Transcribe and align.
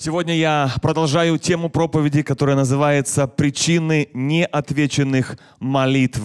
Сегодня 0.00 0.36
я 0.36 0.72
продолжаю 0.80 1.38
тему 1.38 1.70
проповеди, 1.70 2.22
которая 2.22 2.54
называется 2.54 3.26
«Причины 3.26 4.08
неотвеченных 4.14 5.36
молитв». 5.58 6.20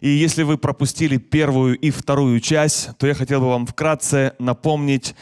И 0.00 0.08
если 0.08 0.44
вы 0.44 0.56
пропустили 0.56 1.16
первую 1.16 1.76
и 1.76 1.90
вторую 1.90 2.38
часть, 2.38 2.96
то 2.98 3.08
я 3.08 3.14
хотел 3.14 3.40
бы 3.40 3.48
вам 3.48 3.66
вкратце 3.66 4.34
напомнить 4.38 5.16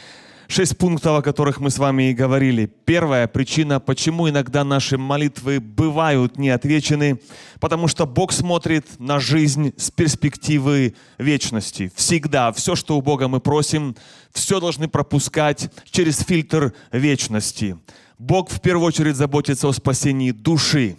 шесть 0.51 0.77
пунктов, 0.77 1.17
о 1.17 1.21
которых 1.21 1.61
мы 1.61 1.69
с 1.69 1.77
вами 1.77 2.09
и 2.09 2.13
говорили. 2.13 2.65
Первая 2.65 3.27
причина, 3.27 3.79
почему 3.79 4.29
иногда 4.29 4.65
наши 4.65 4.97
молитвы 4.97 5.61
бывают 5.61 6.37
не 6.37 6.49
отвечены, 6.49 7.21
потому 7.61 7.87
что 7.87 8.05
Бог 8.05 8.33
смотрит 8.33 8.85
на 8.99 9.19
жизнь 9.19 9.73
с 9.77 9.89
перспективы 9.91 10.95
вечности. 11.17 11.89
Всегда 11.95 12.51
все, 12.51 12.75
что 12.75 12.97
у 12.97 13.01
Бога 13.01 13.29
мы 13.29 13.39
просим, 13.39 13.95
все 14.33 14.59
должны 14.59 14.89
пропускать 14.89 15.71
через 15.89 16.19
фильтр 16.19 16.73
вечности. 16.91 17.77
Бог 18.17 18.51
в 18.51 18.59
первую 18.59 18.87
очередь 18.87 19.15
заботится 19.15 19.69
о 19.69 19.73
спасении 19.73 20.31
души. 20.31 20.97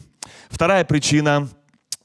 Вторая 0.48 0.84
причина– 0.84 1.48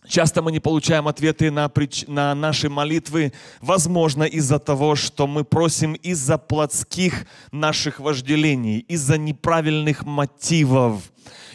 Часто 0.08 0.42
мы 0.42 0.52
не 0.52 0.60
получаем 0.60 1.08
ответы 1.08 1.52
на, 1.52 1.68
прич... 1.70 2.06
на 2.08 2.34
наши 2.34 2.70
молитвы, 2.70 3.34
возможно, 3.62 4.24
из-за 4.24 4.60
того, 4.60 4.96
что 4.96 5.28
мы 5.28 5.44
просим 5.44 5.94
из-за 5.94 6.38
плотских 6.38 7.26
наших 7.52 8.00
вожделений, 8.00 8.80
из-за 8.80 9.18
неправильных 9.18 10.06
мотивов, 10.06 11.02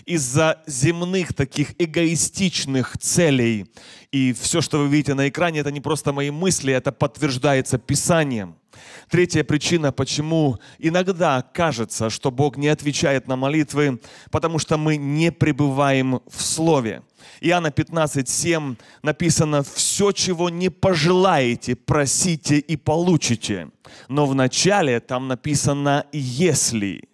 из-за 0.04 0.62
земных 0.66 1.34
таких 1.34 1.74
эгоистичных 1.78 2.98
целей. 2.98 3.66
И 4.10 4.32
все, 4.32 4.60
что 4.60 4.78
вы 4.78 4.88
видите 4.88 5.14
на 5.14 5.28
экране, 5.28 5.60
это 5.60 5.70
не 5.70 5.80
просто 5.80 6.12
мои 6.12 6.30
мысли, 6.30 6.72
это 6.72 6.92
подтверждается 6.92 7.78
Писанием. 7.78 8.56
Третья 9.08 9.44
причина, 9.44 9.92
почему 9.92 10.58
иногда 10.78 11.42
кажется, 11.42 12.10
что 12.10 12.30
Бог 12.30 12.56
не 12.56 12.68
отвечает 12.68 13.28
на 13.28 13.36
молитвы, 13.36 14.00
потому 14.30 14.58
что 14.58 14.78
мы 14.78 14.96
не 14.96 15.30
пребываем 15.30 16.20
в 16.26 16.42
Слове. 16.42 17.02
Иоанна 17.40 17.70
15, 17.70 18.28
7 18.28 18.76
написано, 19.02 19.62
«Все, 19.62 20.12
чего 20.12 20.48
не 20.48 20.70
пожелаете, 20.70 21.76
просите 21.76 22.58
и 22.58 22.76
получите». 22.76 23.70
Но 24.08 24.26
в 24.26 24.34
начале 24.34 25.00
там 25.00 25.28
написано 25.28 26.06
«если». 26.12 27.08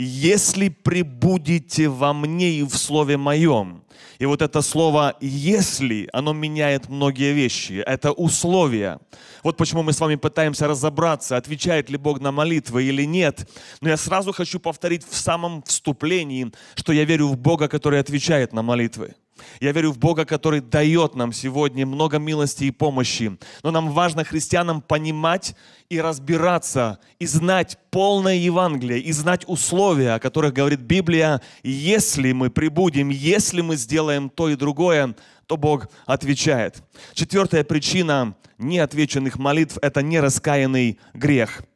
«Если 0.00 0.68
прибудете 0.68 1.88
во 1.88 2.12
мне 2.12 2.50
и 2.52 2.62
в 2.62 2.76
Слове 2.76 3.16
Моем». 3.16 3.82
И 4.20 4.26
вот 4.26 4.42
это 4.42 4.62
слово 4.62 5.16
«если», 5.20 6.08
оно 6.12 6.32
меняет 6.32 6.88
многие 6.88 7.32
вещи. 7.32 7.82
Это 7.84 8.12
условия. 8.12 9.00
Вот 9.42 9.56
почему 9.56 9.82
мы 9.82 9.92
с 9.92 9.98
вами 9.98 10.14
пытаемся 10.14 10.68
разобраться, 10.68 11.36
отвечает 11.36 11.90
ли 11.90 11.96
Бог 11.96 12.20
на 12.20 12.30
молитвы 12.30 12.84
или 12.84 13.02
нет. 13.02 13.50
Но 13.80 13.88
я 13.88 13.96
сразу 13.96 14.32
хочу 14.32 14.60
повторить 14.60 15.04
в 15.04 15.16
самом 15.16 15.64
вступлении, 15.64 16.52
что 16.76 16.92
я 16.92 17.04
верю 17.04 17.26
в 17.26 17.36
Бога, 17.36 17.66
который 17.66 17.98
отвечает 17.98 18.52
на 18.52 18.62
молитвы. 18.62 19.16
Я 19.60 19.72
верю 19.72 19.92
в 19.92 19.98
Бога, 19.98 20.24
который 20.24 20.60
дает 20.60 21.14
нам 21.14 21.32
сегодня 21.32 21.86
много 21.86 22.18
милости 22.18 22.64
и 22.64 22.70
помощи. 22.70 23.38
Но 23.62 23.70
нам 23.70 23.90
важно 23.90 24.24
христианам 24.24 24.80
понимать 24.80 25.54
и 25.88 26.00
разбираться, 26.00 26.98
и 27.18 27.26
знать 27.26 27.78
полное 27.90 28.36
Евангелие, 28.36 29.00
и 29.00 29.12
знать 29.12 29.44
условия, 29.46 30.14
о 30.14 30.20
которых 30.20 30.52
говорит 30.52 30.80
Библия. 30.80 31.40
Если 31.62 32.32
мы 32.32 32.50
прибудем, 32.50 33.08
если 33.08 33.60
мы 33.60 33.76
сделаем 33.76 34.28
то 34.28 34.48
и 34.48 34.56
другое, 34.56 35.14
то 35.46 35.56
Бог 35.56 35.88
отвечает. 36.06 36.82
Четвертая 37.14 37.64
причина 37.64 38.36
неотвеченных 38.58 39.38
молитв– 39.38 39.78
это 39.82 40.02
нераскаянный 40.02 40.98
грех– 41.14 41.62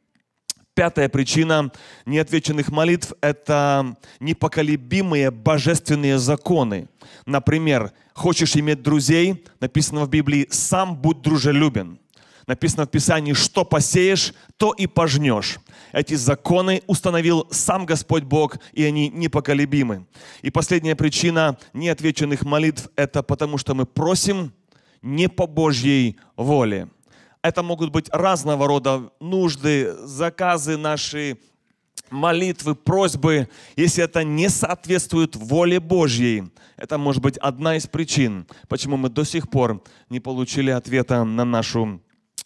Пятая 0.75 1.07
причина 1.07 1.71
неотвеченных 2.07 2.71
молитв– 2.71 3.13
это 3.21 3.95
непоколебимые 4.19 5.29
божественные 5.29 6.17
законы. 6.17 6.89
Например, 7.27 7.91
хочешь 8.13 8.55
иметь 8.55 8.81
друзей, 8.81 9.45
написано 9.59 10.03
в 10.05 10.09
Библии, 10.09 10.47
сам 10.49 10.95
будь 10.95 11.21
дружелюбен. 11.21 11.99
Написано 12.47 12.87
в 12.87 12.89
Писании, 12.89 13.33
что 13.33 13.65
посеешь, 13.65 14.33
то 14.57 14.73
и 14.73 14.87
пожнешь. 14.87 15.59
Эти 15.91 16.15
законы 16.15 16.81
установил 16.87 17.47
сам 17.51 17.85
Господь 17.85 18.23
Бог, 18.23 18.57
и 18.73 18.83
они 18.83 19.09
непоколебимы. 19.09 20.07
И 20.41 20.49
последняя 20.49 20.95
причина 20.95 21.55
неотвеченных 21.73 22.41
молитв– 22.41 22.89
это 22.95 23.21
потому, 23.21 23.59
что 23.59 23.75
мы 23.75 23.85
просим 23.85 24.51
не 25.03 25.29
по 25.29 25.45
Божьей 25.45 26.17
воле 26.35 26.89
это 27.43 27.61
могут 27.61 27.91
быть 27.91 28.09
разного 28.11 28.67
рода 28.67 29.11
нужды, 29.19 29.93
заказы 30.05 30.77
наши, 30.77 31.37
молитвы, 32.09 32.73
просьбы, 32.73 33.49
если 33.75 34.03
это 34.03 34.23
не 34.23 34.49
соответствует 34.49 35.35
воле 35.35 35.79
Божьей, 35.79 36.51
это 36.77 36.97
может 36.97 37.21
быть 37.21 37.37
одна 37.37 37.75
из 37.75 37.85
причин, 37.85 38.47
почему 38.69 38.97
мы 38.97 39.09
до 39.09 39.25
сих 39.25 39.49
пор 39.49 39.83
не 40.09 40.19
получили 40.19 40.71
ответа 40.71 41.23
на 41.23 41.43
нашу 41.43 42.01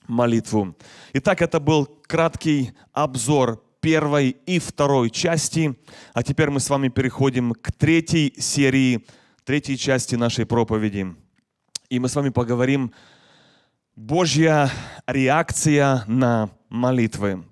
молитву. 0.08 0.76
Итак, 1.14 1.42
это 1.42 1.60
был 1.60 1.86
краткий 2.08 2.72
обзор 2.92 3.64
первой 3.82 4.36
и 4.46 4.58
второй 4.58 5.12
части, 5.12 5.78
а 6.14 6.24
теперь 6.24 6.50
мы 6.50 6.60
с 6.60 6.70
вами 6.70 6.90
переходим 6.90 7.54
к 7.54 7.72
третьей 7.72 8.34
серии, 8.40 9.06
третьей 9.44 9.78
части 9.78 10.16
нашей 10.16 10.46
проповеди. 10.46 11.16
И 11.90 12.00
мы 12.00 12.10
с 12.10 12.16
вами 12.16 12.30
поговорим 12.30 12.92
Божья 13.98 14.70
реакция 15.08 16.04
на 16.06 16.52
молитвы. 16.70 17.44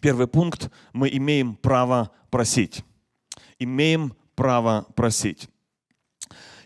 Первый 0.00 0.28
пункт. 0.28 0.70
Мы 0.92 1.08
имеем 1.08 1.56
право 1.56 2.12
просить. 2.30 2.84
Имеем 3.58 4.14
право 4.36 4.86
просить. 4.94 5.48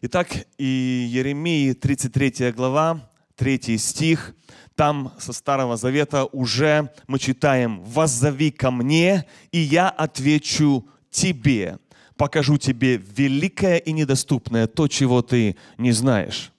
Итак, 0.03 0.29
и 0.59 1.09
Еремии 1.11 1.73
33 1.73 2.53
глава, 2.53 3.11
3 3.37 3.79
стих, 3.79 4.35
там 4.75 5.15
со 5.19 5.33
Старого 5.33 5.79
Завета 5.79 6.27
уже 6.27 6.93
мы 7.07 7.19
читаем 7.19 7.83
«Воззови 7.85 8.51
ко 8.51 8.71
мне, 8.71 9.25
и 9.51 9.59
я 9.59 9.89
отвечу 9.89 10.87
тебе, 11.11 11.79
покажу 12.19 12.59
тебе 12.59 12.99
великое 12.99 13.79
и 13.79 13.93
недоступное, 13.93 14.67
то, 14.67 14.89
чего 14.89 15.23
ты 15.23 15.57
не 15.79 15.93
знаешь». 15.93 16.53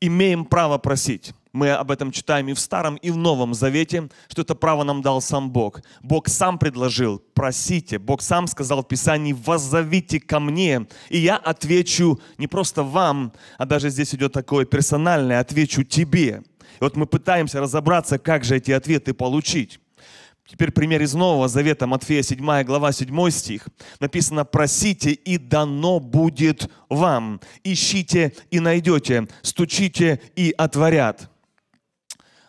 Имеем 0.00 0.46
право 0.46 0.78
просить. 0.78 1.34
Мы 1.52 1.70
об 1.72 1.90
этом 1.90 2.12
читаем 2.12 2.48
и 2.48 2.52
в 2.52 2.60
Старом, 2.60 2.96
и 2.96 3.10
в 3.10 3.16
Новом 3.16 3.54
Завете, 3.54 4.08
что 4.28 4.42
это 4.42 4.54
право 4.54 4.84
нам 4.84 5.02
дал 5.02 5.20
сам 5.20 5.50
Бог. 5.50 5.80
Бог 6.02 6.28
сам 6.28 6.58
предложил, 6.58 7.20
просите. 7.34 7.98
Бог 7.98 8.22
сам 8.22 8.46
сказал 8.46 8.82
в 8.82 8.88
Писании, 8.88 9.32
воззовите 9.32 10.20
ко 10.20 10.38
мне, 10.38 10.86
и 11.08 11.18
я 11.18 11.36
отвечу 11.36 12.20
не 12.38 12.46
просто 12.46 12.84
вам, 12.84 13.32
а 13.58 13.66
даже 13.66 13.90
здесь 13.90 14.14
идет 14.14 14.32
такое 14.32 14.64
персональное, 14.64 15.40
отвечу 15.40 15.82
тебе. 15.82 16.42
И 16.80 16.84
вот 16.84 16.96
мы 16.96 17.06
пытаемся 17.06 17.60
разобраться, 17.60 18.18
как 18.18 18.44
же 18.44 18.56
эти 18.56 18.70
ответы 18.70 19.12
получить. 19.12 19.80
Теперь 20.50 20.72
пример 20.72 21.00
из 21.00 21.14
Нового 21.14 21.46
Завета, 21.46 21.86
Матфея 21.86 22.22
7 22.22 22.64
глава 22.64 22.90
7 22.90 23.30
стих. 23.30 23.68
Написано, 24.00 24.44
просите 24.44 25.12
и 25.12 25.38
дано 25.38 26.00
будет 26.00 26.68
вам. 26.88 27.40
Ищите 27.62 28.34
и 28.50 28.58
найдете, 28.58 29.28
стучите 29.42 30.20
и 30.34 30.52
отворят. 30.58 31.29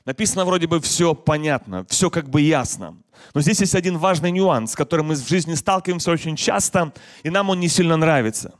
Написано 0.06 0.46
вроде 0.46 0.68
бы 0.68 0.80
все 0.82 1.14
понятно, 1.14 1.86
все 1.90 2.10
как 2.10 2.30
бы 2.30 2.42
ясно. 2.42 2.98
Но 3.34 3.42
здесь 3.42 3.60
есть 3.62 3.76
один 3.76 3.98
важный 3.98 4.32
нюанс, 4.32 4.72
с 4.72 4.76
которым 4.76 5.08
мы 5.08 5.16
в 5.16 5.28
жизни 5.28 5.54
сталкиваемся 5.54 6.12
очень 6.12 6.36
часто, 6.36 6.92
и 7.24 7.30
нам 7.30 7.50
он 7.50 7.60
не 7.60 7.68
сильно 7.68 7.98
нравится. 7.98 8.56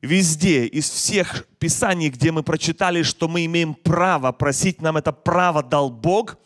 Везде, 0.00 0.64
из 0.66 0.88
всех 0.88 1.46
писаний, 1.58 2.08
где 2.08 2.30
мы 2.30 2.42
прочитали, 2.42 3.02
что 3.02 3.28
мы 3.28 3.44
имеем 3.44 3.74
право 3.74 4.32
просить, 4.32 4.80
нам 4.80 4.96
это 4.96 5.12
право 5.12 5.62
дал 5.62 5.90
Бог, 5.90 6.38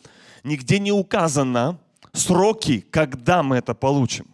нигде 0.43 0.79
не 0.79 0.91
указано, 0.91 1.79
сроки, 2.13 2.85
когда 2.89 3.43
мы 3.43 3.57
это 3.57 3.73
получим. 3.73 4.33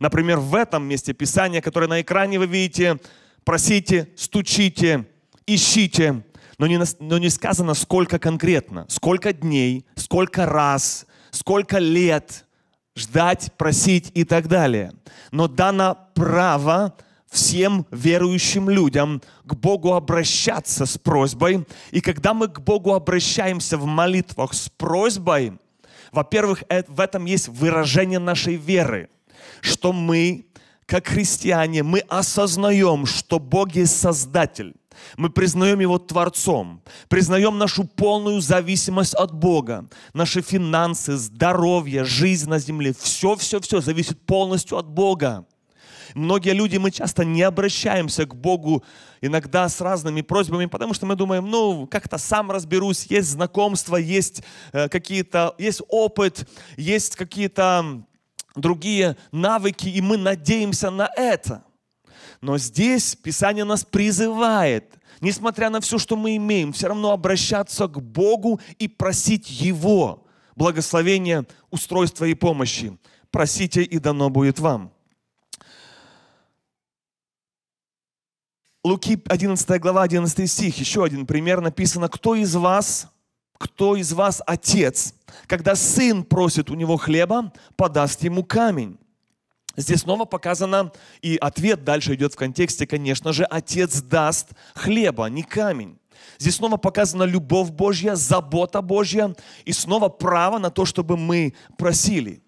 Например, 0.00 0.38
в 0.38 0.54
этом 0.54 0.84
месте 0.84 1.12
Писания, 1.12 1.60
которое 1.60 1.88
на 1.88 2.00
экране 2.00 2.38
вы 2.38 2.46
видите, 2.46 2.98
просите, 3.44 4.08
стучите, 4.16 5.06
ищите, 5.46 6.24
но 6.58 6.66
не, 6.66 6.80
но 7.00 7.18
не 7.18 7.30
сказано, 7.30 7.74
сколько 7.74 8.18
конкретно, 8.18 8.86
сколько 8.88 9.32
дней, 9.32 9.84
сколько 9.96 10.46
раз, 10.46 11.06
сколько 11.30 11.78
лет 11.78 12.46
ждать, 12.96 13.52
просить 13.56 14.10
и 14.14 14.24
так 14.24 14.48
далее. 14.48 14.92
Но 15.30 15.48
дано 15.48 15.98
право 16.14 16.94
всем 17.30 17.86
верующим 17.90 18.70
людям 18.70 19.20
к 19.44 19.54
Богу 19.54 19.94
обращаться 19.94 20.86
с 20.86 20.96
просьбой. 20.96 21.66
И 21.90 22.00
когда 22.00 22.32
мы 22.32 22.48
к 22.48 22.60
Богу 22.60 22.94
обращаемся 22.94 23.76
в 23.76 23.86
молитвах 23.86 24.54
с 24.54 24.68
просьбой, 24.68 25.58
во-первых, 26.12 26.62
в 26.86 27.00
этом 27.00 27.24
есть 27.24 27.48
выражение 27.48 28.20
нашей 28.20 28.54
веры, 28.54 29.08
что 29.60 29.92
мы, 29.92 30.46
как 30.86 31.08
христиане, 31.08 31.82
мы 31.82 32.00
осознаем, 32.00 33.04
что 33.04 33.40
Бог 33.40 33.72
есть 33.72 33.98
Создатель. 33.98 34.74
Мы 35.16 35.30
признаем 35.30 35.80
Его 35.80 35.98
Творцом, 35.98 36.82
признаем 37.08 37.58
нашу 37.58 37.84
полную 37.84 38.40
зависимость 38.40 39.14
от 39.14 39.32
Бога. 39.32 39.86
Наши 40.12 40.42
финансы, 40.42 41.16
здоровье, 41.16 42.04
жизнь 42.04 42.48
на 42.48 42.58
земле, 42.58 42.94
все-все-все 42.98 43.80
зависит 43.80 44.20
полностью 44.26 44.78
от 44.78 44.88
Бога. 44.88 45.46
Многие 46.14 46.52
люди, 46.52 46.76
мы 46.76 46.92
часто 46.92 47.24
не 47.24 47.42
обращаемся 47.42 48.24
к 48.24 48.34
Богу 48.34 48.84
иногда 49.20 49.68
с 49.68 49.80
разными 49.80 50.20
просьбами, 50.20 50.66
потому 50.66 50.94
что 50.94 51.06
мы 51.06 51.16
думаем, 51.16 51.50
ну, 51.50 51.88
как-то 51.88 52.18
сам 52.18 52.50
разберусь, 52.52 53.06
есть 53.06 53.28
знакомства, 53.28 53.96
есть 53.96 54.42
э, 54.72 54.88
какие-то, 54.88 55.54
есть 55.58 55.82
опыт, 55.88 56.48
есть 56.76 57.16
какие-то 57.16 58.04
другие 58.54 59.16
навыки, 59.32 59.88
и 59.88 60.00
мы 60.00 60.16
надеемся 60.16 60.90
на 60.90 61.10
это. 61.16 61.64
Но 62.44 62.58
здесь 62.58 63.16
Писание 63.16 63.64
нас 63.64 63.86
призывает, 63.86 64.98
несмотря 65.22 65.70
на 65.70 65.80
все, 65.80 65.98
что 65.98 66.14
мы 66.14 66.36
имеем, 66.36 66.74
все 66.74 66.88
равно 66.88 67.12
обращаться 67.12 67.86
к 67.86 68.02
Богу 68.02 68.60
и 68.78 68.86
просить 68.86 69.48
Его 69.48 70.26
благословения, 70.54 71.46
устройства 71.70 72.26
и 72.26 72.34
помощи. 72.34 72.98
Просите, 73.30 73.82
и 73.82 73.98
дано 73.98 74.28
будет 74.28 74.58
вам. 74.58 74.92
Луки 78.84 79.18
11 79.26 79.80
глава, 79.80 80.02
11 80.02 80.50
стих, 80.50 80.76
еще 80.76 81.02
один 81.02 81.24
пример 81.24 81.62
написано, 81.62 82.10
кто 82.10 82.34
из 82.34 82.54
вас, 82.54 83.08
кто 83.56 83.96
из 83.96 84.12
вас 84.12 84.42
отец, 84.46 85.14
когда 85.46 85.74
сын 85.74 86.22
просит 86.22 86.68
у 86.68 86.74
него 86.74 86.98
хлеба, 86.98 87.54
подаст 87.74 88.22
ему 88.22 88.44
камень. 88.44 88.98
Здесь 89.76 90.00
снова 90.00 90.24
показано, 90.24 90.92
и 91.20 91.36
ответ 91.36 91.84
дальше 91.84 92.14
идет 92.14 92.34
в 92.34 92.36
контексте, 92.36 92.86
конечно 92.86 93.32
же, 93.32 93.44
отец 93.44 94.00
даст 94.02 94.50
хлеба, 94.74 95.26
не 95.26 95.42
камень. 95.42 95.98
Здесь 96.38 96.56
снова 96.56 96.76
показана 96.76 97.24
любовь 97.24 97.70
Божья, 97.70 98.14
забота 98.14 98.82
Божья 98.82 99.34
и 99.64 99.72
снова 99.72 100.08
право 100.08 100.58
на 100.58 100.70
то, 100.70 100.84
чтобы 100.84 101.16
мы 101.16 101.54
просили. 101.76 102.42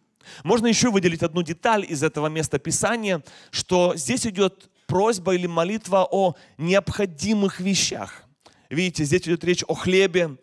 Можно 0.44 0.66
еще 0.66 0.90
выделить 0.90 1.22
одну 1.22 1.42
деталь 1.42 1.84
из 1.88 2.02
этого 2.02 2.28
места 2.28 2.58
Писания, 2.58 3.22
что 3.50 3.96
здесь 3.96 4.26
идет 4.26 4.70
просьба 4.86 5.34
или 5.34 5.46
молитва 5.46 6.06
о 6.10 6.34
необходимых 6.58 7.60
вещах. 7.60 8.24
Видите, 8.70 9.04
здесь 9.04 9.22
идет 9.22 9.44
речь 9.44 9.64
о 9.66 9.74
хлебе, 9.74 10.36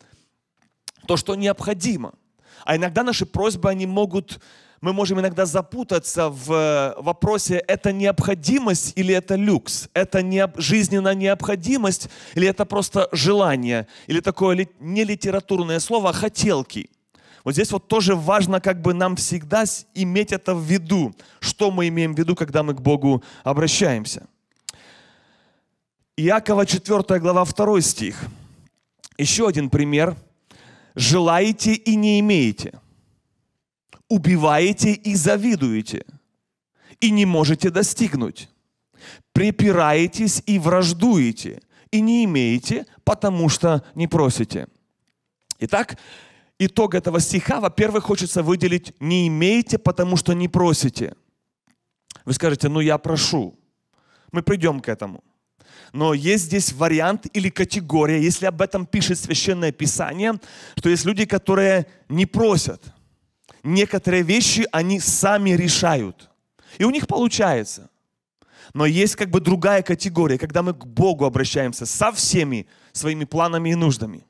то, 1.07 1.17
что 1.17 1.35
необходимо. 1.35 2.13
А 2.65 2.77
иногда 2.77 3.03
наши 3.03 3.25
просьбы, 3.25 3.69
они 3.69 3.85
могут, 3.85 4.39
мы 4.83 4.91
можем 4.91 5.17
иногда 5.21 5.45
запутаться 5.45 6.27
в 6.27 6.93
вопросе, 6.97 7.63
это 7.67 7.93
необходимость 7.93 8.91
или 8.97 9.15
это 9.15 9.35
люкс, 9.35 9.87
это 9.93 10.21
не, 10.21 10.45
жизненная 10.57 11.15
необходимость 11.15 12.09
или 12.35 12.49
это 12.49 12.65
просто 12.65 13.07
желание, 13.13 13.87
или 14.07 14.19
такое 14.19 14.67
не 14.81 15.05
литературное 15.05 15.79
слово, 15.79 16.09
а 16.09 16.13
хотелки. 16.13 16.89
Вот 17.45 17.53
здесь 17.53 17.71
вот 17.71 17.87
тоже 17.87 18.13
важно 18.13 18.59
как 18.59 18.81
бы 18.81 18.93
нам 18.93 19.15
всегда 19.15 19.63
иметь 19.93 20.33
это 20.33 20.53
в 20.53 20.65
виду, 20.65 21.15
что 21.39 21.71
мы 21.71 21.87
имеем 21.87 22.13
в 22.13 22.17
виду, 22.17 22.35
когда 22.35 22.61
мы 22.61 22.73
к 22.73 22.81
Богу 22.81 23.23
обращаемся. 23.45 24.27
Иакова 26.17 26.65
4 26.65 27.21
глава 27.21 27.45
2 27.45 27.81
стих. 27.81 28.21
Еще 29.17 29.47
один 29.47 29.69
пример. 29.69 30.17
Желаете 30.93 31.71
и 31.73 31.95
не 31.95 32.19
имеете. 32.19 32.73
Убиваете 34.13 34.93
и 34.93 35.15
завидуете. 35.15 36.05
И 37.01 37.09
не 37.09 37.25
можете 37.25 37.71
достигнуть. 37.71 38.47
Припираетесь 39.31 40.43
и 40.45 40.59
враждуете. 40.59 41.61
И 41.89 41.99
не 41.99 42.23
имеете, 42.25 42.85
потому 43.03 43.49
что 43.49 43.83
не 43.95 44.07
просите. 44.07 44.67
Итак, 45.57 45.97
итог 46.59 46.93
этого 46.93 47.19
стиха, 47.19 47.59
во-первых, 47.59 48.03
хочется 48.03 48.43
выделить 48.43 48.93
«не 48.99 49.27
имеете, 49.27 49.79
потому 49.79 50.15
что 50.15 50.33
не 50.33 50.47
просите». 50.47 51.15
Вы 52.23 52.33
скажете, 52.33 52.69
ну 52.69 52.81
я 52.81 52.99
прошу. 52.99 53.57
Мы 54.31 54.43
придем 54.43 54.79
к 54.79 54.89
этому. 54.89 55.23
Но 55.91 56.13
есть 56.13 56.43
здесь 56.43 56.71
вариант 56.71 57.25
или 57.33 57.49
категория, 57.49 58.21
если 58.21 58.45
об 58.45 58.61
этом 58.61 58.85
пишет 58.85 59.17
Священное 59.17 59.71
Писание, 59.71 60.33
что 60.77 60.89
есть 60.89 61.03
люди, 61.05 61.25
которые 61.25 61.87
не 62.09 62.27
просят. 62.27 62.93
Некоторые 63.63 64.23
вещи 64.23 64.67
они 64.71 64.99
сами 64.99 65.51
решают. 65.51 66.29
И 66.77 66.83
у 66.83 66.89
них 66.89 67.07
получается. 67.07 67.89
Но 68.73 68.85
есть 68.85 69.15
как 69.15 69.29
бы 69.29 69.39
другая 69.39 69.83
категория, 69.83 70.37
когда 70.37 70.63
мы 70.63 70.73
к 70.73 70.85
Богу 70.85 71.25
обращаемся 71.25 71.85
со 71.85 72.11
всеми 72.11 72.67
своими 72.91 73.25
планами 73.25 73.69
и 73.69 73.75
нуждами. 73.75 74.25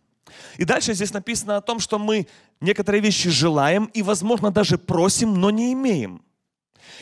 И 0.57 0.65
дальше 0.65 0.93
здесь 0.93 1.13
написано 1.13 1.57
о 1.57 1.61
том, 1.61 1.79
что 1.79 1.97
мы 1.97 2.27
некоторые 2.61 3.01
вещи 3.01 3.29
желаем 3.29 3.85
и, 3.93 4.01
возможно, 4.01 4.51
даже 4.51 4.77
просим, 4.77 5.33
но 5.35 5.49
не 5.49 5.73
имеем. 5.73 6.21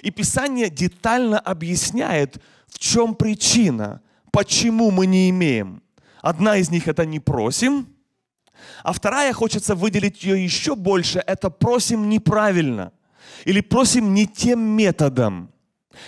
И 0.02 0.12
Писание 0.12 0.70
детально 0.70 1.40
объясняет, 1.40 2.42
в 2.68 2.80
чем 2.80 3.16
причина, 3.16 4.02
почему 4.32 4.92
мы 4.92 5.06
не 5.06 5.30
имеем. 5.30 5.82
Одна 6.22 6.58
из 6.58 6.70
них 6.70 6.88
это 6.88 7.06
не 7.06 7.20
просим, 7.20 7.88
а 8.84 8.94
вторая, 8.94 9.34
хочется 9.34 9.76
выделить 9.76 10.24
ее 10.24 10.44
еще 10.44 10.76
больше, 10.76 11.24
это 11.26 11.50
просим 11.50 12.10
неправильно 12.10 12.92
или 13.46 13.62
просим 13.62 14.14
не 14.14 14.28
тем 14.28 14.60
методом. 14.60 15.52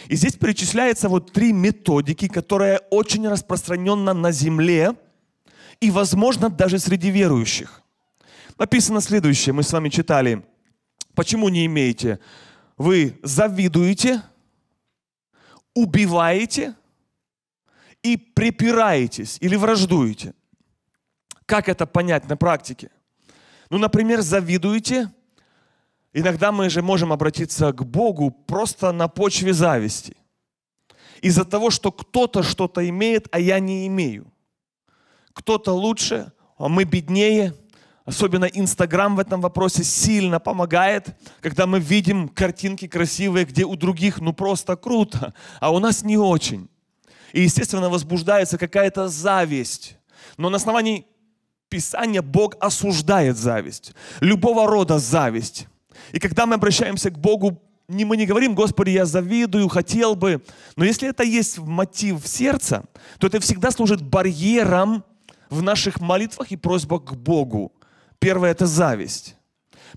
И 0.07 0.15
здесь 0.15 0.35
перечисляется 0.35 1.09
вот 1.09 1.31
три 1.31 1.51
методики, 1.51 2.27
которые 2.27 2.79
очень 2.89 3.27
распространенно 3.27 4.13
на 4.13 4.31
земле 4.31 4.95
и, 5.81 5.91
возможно, 5.91 6.49
даже 6.49 6.79
среди 6.79 7.09
верующих. 7.09 7.81
Написано 8.57 9.01
следующее, 9.01 9.53
мы 9.53 9.63
с 9.63 9.73
вами 9.73 9.89
читали. 9.89 10.43
Почему 11.15 11.49
не 11.49 11.65
имеете? 11.65 12.19
Вы 12.77 13.19
завидуете, 13.23 14.21
убиваете 15.73 16.75
и 18.01 18.17
припираетесь 18.17 19.37
или 19.41 19.55
враждуете. 19.55 20.33
Как 21.45 21.69
это 21.69 21.85
понять 21.85 22.27
на 22.29 22.37
практике? 22.37 22.89
Ну, 23.69 23.77
например, 23.77 24.21
завидуете. 24.21 25.11
Иногда 26.13 26.51
мы 26.51 26.69
же 26.69 26.81
можем 26.81 27.11
обратиться 27.11 27.73
к 27.73 27.83
Богу 27.83 28.29
просто 28.29 28.91
на 28.91 29.07
почве 29.07 29.53
зависти. 29.53 30.15
Из-за 31.21 31.45
того, 31.45 31.69
что 31.69 31.91
кто-то 31.91 32.43
что-то 32.43 32.87
имеет, 32.87 33.27
а 33.31 33.39
я 33.39 33.59
не 33.59 33.87
имею. 33.87 34.31
Кто-то 35.33 35.71
лучше, 35.71 36.31
а 36.57 36.67
мы 36.69 36.83
беднее. 36.83 37.55
Особенно 38.05 38.45
Инстаграм 38.45 39.15
в 39.15 39.19
этом 39.19 39.39
вопросе 39.39 39.83
сильно 39.83 40.39
помогает, 40.39 41.15
когда 41.39 41.65
мы 41.65 41.79
видим 41.79 42.27
картинки 42.27 42.87
красивые, 42.87 43.45
где 43.45 43.63
у 43.63 43.75
других 43.77 44.19
ну 44.19 44.33
просто 44.33 44.75
круто, 44.75 45.33
а 45.61 45.71
у 45.71 45.79
нас 45.79 46.03
не 46.03 46.17
очень. 46.17 46.69
И, 47.31 47.41
естественно, 47.41 47.89
возбуждается 47.89 48.57
какая-то 48.57 49.07
зависть. 49.07 49.97
Но 50.37 50.49
на 50.49 50.57
основании 50.57 51.07
Писания 51.73 52.21
Бог 52.21 52.55
осуждает 52.59 53.35
зависть. 53.35 53.93
Любого 54.19 54.67
рода 54.67 54.99
зависть. 54.99 55.67
И 56.11 56.19
когда 56.19 56.45
мы 56.45 56.53
обращаемся 56.53 57.09
к 57.09 57.17
Богу, 57.17 57.59
не, 57.87 58.05
мы 58.05 58.15
не 58.15 58.27
говорим, 58.27 58.53
Господи, 58.53 58.91
я 58.91 59.05
завидую, 59.05 59.67
хотел 59.69 60.13
бы. 60.13 60.43
Но 60.75 60.85
если 60.85 61.09
это 61.09 61.23
есть 61.23 61.57
мотив 61.57 62.23
в 62.23 62.27
сердце, 62.27 62.83
то 63.17 63.25
это 63.25 63.39
всегда 63.39 63.71
служит 63.71 64.03
барьером 64.03 65.03
в 65.49 65.63
наших 65.63 65.99
молитвах 65.99 66.51
и 66.51 66.57
просьбах 66.57 67.05
к 67.05 67.13
Богу. 67.13 67.71
Первое– 68.19 68.51
это 68.51 68.67
зависть. 68.67 69.35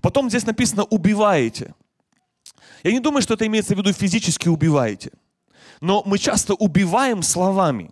Потом 0.01 0.29
здесь 0.29 0.47
написано 0.47 0.83
«убиваете». 0.83 1.75
Я 2.81 2.91
не 2.91 2.99
думаю, 2.99 3.21
что 3.21 3.35
это 3.35 3.45
имеется 3.45 3.75
в 3.75 3.77
виду 3.77 3.93
физически 3.93 4.47
убиваете– 4.47 5.11
но 5.81 6.03
мы 6.05 6.17
часто 6.17 6.53
убиваем 6.53 7.21
словами. 7.21 7.91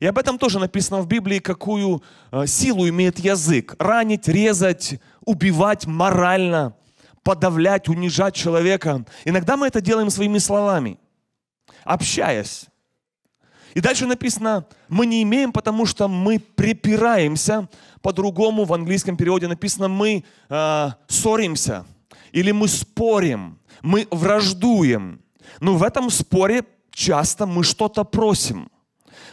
И 0.00 0.06
об 0.06 0.16
этом 0.16 0.38
тоже 0.38 0.58
написано 0.58 1.02
в 1.02 1.06
Библии, 1.06 1.38
какую 1.38 2.02
э, 2.32 2.46
силу 2.46 2.88
имеет 2.88 3.18
язык. 3.18 3.76
Ранить, 3.78 4.28
резать, 4.28 4.98
убивать 5.26 5.86
морально, 5.86 6.74
подавлять, 7.22 7.88
унижать 7.88 8.34
человека. 8.34 9.04
Иногда 9.26 9.58
мы 9.58 9.66
это 9.66 9.82
делаем 9.82 10.08
своими 10.08 10.38
словами, 10.38 10.98
общаясь. 11.84 12.66
И 13.74 13.80
дальше 13.80 14.06
написано, 14.06 14.64
мы 14.88 15.04
не 15.04 15.22
имеем, 15.22 15.52
потому 15.52 15.84
что 15.84 16.08
мы 16.08 16.38
припираемся. 16.38 17.68
По-другому 18.00 18.64
в 18.64 18.72
английском 18.72 19.18
переводе 19.18 19.48
написано, 19.48 19.88
мы 19.88 20.24
э, 20.48 20.88
ссоримся 21.08 21.84
или 22.32 22.52
мы 22.52 22.68
спорим, 22.68 23.58
мы 23.82 24.08
враждуем. 24.10 25.20
Но 25.60 25.76
в 25.76 25.82
этом 25.82 26.08
споре 26.08 26.64
часто 26.90 27.44
мы 27.44 27.64
что-то 27.64 28.04
просим. 28.04 28.70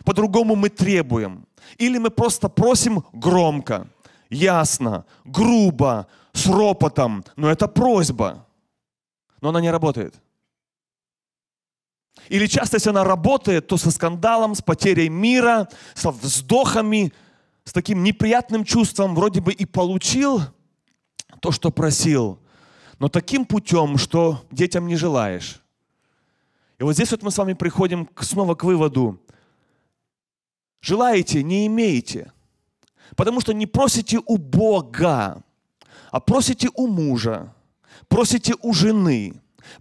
По-другому 0.03 0.55
мы 0.55 0.69
требуем. 0.69 1.45
Или 1.77 1.97
мы 1.97 2.09
просто 2.09 2.49
просим 2.49 3.03
громко, 3.13 3.87
ясно, 4.29 5.05
грубо, 5.25 6.07
с 6.33 6.45
ропотом. 6.47 7.23
Но 7.35 7.49
это 7.49 7.67
просьба. 7.67 8.45
Но 9.41 9.49
она 9.49 9.61
не 9.61 9.71
работает. 9.71 10.15
Или 12.29 12.47
часто, 12.47 12.77
если 12.77 12.89
она 12.89 13.03
работает, 13.03 13.67
то 13.67 13.77
со 13.77 13.91
скандалом, 13.91 14.55
с 14.55 14.61
потерей 14.61 15.09
мира, 15.09 15.67
со 15.93 16.11
вздохами, 16.11 17.13
с 17.63 17.73
таким 17.73 18.03
неприятным 18.03 18.63
чувством, 18.63 19.15
вроде 19.15 19.41
бы 19.41 19.53
и 19.53 19.65
получил 19.65 20.41
то, 21.41 21.51
что 21.51 21.71
просил, 21.71 22.39
но 22.99 23.09
таким 23.09 23.45
путем, 23.45 23.97
что 23.97 24.43
детям 24.51 24.87
не 24.87 24.95
желаешь 24.95 25.61
И 26.79 26.83
вот 26.83 26.93
здесь 26.93 27.11
вот 27.11 27.23
мы 27.23 27.31
с 27.31 27.37
вами 27.37 27.53
приходим 27.53 28.09
снова 28.19 28.55
к 28.55 28.63
выводу. 28.63 29.21
Желаете, 30.81 31.43
не 31.43 31.67
имеете. 31.67 32.31
Потому 33.15 33.41
что 33.41 33.53
не 33.53 33.65
просите 33.65 34.19
у 34.25 34.37
Бога, 34.37 35.43
а 36.11 36.19
просите 36.19 36.69
у 36.75 36.87
мужа, 36.87 37.53
просите 38.07 38.53
у 38.61 38.73
жены, 38.73 39.33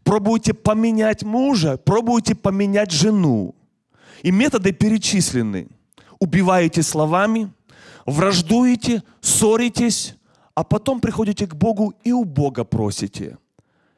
пробуете 0.05 0.55
поменять 0.55 1.23
мужа, 1.23 1.77
пробуете 1.77 2.35
поменять 2.35 2.91
жену. 2.91 3.55
И 4.23 4.31
методы 4.31 4.73
перечислены. 4.73 5.69
Убиваете 6.19 6.83
словами, 6.83 7.53
враждуете, 8.07 9.03
ссоритесь, 9.21 10.17
а 10.55 10.65
потом 10.65 11.01
приходите 11.01 11.47
к 11.47 11.55
Богу 11.55 11.93
и 12.03 12.13
у 12.13 12.25
Бога 12.25 12.65
просите. 12.65 13.37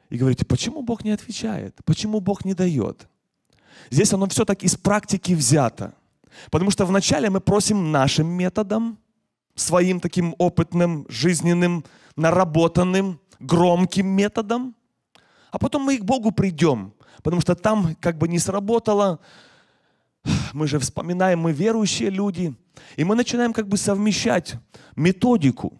И 0.09 0.17
говорите, 0.17 0.43
почему 0.43 0.81
Бог 0.81 1.05
не 1.05 1.11
отвечает? 1.11 1.75
Почему 1.85 2.19
Бог 2.19 2.43
не 2.43 2.53
дает? 2.53 3.07
Здесь 3.89 4.11
оно 4.11 4.27
все 4.27 4.43
так 4.43 4.63
из 4.63 4.75
практики 4.75 5.33
взято. 5.33 5.93
Потому 6.51 6.71
что 6.71 6.85
вначале 6.85 7.29
мы 7.29 7.39
просим 7.39 7.91
нашим 7.91 8.27
методом, 8.27 8.97
своим 9.55 9.99
таким 9.99 10.35
опытным, 10.37 11.05
жизненным, 11.09 11.83
наработанным, 12.15 13.19
громким 13.39 14.07
методом, 14.07 14.75
а 15.51 15.59
потом 15.59 15.83
мы 15.83 15.97
к 15.97 16.03
Богу 16.03 16.31
придем, 16.31 16.93
потому 17.23 17.41
что 17.41 17.55
там 17.55 17.95
как 17.99 18.17
бы 18.17 18.27
не 18.27 18.39
сработало, 18.39 19.19
мы 20.53 20.67
же 20.67 20.79
вспоминаем, 20.79 21.39
мы 21.39 21.51
верующие 21.51 22.09
люди, 22.09 22.55
и 22.95 23.03
мы 23.03 23.15
начинаем 23.15 23.53
как 23.53 23.67
бы 23.67 23.77
совмещать 23.77 24.55
методику, 24.95 25.73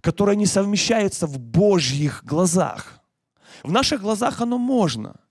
которая 0.00 0.36
не 0.36 0.46
совмещается 0.46 1.26
в 1.26 1.38
Божьих 1.38 2.22
глазах. 2.24 3.00
В 3.62 3.72
наших 3.72 4.02
глазах 4.02 4.40
оно 4.40 4.58
можно– 4.58 5.16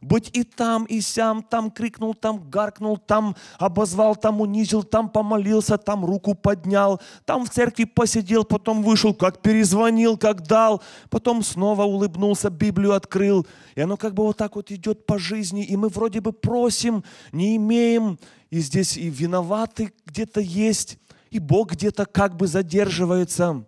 быть 0.00 0.30
и 0.32 0.44
там, 0.44 0.84
и 0.84 1.00
сям, 1.00 1.42
там 1.42 1.70
крикнул, 1.70 2.14
там 2.14 2.48
гаркнул, 2.50 2.98
там 2.98 3.36
обозвал, 3.58 4.16
там 4.16 4.40
унизил, 4.40 4.82
там 4.82 5.08
помолился, 5.08 5.78
там 5.78 6.04
руку 6.04 6.34
поднял, 6.34 7.00
там 7.24 7.44
в 7.44 7.50
церкви 7.50 7.84
посидел, 7.84 8.44
потом 8.44 8.82
вышел, 8.82 9.14
как 9.14 9.42
перезвонил, 9.42 10.16
как 10.16 10.46
дал, 10.46 10.82
потом 11.10 11.42
снова 11.42 11.84
улыбнулся, 11.84 12.50
Библию 12.50 12.94
открыл. 12.94 13.46
И 13.74 13.80
оно 13.80 13.96
как 13.96 14.14
бы 14.14 14.24
вот 14.24 14.36
так 14.36 14.56
вот 14.56 14.70
идет 14.70 15.06
по 15.06 15.18
жизни, 15.18 15.64
и 15.64 15.76
мы 15.76 15.88
вроде 15.88 16.20
бы 16.20 16.32
просим, 16.32 17.04
не 17.32 17.56
имеем, 17.56 18.18
и 18.50 18.60
здесь 18.60 18.96
и 18.96 19.08
виноваты 19.08 19.92
где-то 20.06 20.40
есть, 20.40 20.98
и 21.30 21.38
Бог 21.38 21.72
где-то 21.72 22.06
как 22.06 22.36
бы 22.36 22.46
задерживается. 22.46 23.64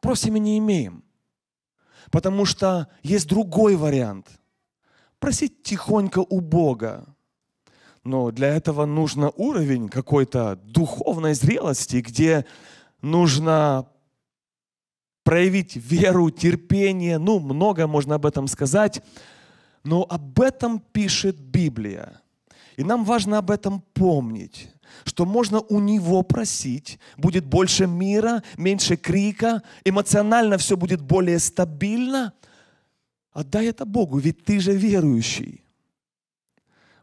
Просим 0.00 0.36
и 0.36 0.40
не 0.40 0.58
имеем. 0.58 1.04
Потому 2.10 2.44
что 2.44 2.88
есть 3.02 3.28
другой 3.28 3.76
вариант– 3.76 4.26
просить 5.18 5.62
тихонько 5.62 6.20
у 6.20 6.40
Бога. 6.40 7.06
Но 8.04 8.30
для 8.30 8.48
этого 8.48 8.86
нужно 8.86 9.30
уровень 9.30 9.88
какой-то 9.88 10.56
духовной 10.64 11.34
зрелости, 11.34 11.96
где 11.96 12.46
нужно 13.02 13.88
проявить 15.24 15.74
веру, 15.74 16.30
терпение. 16.30 17.18
Ну, 17.18 17.40
много 17.40 17.88
можно 17.88 18.14
об 18.14 18.26
этом 18.26 18.46
сказать. 18.46 19.02
Но 19.82 20.06
об 20.08 20.40
этом 20.40 20.78
пишет 20.78 21.40
Библия. 21.40 22.20
И 22.76 22.84
нам 22.84 23.04
важно 23.04 23.38
об 23.38 23.50
этом 23.50 23.82
помнить, 23.94 24.68
что 25.04 25.24
можно 25.24 25.60
у 25.60 25.80
Него 25.80 26.22
просить, 26.22 27.00
будет 27.16 27.46
больше 27.46 27.86
мира, 27.86 28.42
меньше 28.56 28.96
крика, 28.96 29.62
эмоционально 29.84 30.58
все 30.58 30.76
будет 30.76 31.00
более 31.00 31.38
стабильно– 31.38 32.32
Отдай 33.36 33.66
это 33.66 33.84
Богу, 33.84 34.16
ведь 34.16 34.44
ты 34.44 34.58
же 34.60 34.74
верующий. 34.74 35.62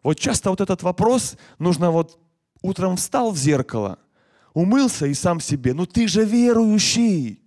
Вот 0.01 0.17
часто 0.17 0.49
вот 0.49 0.61
этот 0.61 0.81
вопрос 0.81 1.37
нужно 1.59 1.91
вот 1.91 2.19
утром 2.63 2.97
встал 2.97 3.29
в 3.29 3.37
зеркало, 3.37 3.99
умылся 4.55 5.05
и 5.05 5.13
сам 5.13 5.39
себе, 5.39 5.75
ну 5.75 5.85
ты 5.85 6.07
же 6.07 6.25
верующий. 6.25 7.39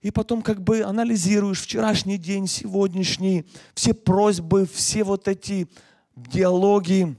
И 0.00 0.10
потом 0.10 0.42
как 0.42 0.60
бы 0.60 0.82
анализируешь 0.82 1.60
вчерашний 1.60 2.18
день, 2.18 2.48
сегодняшний, 2.48 3.46
все 3.76 3.94
просьбы, 3.94 4.66
все 4.66 5.04
вот 5.04 5.28
эти 5.28 5.68
диалоги. 6.16 7.16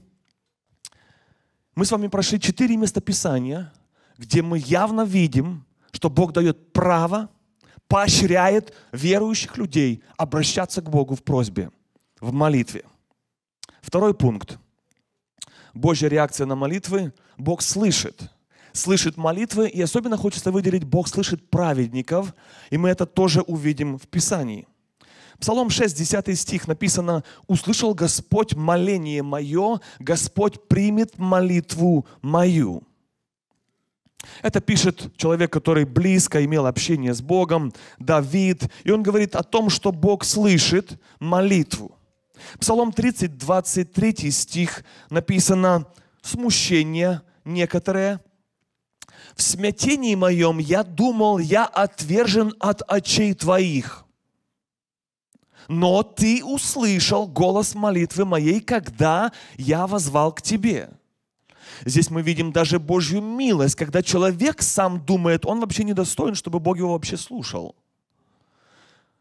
Мы 1.74 1.86
с 1.86 1.90
вами 1.90 2.08
прошли 2.08 2.38
четыре 2.38 2.76
местописания, 2.76 3.72
где 4.18 4.42
мы 4.42 4.58
явно 4.58 5.06
видим, 5.06 5.64
что 5.90 6.10
Бог 6.10 6.34
дает 6.34 6.74
право 6.74 7.30
поощряет 7.88 8.74
верующих 8.92 9.56
людей 9.56 10.02
обращаться 10.16 10.82
к 10.82 10.90
Богу 10.90 11.14
в 11.14 11.22
просьбе, 11.22 11.70
в 12.20 12.32
молитве. 12.32 12.84
Второй 13.80 14.14
пункт. 14.14 14.58
Божья 15.74 16.08
реакция 16.08 16.46
на 16.46 16.54
молитвы. 16.54 17.12
Бог 17.36 17.62
слышит. 17.62 18.30
Слышит 18.72 19.16
молитвы, 19.16 19.68
и 19.68 19.80
особенно 19.80 20.16
хочется 20.16 20.52
выделить, 20.52 20.84
Бог 20.84 21.08
слышит 21.08 21.48
праведников, 21.50 22.34
и 22.70 22.76
мы 22.76 22.90
это 22.90 23.06
тоже 23.06 23.40
увидим 23.40 23.98
в 23.98 24.06
Писании. 24.06 24.68
Псалом 25.40 25.70
6, 25.70 25.96
10 25.96 26.38
стих 26.38 26.68
написано, 26.68 27.24
«Услышал 27.46 27.94
Господь 27.94 28.54
моление 28.54 29.22
мое, 29.22 29.80
Господь 29.98 30.68
примет 30.68 31.18
молитву 31.18 32.06
мою». 32.22 32.82
Это 34.42 34.60
пишет 34.60 35.16
человек, 35.16 35.52
который 35.52 35.84
близко 35.84 36.44
имел 36.44 36.66
общение 36.66 37.14
с 37.14 37.20
Богом, 37.20 37.72
Давид. 37.98 38.70
И 38.84 38.90
он 38.90 39.02
говорит 39.02 39.34
о 39.36 39.42
том, 39.42 39.70
что 39.70 39.92
Бог 39.92 40.24
слышит 40.24 41.00
молитву. 41.18 41.96
Псалом 42.60 42.92
30, 42.92 43.36
23 43.36 44.30
стих 44.30 44.84
написано 45.10 45.86
«Смущение 46.22 47.22
некоторое. 47.44 48.20
В 49.34 49.42
смятении 49.42 50.14
моем 50.14 50.58
я 50.58 50.82
думал, 50.82 51.38
я 51.38 51.64
отвержен 51.64 52.54
от 52.58 52.82
очей 52.88 53.34
твоих. 53.34 54.04
Но 55.68 56.02
ты 56.02 56.44
услышал 56.44 57.26
голос 57.26 57.74
молитвы 57.74 58.24
моей, 58.24 58.60
когда 58.60 59.32
я 59.56 59.86
возвал 59.86 60.32
к 60.32 60.42
тебе». 60.42 60.90
Здесь 61.84 62.10
мы 62.10 62.22
видим 62.22 62.52
даже 62.52 62.78
Божью 62.78 63.22
милость, 63.22 63.74
когда 63.74 64.02
человек 64.02 64.62
сам 64.62 65.04
думает, 65.04 65.46
он 65.46 65.60
вообще 65.60 65.84
недостоин, 65.84 66.34
чтобы 66.34 66.60
Бог 66.60 66.76
его 66.76 66.92
вообще 66.92 67.16
слушал. 67.16 67.74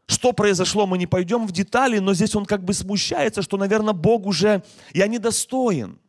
Что 0.08 0.32
произошло, 0.32 0.88
мы 0.88 0.98
не 0.98 1.06
пойдем 1.06 1.46
в 1.46 1.52
детали, 1.52 2.00
но 2.00 2.14
здесь 2.14 2.34
он 2.36 2.46
как 2.46 2.64
бы 2.64 2.74
смущается, 2.74 3.42
что, 3.42 3.58
наверное, 3.58 3.94
Бог 3.94 4.26
уже, 4.26 4.64
я 4.94 5.08
недостоин. 5.08 6.00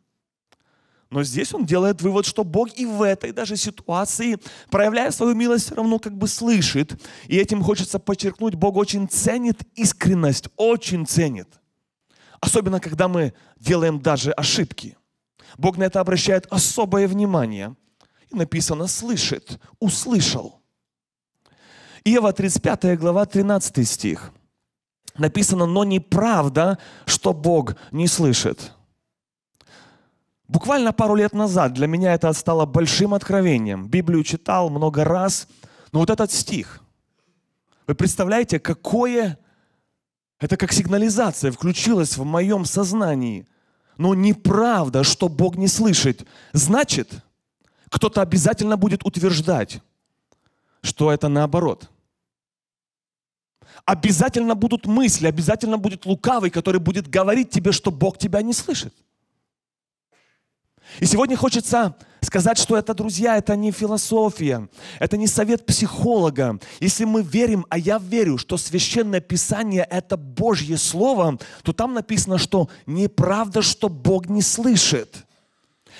Но 1.09 1.23
здесь 1.23 1.53
он 1.53 1.65
делает 1.65 2.01
вывод, 2.01 2.25
что 2.25 2.43
Бог 2.43 2.69
и 2.77 2.85
в 2.85 3.01
этой 3.01 3.31
даже 3.31 3.57
ситуации, 3.57 4.37
проявляя 4.69 5.09
свою 5.11 5.33
милость, 5.33 5.65
все 5.65 5.75
равно 5.75 5.97
как 5.97 6.15
бы 6.15 6.27
слышит. 6.27 7.01
И 7.27 7.35
этим 7.35 7.63
хочется 7.63 7.97
подчеркнуть, 7.99 8.53
Бог 8.53 8.77
очень 8.77 9.09
ценит 9.09 9.63
искренность, 9.75 10.49
очень 10.55 11.07
ценит. 11.07 11.47
Особенно, 12.39 12.79
когда 12.79 13.07
мы 13.07 13.33
делаем 13.59 13.99
даже 13.99 14.31
ошибки. 14.31 14.95
Бог 15.57 15.77
на 15.77 15.83
это 15.83 15.99
обращает 15.99 16.47
особое 16.49 17.07
внимание. 17.07 17.75
И 18.29 18.35
написано 18.35 18.87
«слышит», 18.87 19.59
«услышал». 19.79 20.61
Иова 22.03 22.31
35 22.31 22.97
глава 22.97 23.25
13 23.25 23.87
стих. 23.87 24.31
Написано 25.17 25.65
«но 25.65 25.83
неправда, 25.83 26.77
что 27.05 27.33
Бог 27.33 27.75
не 27.91 28.07
слышит». 28.07 28.73
Буквально 30.47 30.93
пару 30.93 31.15
лет 31.15 31.33
назад 31.33 31.73
для 31.73 31.85
меня 31.85 32.13
это 32.15 32.33
стало 32.33 32.65
большим 32.65 33.13
откровением. 33.13 33.87
Библию 33.87 34.23
читал 34.23 34.71
много 34.71 35.03
раз, 35.03 35.47
но 35.91 35.99
вот 35.99 36.09
этот 36.09 36.31
стих, 36.31 36.81
вы 37.85 37.93
представляете, 37.93 38.59
какое, 38.59 39.37
это 40.39 40.57
как 40.57 40.71
сигнализация 40.71 41.51
включилась 41.51 42.17
в 42.17 42.23
моем 42.23 42.65
сознании– 42.65 43.47
но 43.99 44.15
неправда, 44.15 45.03
что 45.03 45.27
Бог 45.27 45.57
не 45.57 45.67
слышит. 45.67 46.25
Значит, 46.53 47.11
кто-то 47.89 48.21
обязательно 48.21 48.77
будет 48.77 49.05
утверждать, 49.05 49.81
что 50.81 51.11
это 51.11 51.27
наоборот. 51.27 51.89
Обязательно 53.83 54.55
будут 54.55 54.85
мысли, 54.85 55.27
обязательно 55.27 55.77
будет 55.77 56.05
лукавый, 56.05 56.49
который 56.49 56.79
будет 56.79 57.09
говорить 57.09 57.49
тебе, 57.49 57.73
что 57.73 57.91
Бог 57.91 58.17
тебя 58.17 58.41
не 58.41 58.53
слышит. 58.53 58.93
И 60.99 61.05
сегодня 61.05 61.37
хочется 61.37 61.95
сказать, 62.21 62.57
что 62.57 62.75
это, 62.75 62.93
друзья, 62.93 63.37
это 63.37 63.55
не 63.55 63.71
философия, 63.71 64.67
это 64.99 65.17
не 65.17 65.27
совет 65.27 65.65
психолога. 65.65 66.59
Если 66.79 67.05
мы 67.05 67.21
верим, 67.21 67.65
а 67.69 67.77
я 67.77 67.99
верю, 67.99 68.37
что 68.37 68.57
священное 68.57 69.21
писание– 69.21 69.87
это 69.89 70.17
Божье 70.17 70.77
Слово, 70.77 71.37
то 71.63 71.71
там 71.71 71.93
написано, 71.93 72.37
что 72.37 72.69
неправда, 72.85 73.61
что 73.61 73.87
Бог 73.87 74.27
не 74.27 74.41
слышит. 74.41 75.25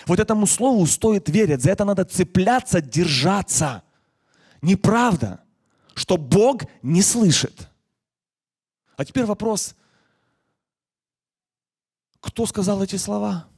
Вот 0.08 0.20
этому 0.20 0.48
слову 0.48 0.86
стоит 0.88 1.30
верить, 1.30 1.62
за 1.62 1.72
это 1.72 1.84
надо 1.86 2.06
цепляться, 2.06 2.82
держаться. 2.82 3.84
Неправда, 4.62 5.42
что 5.94 6.18
Бог 6.18 6.64
не 6.82 7.02
слышит. 7.02 7.70
А 8.96 9.06
теперь 9.06 9.26
вопрос, 9.26 9.76
Кто 12.22 12.46
сказал 12.46 12.84
эти 12.84 12.98
слова? 12.98 13.49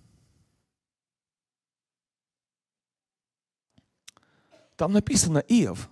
Там 4.82 4.94
написано 4.94 5.38
Иов. 5.48 5.92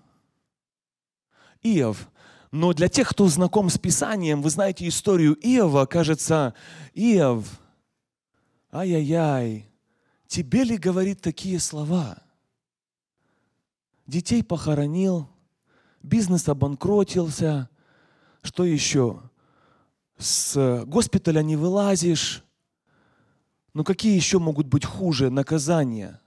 Иов. 1.62 2.10
Но 2.50 2.74
для 2.74 2.90
тех, 2.90 3.08
кто 3.08 3.28
знаком 3.28 3.70
с 3.70 3.78
Писанием, 3.78 4.42
вы 4.42 4.50
знаете 4.50 4.88
историю 4.88 5.36
Иова, 5.36 5.86
кажется, 5.86 6.56
Иов, 6.96 7.46
ай-яй-яй, 8.72 9.70
тебе 10.26 10.64
ли 10.64 10.76
говорит 10.76 11.22
такие 11.22 11.60
слова? 11.60 12.18
Детей 14.08 14.44
похоронил, 14.44 15.30
бизнес 16.02 16.50
обанкротился, 16.50 17.70
что 18.42 18.66
еще? 18.66 19.22
С 20.18 20.84
госпиталя 20.88 21.44
не 21.44 21.56
вылазишь. 21.56 22.44
Ну 23.76 23.84
какие 23.84 24.16
еще 24.16 24.40
могут 24.40 24.66
быть 24.66 24.84
хуже 24.84 25.30
наказания? 25.30 26.20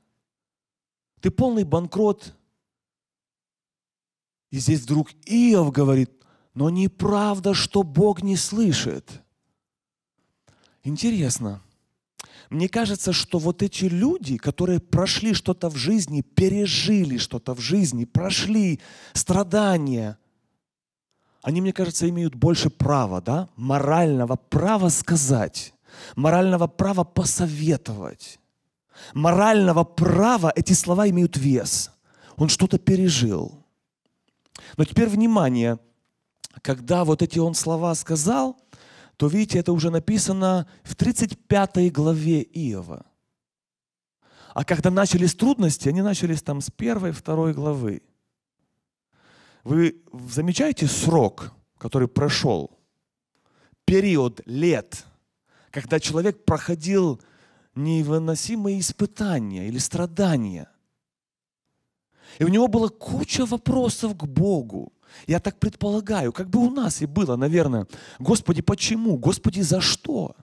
Ты 1.21 1.33
полный 1.33 1.65
банкрот. 1.65 2.37
И 4.53 4.59
здесь 4.59 4.83
вдруг 4.83 5.11
Иов 5.25 5.73
говорит, 5.73 6.11
но 6.55 6.69
неправда, 6.69 7.55
что 7.55 7.83
Бог 7.83 8.23
не 8.23 8.37
слышит. 8.37 9.11
Интересно. 10.85 11.63
Мне 12.51 12.69
кажется, 12.69 13.15
что 13.15 13.39
вот 13.39 13.63
эти 13.63 13.87
люди, 13.87 14.37
которые 14.37 14.79
прошли 14.79 15.33
что-то 15.33 15.71
в 15.71 15.77
жизни, 15.77 16.21
пережили 16.21 17.17
что-то 17.17 17.55
в 17.55 17.61
жизни, 17.61 18.05
прошли 18.05 18.79
страдания, 19.15 20.19
они, 21.43 21.63
мне 21.63 21.73
кажется, 21.73 22.07
имеют 22.11 22.35
больше 22.35 22.69
права, 22.69 23.23
да, 23.23 23.49
морального 23.57 24.37
права 24.37 24.91
сказать, 24.91 25.73
морального 26.15 26.67
права 26.67 27.05
посоветовать, 27.05 28.39
морального 29.15 29.85
права, 29.85 30.53
эти 30.55 30.75
слова 30.75 31.09
имеют 31.09 31.39
вес. 31.39 31.91
Он 32.37 32.51
что-то 32.51 32.79
пережил. 32.79 33.62
Но 34.77 34.85
теперь 34.85 35.09
внимание, 35.09 35.79
когда 36.63 37.05
вот 37.05 37.23
эти 37.23 37.39
он 37.39 37.55
слова 37.55 37.95
сказал, 37.95 38.61
то 39.17 39.27
видите, 39.29 39.59
это 39.59 39.73
уже 39.73 39.91
написано 39.91 40.69
в 40.83 40.97
35 40.97 41.93
главе 41.93 42.43
Иова. 42.43 43.07
А 44.55 44.65
когда 44.65 44.91
начались 44.91 45.35
трудности, 45.35 45.89
они 45.89 46.03
начались 46.03 46.43
там 46.43 46.61
с 46.61 46.71
первой, 46.71 47.13
второй 47.13 47.55
главы. 47.55 48.03
Вы 49.65 50.03
замечаете 50.13 50.87
срок, 50.87 51.53
который 51.79 52.09
прошел? 52.09 52.79
Период 53.85 54.41
лет, 54.47 55.07
когда 55.71 56.01
человек 56.01 56.45
проходил 56.45 57.21
невыносимые 57.75 58.81
испытания 58.81 59.69
или 59.69 59.79
страдания. 59.79 60.72
И 62.39 62.45
у 62.45 62.49
него 62.49 62.69
была 62.69 62.89
куча 62.89 63.47
вопросов 63.47 64.17
к 64.17 64.25
Богу. 64.25 64.93
Я 65.27 65.41
так 65.41 65.59
предполагаю, 65.59 66.33
как 66.33 66.49
бы 66.49 66.59
у 66.59 66.71
нас 66.71 67.03
и 67.03 67.07
было, 67.07 67.37
наверное. 67.37 67.87
Господи, 68.19 68.63
почему? 68.63 69.19
Господи, 69.19 69.61
за 69.61 69.81
что? 69.81 70.35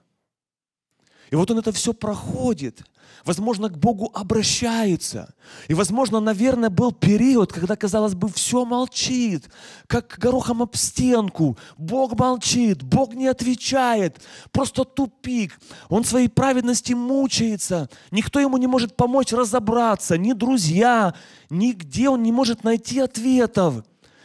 И 1.30 1.36
вот 1.36 1.50
он 1.50 1.58
это 1.58 1.70
все 1.72 1.94
проходит. 1.94 2.82
Возможно, 3.24 3.68
к 3.68 3.78
Богу 3.78 4.10
обращается. 4.14 5.34
И, 5.68 5.74
возможно, 5.74 6.20
наверное, 6.20 6.70
был 6.70 6.90
период, 6.90 7.52
когда, 7.52 7.76
казалось 7.76 8.14
бы, 8.14 8.28
все 8.28 8.64
молчит, 8.64 9.48
как 9.86 10.16
горохом 10.18 10.62
об 10.62 10.74
стенку. 10.74 11.56
Бог 11.76 12.18
молчит, 12.18 12.82
Бог 12.82 13.14
не 13.14 13.28
отвечает. 13.28 14.20
Просто 14.50 14.84
тупик. 14.84 15.58
Он 15.88 16.02
своей 16.02 16.28
праведности 16.28 16.94
мучается. 16.94 17.88
Никто 18.10 18.40
ему 18.40 18.56
не 18.56 18.66
может 18.66 18.96
помочь 18.96 19.32
разобраться. 19.32 20.16
Ни 20.18 20.32
друзья, 20.32 21.14
нигде 21.48 22.08
он 22.08 22.22
не 22.22 22.32
может 22.32 22.64
найти 22.64 23.00
ответов. 23.00 23.84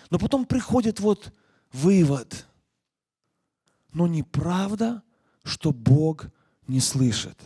Но 0.09 0.17
потом 0.17 0.45
приходит 0.45 0.99
вот 0.99 1.31
вывод. 1.71 2.47
Но 3.93 4.07
неправда, 4.07 5.03
что 5.43 5.71
Бог 5.71 6.27
не 6.67 6.79
слышит. 6.79 7.37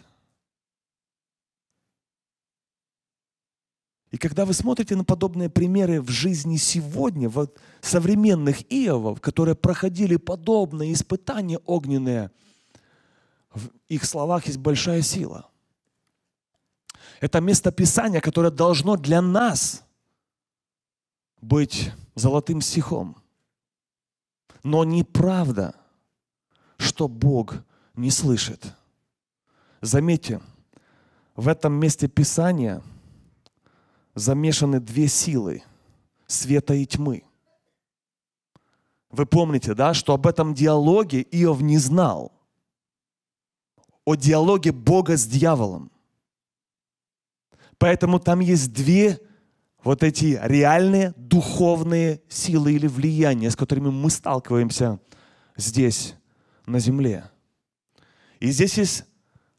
И 4.11 4.17
когда 4.17 4.45
вы 4.45 4.53
смотрите 4.53 4.95
на 4.95 5.03
подобные 5.03 5.49
примеры 5.49 6.01
в 6.01 6.09
жизни 6.09 6.57
сегодня, 6.57 7.29
вот 7.29 7.59
современных 7.81 8.61
Иовов, 8.71 9.21
которые 9.21 9.55
проходили 9.55 10.15
подобные 10.15 10.93
испытания 10.93 11.59
огненные, 11.65 12.31
в 13.53 13.69
их 13.87 14.05
словах 14.05 14.47
есть 14.47 14.57
большая 14.57 15.01
сила. 15.01 15.49
Это 17.19 17.39
место 17.39 17.71
Писания, 17.71 18.21
которое 18.21 18.51
должно 18.51 18.95
для 18.95 19.21
нас 19.21 19.83
быть 21.41 21.91
золотым 22.15 22.61
стихом. 22.61 23.15
Но 24.63 24.83
неправда, 24.83 25.75
что 26.77 27.07
Бог 27.07 27.63
не 27.95 28.09
слышит. 28.09 28.73
Заметьте, 29.81 30.41
в 31.35 31.47
этом 31.47 31.73
месте 31.73 32.07
Писания 32.07 32.81
замешаны 34.13 34.79
две 34.79 35.07
силы– 35.07 35.63
света 36.27 36.73
и 36.73 36.85
тьмы. 36.85 37.23
Вы 39.09 39.25
помните, 39.25 39.73
да, 39.73 39.93
что 39.93 40.13
об 40.13 40.27
этом 40.27 40.53
диалоге 40.53 41.21
Иов 41.31 41.61
не 41.61 41.77
знал. 41.77 42.31
О 44.05 44.15
диалоге 44.15 44.71
Бога 44.71 45.17
с 45.17 45.25
дьяволом. 45.25 45.91
Поэтому 47.77 48.19
там 48.19 48.41
есть 48.41 48.73
две 48.73 49.19
вот 49.83 50.03
эти 50.03 50.39
реальные 50.43 51.13
духовные 51.15 52.21
силы 52.27 52.73
или 52.73 52.87
влияния, 52.87 53.49
с 53.49 53.55
которыми 53.55 53.89
мы 53.89 54.09
сталкиваемся 54.09 54.99
здесь, 55.55 56.15
на 56.65 56.79
земле. 56.79 57.31
И 58.39 58.51
здесь 58.51 58.77
есть 58.77 59.05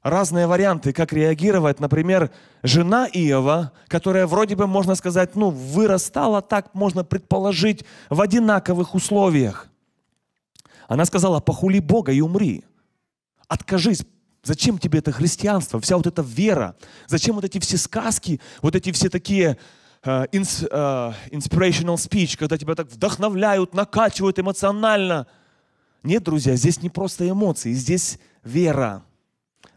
разные 0.02 0.46
варианты, 0.46 0.92
как 0.92 1.12
реагировать. 1.12 1.80
Например, 1.80 2.30
жена 2.62 3.06
Иова, 3.06 3.72
которая 3.88 4.26
вроде 4.26 4.56
бы, 4.56 4.66
можно 4.66 4.94
сказать, 4.94 5.36
ну, 5.36 5.50
вырастала, 5.50 6.40
так 6.42 6.74
можно 6.74 7.04
предположить, 7.04 7.84
в 8.08 8.20
одинаковых 8.20 8.94
условиях. 8.94 9.68
Она 10.88 11.04
сказала, 11.04 11.40
похули 11.40 11.78
Бога 11.78 12.12
и 12.12 12.20
умри. 12.20 12.64
Откажись. 13.48 14.04
Зачем 14.42 14.78
тебе 14.78 15.00
это 15.00 15.12
христианство, 15.12 15.80
вся 15.80 15.98
вот 15.98 16.06
эта 16.06 16.22
вера? 16.22 16.74
Зачем 17.06 17.34
вот 17.34 17.44
эти 17.44 17.58
все 17.58 17.76
сказки, 17.76 18.40
вот 18.62 18.74
эти 18.74 18.90
все 18.90 19.10
такие 19.10 19.58
uh, 20.02 20.26
inspirational 20.30 21.96
speech, 21.96 22.38
когда 22.38 22.56
тебя 22.56 22.74
так 22.74 22.90
вдохновляют, 22.90 23.74
накачивают 23.74 24.38
эмоционально? 24.38 25.26
Нет, 26.02 26.22
друзья, 26.22 26.56
здесь 26.56 26.80
не 26.80 26.88
просто 26.88 27.28
эмоции, 27.28 27.74
здесь 27.74 28.18
вера 28.42 29.04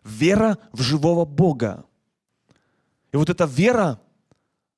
вера 0.03 0.57
в 0.71 0.81
живого 0.81 1.25
Бога. 1.25 1.85
И 3.11 3.17
вот 3.17 3.29
эта 3.29 3.45
вера, 3.45 3.99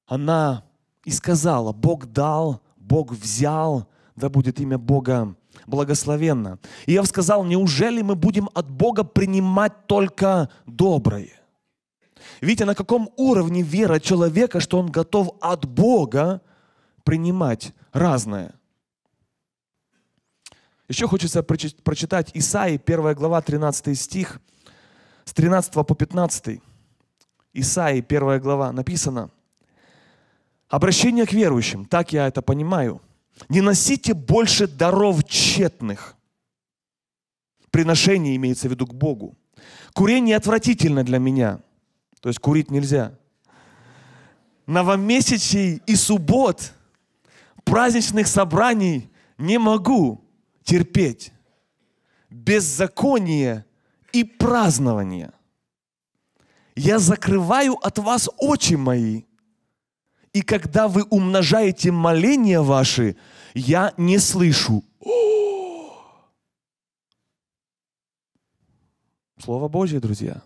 она 0.06 0.66
и 1.04 1.12
сказала, 1.12 1.72
Бог 1.72 2.06
дал, 2.08 2.62
Бог 2.78 3.12
взял, 3.12 3.88
да 4.16 4.30
будет 4.30 4.60
имя 4.60 4.78
Бога 4.78 5.36
благословенно. 5.68 6.60
И 6.86 6.94
я 6.94 7.04
сказал, 7.04 7.44
неужели 7.46 8.02
мы 8.02 8.16
будем 8.16 8.50
от 8.54 8.70
Бога 8.70 9.04
принимать 9.04 9.88
только 9.88 10.50
доброе? 10.66 11.32
Видите, 12.42 12.66
на 12.66 12.76
каком 12.76 13.10
уровне 13.16 13.62
вера 13.62 14.00
человека, 14.00 14.60
что 14.60 14.80
он 14.80 14.92
готов 14.92 15.36
от 15.42 15.66
Бога 15.66 16.42
принимать 17.04 17.74
разное. 17.94 18.54
Еще 20.88 21.08
хочется 21.08 21.42
прочитать 21.42 22.32
Исаии, 22.34 22.82
1 22.84 23.14
глава, 23.14 23.42
13 23.42 23.98
стих– 23.98 24.42
с 25.26 25.34
13 25.34 25.74
по 25.74 25.84
15, 25.84 26.62
Исаии, 27.54 28.06
1 28.08 28.40
глава, 28.40 28.72
написано, 28.72 29.32
обращение 30.70 31.26
к 31.26 31.34
верующим, 31.34 31.86
так 31.86 32.14
я 32.14 32.28
это 32.28 32.42
понимаю, 32.42 33.02
не 33.50 33.62
носите 33.62 34.14
больше 34.14 34.68
даров 34.68 35.24
тщетных. 35.26 36.16
Приношение 37.72 38.36
имеется 38.38 38.70
в 38.70 38.72
виду 38.72 38.88
к 38.88 38.94
Богу. 38.94 39.36
Курение 39.94 40.38
отвратительно 40.38 41.04
для 41.04 41.20
меня. 41.20 41.60
То 42.22 42.30
есть 42.30 42.40
курить 42.40 42.72
нельзя. 42.72 43.18
Новомесячий 44.66 45.82
и 45.86 45.96
суббот, 45.96 46.74
праздничных 47.64 48.28
собраний 48.28 49.10
не 49.38 49.58
могу 49.60 50.24
терпеть. 50.64 51.32
Беззаконие 52.30 53.66
и 54.16 54.24
празднования. 54.24 55.34
Я 56.76 57.00
закрываю 57.00 57.74
от 57.86 58.00
вас 58.00 58.30
очи 58.38 58.76
мои. 58.76 59.24
И 60.34 60.42
когда 60.42 60.88
вы 60.88 61.04
умножаете 61.04 61.92
моления 61.92 62.62
ваши, 62.62 63.16
я 63.54 63.94
не 63.98 64.20
слышу. 64.20 64.84
Слово 69.38 69.68
Божье, 69.68 70.00
друзья. 70.00 70.42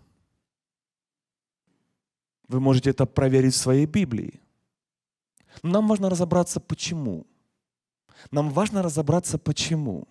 Вы 2.48 2.60
можете 2.60 2.90
это 2.90 3.06
проверить 3.06 3.54
в 3.54 3.58
своей 3.58 3.86
Библии. 3.86 4.42
Но 5.62 5.70
нам 5.70 5.88
важно 5.88 6.10
разобраться, 6.10 6.60
почему. 6.60 7.28
Нам 8.32 8.50
важно 8.50 8.82
разобраться, 8.82 9.38
почему. 9.38 10.08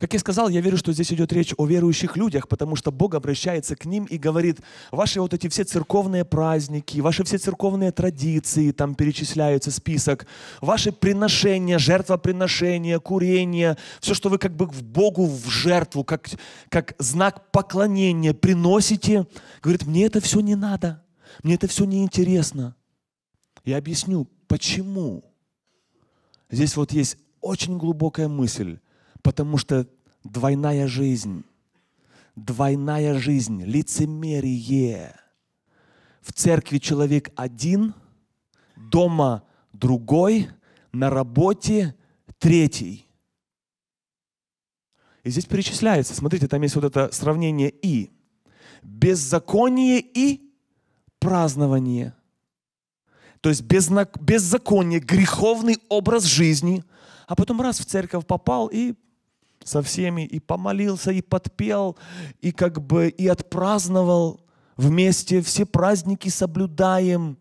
Как 0.00 0.14
я 0.14 0.18
сказал, 0.18 0.48
я 0.48 0.62
верю, 0.62 0.78
что 0.78 0.94
здесь 0.94 1.12
идет 1.12 1.30
речь 1.30 1.52
о 1.58 1.66
верующих 1.66 2.16
людях, 2.16 2.48
потому 2.48 2.74
что 2.74 2.90
Бог 2.90 3.14
обращается 3.14 3.76
к 3.76 3.84
ним 3.84 4.06
и 4.06 4.16
говорит, 4.16 4.60
ваши 4.90 5.20
вот 5.20 5.34
эти 5.34 5.46
все 5.48 5.62
церковные 5.62 6.24
праздники, 6.24 7.00
ваши 7.00 7.22
все 7.22 7.36
церковные 7.36 7.92
традиции, 7.92 8.70
там 8.70 8.94
перечисляется 8.94 9.70
список, 9.70 10.26
ваши 10.62 10.90
приношения, 10.90 11.78
жертвоприношения, 11.78 12.98
курение, 12.98 13.76
все, 14.00 14.14
что 14.14 14.30
вы 14.30 14.38
как 14.38 14.56
бы 14.56 14.64
в 14.64 14.82
Богу 14.82 15.26
в 15.26 15.46
жертву, 15.50 16.02
как, 16.02 16.30
как 16.70 16.94
знак 16.98 17.52
поклонения 17.52 18.32
приносите, 18.32 19.26
говорит, 19.60 19.84
мне 19.84 20.06
это 20.06 20.22
все 20.22 20.40
не 20.40 20.54
надо, 20.54 21.02
мне 21.42 21.56
это 21.56 21.68
все 21.68 21.84
не 21.84 22.02
интересно. 22.02 22.74
Я 23.66 23.76
объясню, 23.76 24.26
почему. 24.48 25.22
Здесь 26.50 26.74
вот 26.74 26.90
есть 26.92 27.18
очень 27.42 27.76
глубокая 27.76 28.28
мысль 28.28 28.78
Потому 29.22 29.58
что 29.58 29.86
двойная 30.24 30.86
жизнь, 30.86 31.44
двойная 32.36 33.18
жизнь, 33.18 33.62
лицемерие. 33.64 35.14
В 36.20 36.32
церкви 36.32 36.78
человек 36.78 37.30
один, 37.36 37.94
дома 38.76 39.44
другой, 39.72 40.48
на 40.92 41.10
работе 41.10 41.94
третий. 42.38 43.06
И 45.22 45.30
здесь 45.30 45.44
перечисляется, 45.44 46.14
смотрите, 46.14 46.48
там 46.48 46.62
есть 46.62 46.74
вот 46.74 46.84
это 46.84 47.12
сравнение 47.12 47.70
«и». 47.70 48.10
Беззаконие 48.82 50.00
и 50.00 50.50
празднование. 51.18 52.14
То 53.42 53.50
есть 53.50 53.62
беззаконие, 53.62 55.00
греховный 55.00 55.76
образ 55.90 56.24
жизни, 56.24 56.82
а 57.26 57.36
потом 57.36 57.60
раз 57.60 57.78
в 57.78 57.84
церковь 57.84 58.26
попал 58.26 58.68
и 58.68 58.94
со 59.64 59.82
всеми 59.82 60.24
и 60.24 60.40
помолился, 60.40 61.12
и 61.12 61.22
подпел, 61.22 61.96
и 62.40 62.52
как 62.52 62.80
бы 62.80 63.08
и 63.08 63.26
отпраздновал 63.26 64.40
вместе, 64.76 65.42
все 65.42 65.66
праздники 65.66 66.28
соблюдаем. 66.28 67.38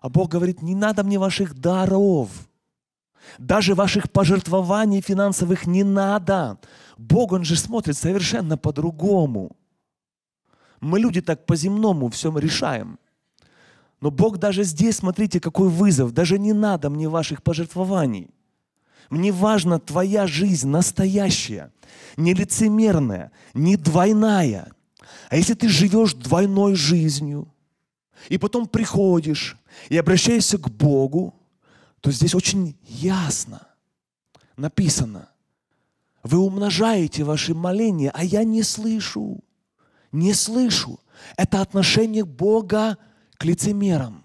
А 0.00 0.08
Бог 0.08 0.30
говорит, 0.30 0.62
не 0.62 0.74
надо 0.74 1.02
мне 1.02 1.18
ваших 1.18 1.54
даров, 1.54 2.30
даже 3.38 3.74
ваших 3.74 4.10
пожертвований 4.10 5.00
финансовых 5.00 5.66
не 5.66 5.84
надо. 5.84 6.58
Бог, 6.96 7.32
Он 7.32 7.44
же 7.44 7.56
смотрит 7.56 7.96
совершенно 7.96 8.56
по-другому. 8.56 9.56
Мы 10.80 11.00
люди 11.00 11.20
так 11.20 11.44
по-земному 11.44 12.08
все 12.08 12.36
решаем. 12.38 12.98
Но 14.00 14.10
Бог 14.10 14.38
даже 14.38 14.62
здесь, 14.62 14.96
смотрите, 14.96 15.40
какой 15.40 15.68
вызов. 15.68 16.12
Даже 16.12 16.38
не 16.38 16.52
надо 16.52 16.88
мне 16.88 17.08
ваших 17.08 17.42
пожертвований. 17.42 18.30
Мне 19.10 19.32
важна 19.32 19.78
твоя 19.78 20.26
жизнь 20.26 20.68
настоящая, 20.68 21.72
не 22.16 22.34
лицемерная, 22.34 23.32
не 23.54 23.76
двойная. 23.76 24.72
А 25.30 25.36
если 25.36 25.54
ты 25.54 25.68
живешь 25.68 26.14
двойной 26.14 26.74
жизнью, 26.74 27.52
и 28.28 28.36
потом 28.36 28.66
приходишь 28.66 29.56
и 29.88 29.96
обращаешься 29.96 30.58
к 30.58 30.68
Богу, 30.70 31.34
то 32.00 32.10
здесь 32.10 32.34
очень 32.34 32.76
ясно 32.84 33.66
написано, 34.56 35.30
вы 36.22 36.38
умножаете 36.38 37.24
ваши 37.24 37.54
моления, 37.54 38.10
а 38.12 38.24
я 38.24 38.44
не 38.44 38.62
слышу, 38.62 39.42
не 40.12 40.34
слышу. 40.34 41.00
Это 41.36 41.60
отношение 41.62 42.24
Бога 42.24 42.98
к 43.36 43.44
лицемерам. 43.44 44.24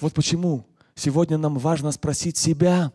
Вот 0.00 0.14
почему 0.14 0.67
Сегодня 0.98 1.38
нам 1.38 1.58
важно 1.58 1.92
спросить 1.92 2.36
себя, 2.36 2.92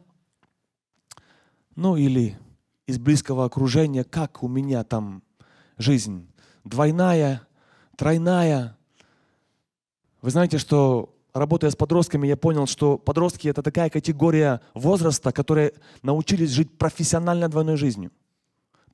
ну 1.77 1.95
или 1.95 2.37
из 2.85 2.99
близкого 2.99 3.45
окружения, 3.45 4.03
как 4.03 4.43
у 4.43 4.49
меня 4.49 4.83
там 4.83 5.23
жизнь, 5.77 6.27
двойная, 6.65 7.47
тройная. 7.95 8.77
Вы 10.21 10.31
знаете, 10.31 10.57
что 10.57 11.15
работая 11.33 11.71
с 11.71 11.77
подростками, 11.77 12.27
я 12.27 12.35
понял, 12.35 12.67
что 12.67 12.97
подростки 12.97 13.47
это 13.47 13.63
такая 13.63 13.89
категория 13.89 14.59
возраста, 14.73 15.31
которые 15.31 15.71
научились 16.01 16.49
жить 16.49 16.77
профессионально 16.77 17.47
двойной 17.47 17.77
жизнью. 17.77 18.11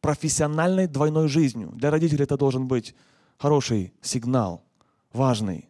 Профессиональной 0.01 0.85
двойной 0.85 1.29
жизнью. 1.29 1.71
Для 1.73 1.89
родителей 1.89 2.25
это 2.25 2.37
должен 2.37 2.67
быть 2.67 2.93
хороший 3.39 3.91
сигнал, 4.03 4.63
важный, 5.11 5.67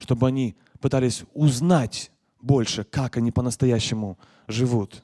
чтобы 0.00 0.26
они 0.26 0.56
пытались 0.80 1.22
узнать 1.34 2.10
больше, 2.40 2.84
как 2.84 3.16
они 3.16 3.32
по-настоящему 3.32 4.18
живут. 4.46 5.02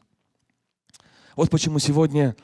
Вот 1.35 1.51
почему 1.51 1.79
сегодня 1.79 2.37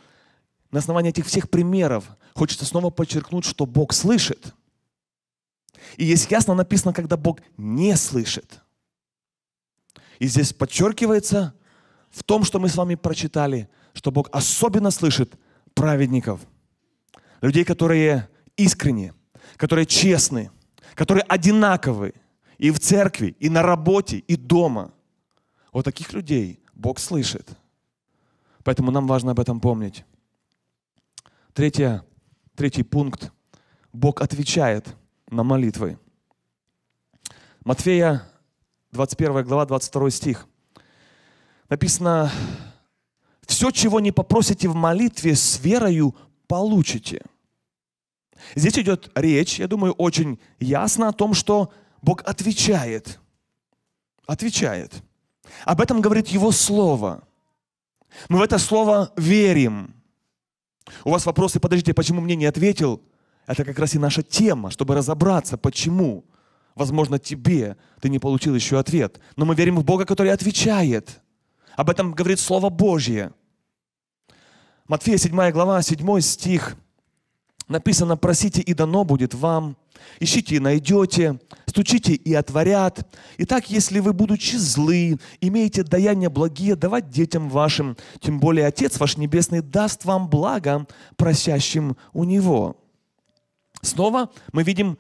на 0.70 0.78
основании 0.78 1.11
этих 1.11 1.26
всех 1.26 1.50
примеров 1.50 2.05
хочется 2.35 2.64
снова 2.64 2.90
подчеркнуть, 2.90 3.44
что 3.44 3.66
Бог 3.66 3.92
слышит. 3.92 4.55
И 5.96 6.05
есть 6.05 6.31
ясно 6.31 6.55
написано, 6.55 6.92
когда 6.92 7.16
Бог 7.16 7.40
не 7.57 7.96
слышит. 7.96 8.62
И 10.18 10.26
здесь 10.26 10.52
подчеркивается 10.52 11.55
в 12.11 12.22
том, 12.22 12.44
что 12.44 12.61
мы 12.61 12.68
с 12.68 12.76
вами 12.76 12.94
прочитали, 12.94 13.68
что 13.92 14.11
Бог 14.11 14.28
особенно 14.33 14.90
слышит 14.90 15.35
праведников, 15.74 16.40
людей, 17.40 17.64
которые 17.64 18.28
искренне, 18.57 19.14
которые 19.57 19.87
честны, 19.87 20.50
которые 20.94 21.24
одинаковы, 21.24 22.14
и 22.58 22.70
в 22.70 22.78
церкви, 22.78 23.36
и 23.40 23.48
на 23.48 23.62
работе, 23.62 24.18
и 24.18 24.36
дома. 24.36 24.92
Вот 25.72 25.84
таких 25.84 26.12
людей 26.12 26.60
Бог 26.74 26.98
слышит. 26.98 27.48
Поэтому 28.64 28.90
нам 28.90 29.06
важно 29.06 29.32
об 29.32 29.40
этом 29.40 29.60
помнить. 29.60 30.04
Третье, 31.52 32.04
третий 32.54 32.82
пункт. 32.82 33.32
Бог 33.92 34.22
отвечает 34.22 34.94
на 35.28 35.42
молитвы. 35.42 35.98
Матфея, 37.64 38.22
21 38.92 39.44
глава, 39.44 39.66
22 39.66 40.10
стих. 40.10 40.46
Написано, 41.68 42.30
все, 43.46 43.70
чего 43.70 44.00
не 44.00 44.12
попросите 44.12 44.68
в 44.68 44.74
молитве, 44.74 45.34
с 45.34 45.60
верою 45.60 46.14
получите. 46.46 47.22
Здесь 48.54 48.78
идет 48.78 49.10
речь, 49.14 49.58
я 49.58 49.68
думаю, 49.68 49.92
очень 49.94 50.38
ясно 50.58 51.08
о 51.08 51.12
том, 51.12 51.34
что 51.34 51.72
Бог 52.02 52.22
отвечает. 52.24 53.18
Отвечает. 54.26 55.02
Об 55.64 55.80
этом 55.80 56.00
говорит 56.00 56.28
Его 56.28 56.50
Слово. 56.50 57.22
Мы 58.28 58.38
в 58.38 58.42
это 58.42 58.58
Слово 58.58 59.12
верим. 59.16 59.94
У 61.04 61.10
вас 61.10 61.24
вопросы, 61.24 61.60
подождите, 61.60 61.94
почему 61.94 62.20
мне 62.20 62.36
не 62.36 62.46
ответил? 62.46 63.02
Это 63.46 63.64
как 63.64 63.78
раз 63.78 63.94
и 63.94 63.98
наша 63.98 64.22
тема, 64.22 64.70
чтобы 64.70 64.94
разобраться, 64.94 65.56
почему. 65.56 66.24
Возможно, 66.74 67.18
тебе 67.18 67.76
ты 68.00 68.08
не 68.08 68.18
получил 68.18 68.54
еще 68.54 68.78
ответ. 68.78 69.20
Но 69.36 69.44
мы 69.44 69.54
верим 69.54 69.76
в 69.76 69.84
Бога, 69.84 70.04
который 70.04 70.32
отвечает. 70.32 71.20
Об 71.76 71.90
этом 71.90 72.12
говорит 72.12 72.40
Слово 72.40 72.68
Божье. 72.68 73.32
Матфея 74.88 75.16
7 75.16 75.50
глава, 75.50 75.82
7 75.82 76.20
стих. 76.20 76.76
Написано, 77.68 78.16
просите 78.16 78.60
и 78.60 78.74
дано 78.74 79.04
будет 79.04 79.34
вам, 79.34 79.76
ищите 80.20 80.56
и 80.56 80.60
найдете, 80.60 81.38
стучите 81.72 82.12
и 82.12 82.35
отворят. 82.35 83.00
Итак, 83.38 83.70
если 83.70 83.98
вы, 83.98 84.12
будучи 84.12 84.56
злы, 84.56 85.18
имеете 85.40 85.82
даяния 85.82 86.28
благие 86.28 86.76
давать 86.76 87.08
детям 87.08 87.48
вашим, 87.48 87.96
тем 88.20 88.38
более 88.38 88.66
Отец 88.66 89.00
ваш 89.00 89.16
Небесный 89.16 89.62
даст 89.62 90.04
вам 90.04 90.28
благо, 90.28 90.87
просящим 91.16 91.96
у 92.12 92.24
Него. 92.24 92.76
Снова 93.80 94.30
мы 94.52 94.64
видим, 94.64 94.98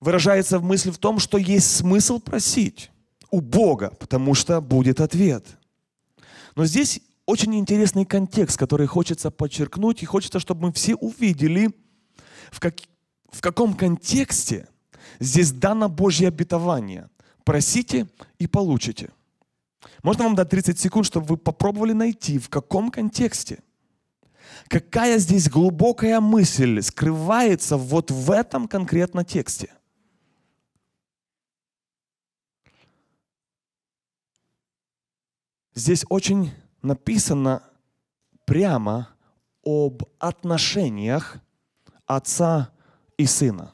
выражается 0.00 0.58
в 0.58 0.64
мысли 0.64 0.90
в 0.90 0.98
том, 0.98 1.18
что 1.18 1.38
есть 1.38 1.76
смысл 1.76 2.20
просить 2.20 2.90
у 3.30 3.40
Бога, 3.40 3.94
потому 3.98 4.34
что 4.34 4.60
будет 4.60 5.00
ответ. 5.00 5.46
Но 6.56 6.66
здесь 6.66 7.00
очень 7.24 7.54
интересный 7.54 8.04
контекст, 8.04 8.58
который 8.58 8.86
хочется 8.86 9.30
подчеркнуть, 9.30 10.02
и 10.02 10.06
хочется, 10.06 10.40
чтобы 10.40 10.66
мы 10.66 10.72
все 10.74 10.94
увидели, 10.94 11.70
в, 12.50 12.60
как, 12.60 12.74
в 13.30 13.40
каком 13.40 13.72
контексте 13.72 14.68
здесь 15.20 15.52
дано 15.52 15.88
Божье 15.88 16.28
обетование. 16.28 17.08
Просите 17.44 18.08
и 18.38 18.46
получите. 18.46 19.10
Можно 20.02 20.24
вам 20.24 20.34
дать 20.34 20.50
30 20.50 20.78
секунд, 20.78 21.06
чтобы 21.06 21.26
вы 21.26 21.36
попробовали 21.36 21.92
найти, 21.92 22.38
в 22.38 22.48
каком 22.48 22.90
контексте. 22.90 23.62
Какая 24.68 25.18
здесь 25.18 25.48
глубокая 25.48 26.20
мысль 26.20 26.80
скрывается 26.82 27.76
вот 27.76 28.10
в 28.10 28.30
этом 28.30 28.68
конкретном 28.68 29.24
тексте. 29.24 29.70
Здесь 35.74 36.04
очень 36.08 36.52
написано 36.82 37.62
прямо 38.44 39.08
об 39.64 40.02
отношениях 40.18 41.38
отца 42.06 42.70
и 43.16 43.26
сына. 43.26 43.72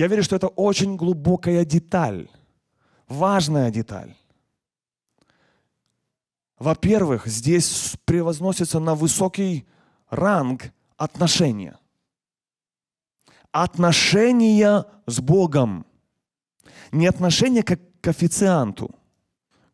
Я 0.00 0.06
верю, 0.06 0.22
что 0.22 0.34
это 0.34 0.48
очень 0.48 0.96
глубокая 0.96 1.62
деталь, 1.66 2.30
важная 3.06 3.70
деталь. 3.70 4.16
Во-первых, 6.58 7.26
здесь 7.26 7.96
превозносится 8.06 8.80
на 8.80 8.94
высокий 8.94 9.66
ранг 10.08 10.72
отношения. 10.96 11.78
Отношения 13.52 14.86
с 15.04 15.20
Богом. 15.20 15.84
Не 16.92 17.06
отношения 17.06 17.62
как 17.62 17.80
к 18.00 18.08
официанту, 18.08 18.94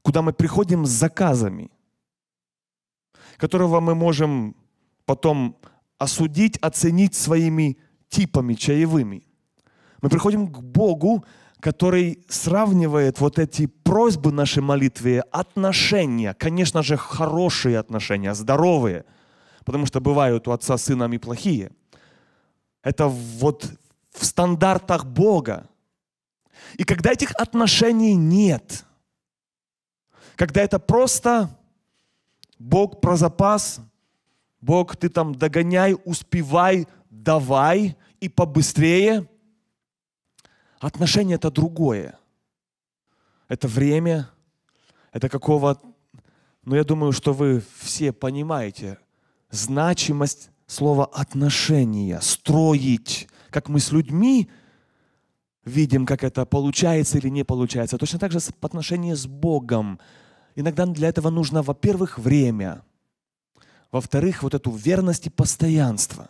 куда 0.02 0.22
мы 0.22 0.32
приходим 0.32 0.86
с 0.86 0.90
заказами, 0.90 1.70
которого 3.36 3.78
мы 3.78 3.94
можем 3.94 4.56
потом 5.04 5.56
осудить, 5.98 6.58
оценить 6.58 7.14
своими 7.14 7.78
типами 8.08 8.54
чаевыми. 8.54 9.25
Мы 10.06 10.10
приходим 10.10 10.46
к 10.46 10.60
Богу, 10.60 11.24
который 11.58 12.24
сравнивает 12.28 13.18
вот 13.18 13.40
эти 13.40 13.66
просьбы 13.66 14.30
нашей 14.30 14.62
молитве, 14.62 15.22
отношения, 15.32 16.32
конечно 16.32 16.84
же, 16.84 16.96
хорошие 16.96 17.76
отношения, 17.76 18.32
здоровые, 18.32 19.04
потому 19.64 19.84
что 19.84 20.00
бывают 20.00 20.46
у 20.46 20.52
отца 20.52 20.78
с 20.78 20.84
сыном 20.84 21.12
и 21.12 21.18
плохие. 21.18 21.72
Это 22.84 23.08
вот 23.08 23.68
в 24.12 24.24
стандартах 24.24 25.06
Бога. 25.06 25.68
И 26.76 26.84
когда 26.84 27.10
этих 27.10 27.32
отношений 27.32 28.14
нет, 28.14 28.84
когда 30.36 30.62
это 30.62 30.78
просто 30.78 31.50
Бог 32.60 33.00
про 33.00 33.16
запас, 33.16 33.80
Бог, 34.60 34.94
ты 34.94 35.08
там 35.08 35.34
догоняй, 35.34 35.96
успевай, 36.04 36.86
давай 37.10 37.96
и 38.20 38.28
побыстрее. 38.28 39.26
Отношения 40.80 41.34
это 41.34 41.50
другое. 41.50 42.18
Это 43.48 43.68
время, 43.68 44.30
это 45.12 45.28
какого... 45.28 45.80
Но 46.64 46.74
я 46.74 46.82
думаю, 46.82 47.12
что 47.12 47.32
вы 47.32 47.62
все 47.78 48.12
понимаете 48.12 48.98
значимость 49.50 50.50
слова 50.66 51.04
отношения, 51.06 52.20
строить, 52.20 53.28
как 53.50 53.68
мы 53.68 53.78
с 53.78 53.92
людьми 53.92 54.50
видим, 55.64 56.06
как 56.06 56.24
это 56.24 56.44
получается 56.44 57.18
или 57.18 57.28
не 57.28 57.44
получается. 57.44 57.98
Точно 57.98 58.18
так 58.18 58.32
же 58.32 58.40
в 58.40 58.64
отношении 58.64 59.14
с 59.14 59.26
Богом. 59.26 60.00
Иногда 60.56 60.86
для 60.86 61.08
этого 61.08 61.30
нужно, 61.30 61.62
во-первых, 61.62 62.18
время– 62.18 62.82
во-вторых, 63.92 64.42
вот 64.42 64.54
эту 64.54 64.70
верность 64.70 65.26
и 65.26 65.30
постоянство. 65.30 66.28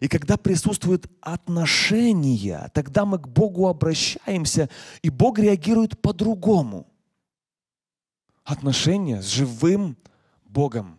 И 0.00 0.08
когда 0.08 0.36
присутствует 0.36 1.06
отношения, 1.20 2.70
тогда 2.74 3.04
мы 3.04 3.18
к 3.18 3.28
Богу 3.28 3.68
обращаемся, 3.68 4.68
и 5.02 5.10
Бог 5.10 5.38
реагирует 5.38 6.00
по-другому. 6.00 6.86
Отношения 8.44 9.22
с 9.22 9.26
живым 9.26 9.96
Богом. 10.44 10.98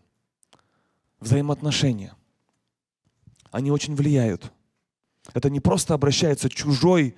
Взаимоотношения. 1.19 2.15
Они 3.51 3.71
очень 3.71 3.95
влияют. 3.95 4.51
Это 5.34 5.49
не 5.49 5.60
просто 5.60 5.93
обращается 5.93 6.49
чужой, 6.49 7.15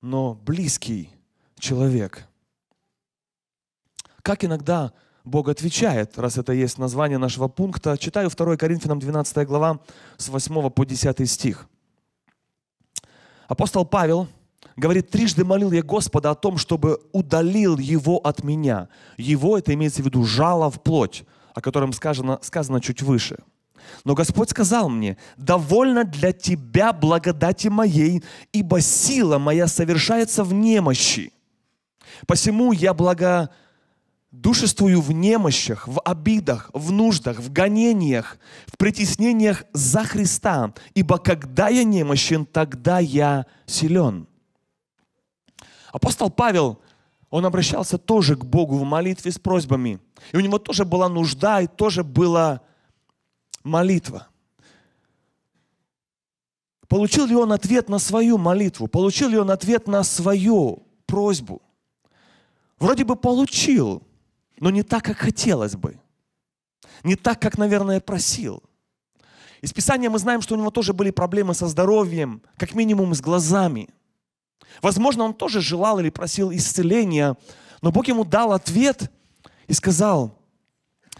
но 0.00 0.34
близкий 0.34 1.10
человек. 1.58 2.28
Как 4.22 4.44
иногда 4.44 4.92
Бог 5.26 5.48
отвечает, 5.48 6.16
раз 6.18 6.38
это 6.38 6.52
есть 6.52 6.78
название 6.78 7.18
нашего 7.18 7.48
пункта. 7.48 7.98
Читаю 7.98 8.30
2 8.30 8.56
Коринфянам 8.56 9.00
12 9.00 9.44
глава 9.44 9.80
с 10.16 10.28
8 10.28 10.70
по 10.70 10.86
10 10.86 11.28
стих. 11.28 11.66
Апостол 13.48 13.84
Павел 13.84 14.28
говорит, 14.76 15.10
трижды 15.10 15.44
молил 15.44 15.72
я 15.72 15.82
Господа 15.82 16.30
о 16.30 16.36
том, 16.36 16.58
чтобы 16.58 17.00
удалил 17.10 17.76
его 17.76 18.18
от 18.18 18.44
меня. 18.44 18.88
Его, 19.16 19.58
это 19.58 19.74
имеется 19.74 20.00
в 20.00 20.06
виду 20.06 20.24
жало 20.24 20.70
в 20.70 20.80
плоть, 20.80 21.24
о 21.54 21.60
котором 21.60 21.92
сказано, 21.92 22.38
сказано 22.42 22.80
чуть 22.80 23.02
выше. 23.02 23.38
Но 24.04 24.14
Господь 24.14 24.50
сказал 24.50 24.88
мне, 24.88 25.16
довольно 25.36 26.04
для 26.04 26.32
тебя 26.32 26.92
благодати 26.92 27.66
моей, 27.66 28.22
ибо 28.52 28.80
сила 28.80 29.38
моя 29.38 29.66
совершается 29.66 30.44
в 30.44 30.54
немощи. 30.54 31.32
Посему 32.28 32.70
я 32.70 32.94
благо 32.94 33.50
душествую 34.40 35.00
в 35.00 35.12
немощах, 35.12 35.88
в 35.88 36.00
обидах, 36.00 36.70
в 36.72 36.92
нуждах, 36.92 37.38
в 37.38 37.52
гонениях, 37.52 38.38
в 38.66 38.76
притеснениях 38.76 39.64
за 39.72 40.04
Христа, 40.04 40.72
ибо 40.94 41.18
когда 41.18 41.68
я 41.68 41.84
немощен, 41.84 42.46
тогда 42.46 42.98
я 42.98 43.46
силен. 43.66 44.26
Апостол 45.92 46.30
Павел, 46.30 46.80
он 47.30 47.46
обращался 47.46 47.98
тоже 47.98 48.36
к 48.36 48.44
Богу 48.44 48.76
в 48.76 48.84
молитве 48.84 49.32
с 49.32 49.38
просьбами. 49.38 49.98
И 50.32 50.36
у 50.36 50.40
него 50.40 50.58
тоже 50.58 50.84
была 50.84 51.08
нужда, 51.08 51.62
и 51.62 51.66
тоже 51.66 52.04
была 52.04 52.60
молитва. 53.64 54.28
Получил 56.88 57.26
ли 57.26 57.34
он 57.34 57.52
ответ 57.52 57.88
на 57.88 57.98
свою 57.98 58.38
молитву? 58.38 58.86
Получил 58.86 59.28
ли 59.28 59.38
он 59.38 59.50
ответ 59.50 59.88
на 59.88 60.04
свою 60.04 60.84
просьбу? 61.06 61.62
Вроде 62.78 63.04
бы 63.04 63.16
получил, 63.16 64.02
но 64.58 64.70
не 64.70 64.82
так, 64.82 65.04
как 65.04 65.18
хотелось 65.18 65.76
бы. 65.76 65.98
Не 67.04 67.16
так, 67.16 67.40
как, 67.40 67.58
наверное, 67.58 68.00
просил. 68.00 68.62
Из 69.62 69.72
Писания 69.72 70.10
мы 70.10 70.18
знаем, 70.18 70.42
что 70.42 70.54
у 70.54 70.58
него 70.58 70.70
тоже 70.70 70.92
были 70.92 71.10
проблемы 71.10 71.54
со 71.54 71.66
здоровьем, 71.66 72.42
как 72.56 72.74
минимум 72.74 73.14
с 73.14 73.20
глазами. 73.20 73.88
Возможно, 74.82 75.24
он 75.24 75.34
тоже 75.34 75.60
желал 75.60 75.98
или 75.98 76.10
просил 76.10 76.52
исцеления, 76.52 77.36
но 77.82 77.92
Бог 77.92 78.08
ему 78.08 78.24
дал 78.24 78.52
ответ 78.52 79.10
и 79.66 79.72
сказал, 79.72 80.38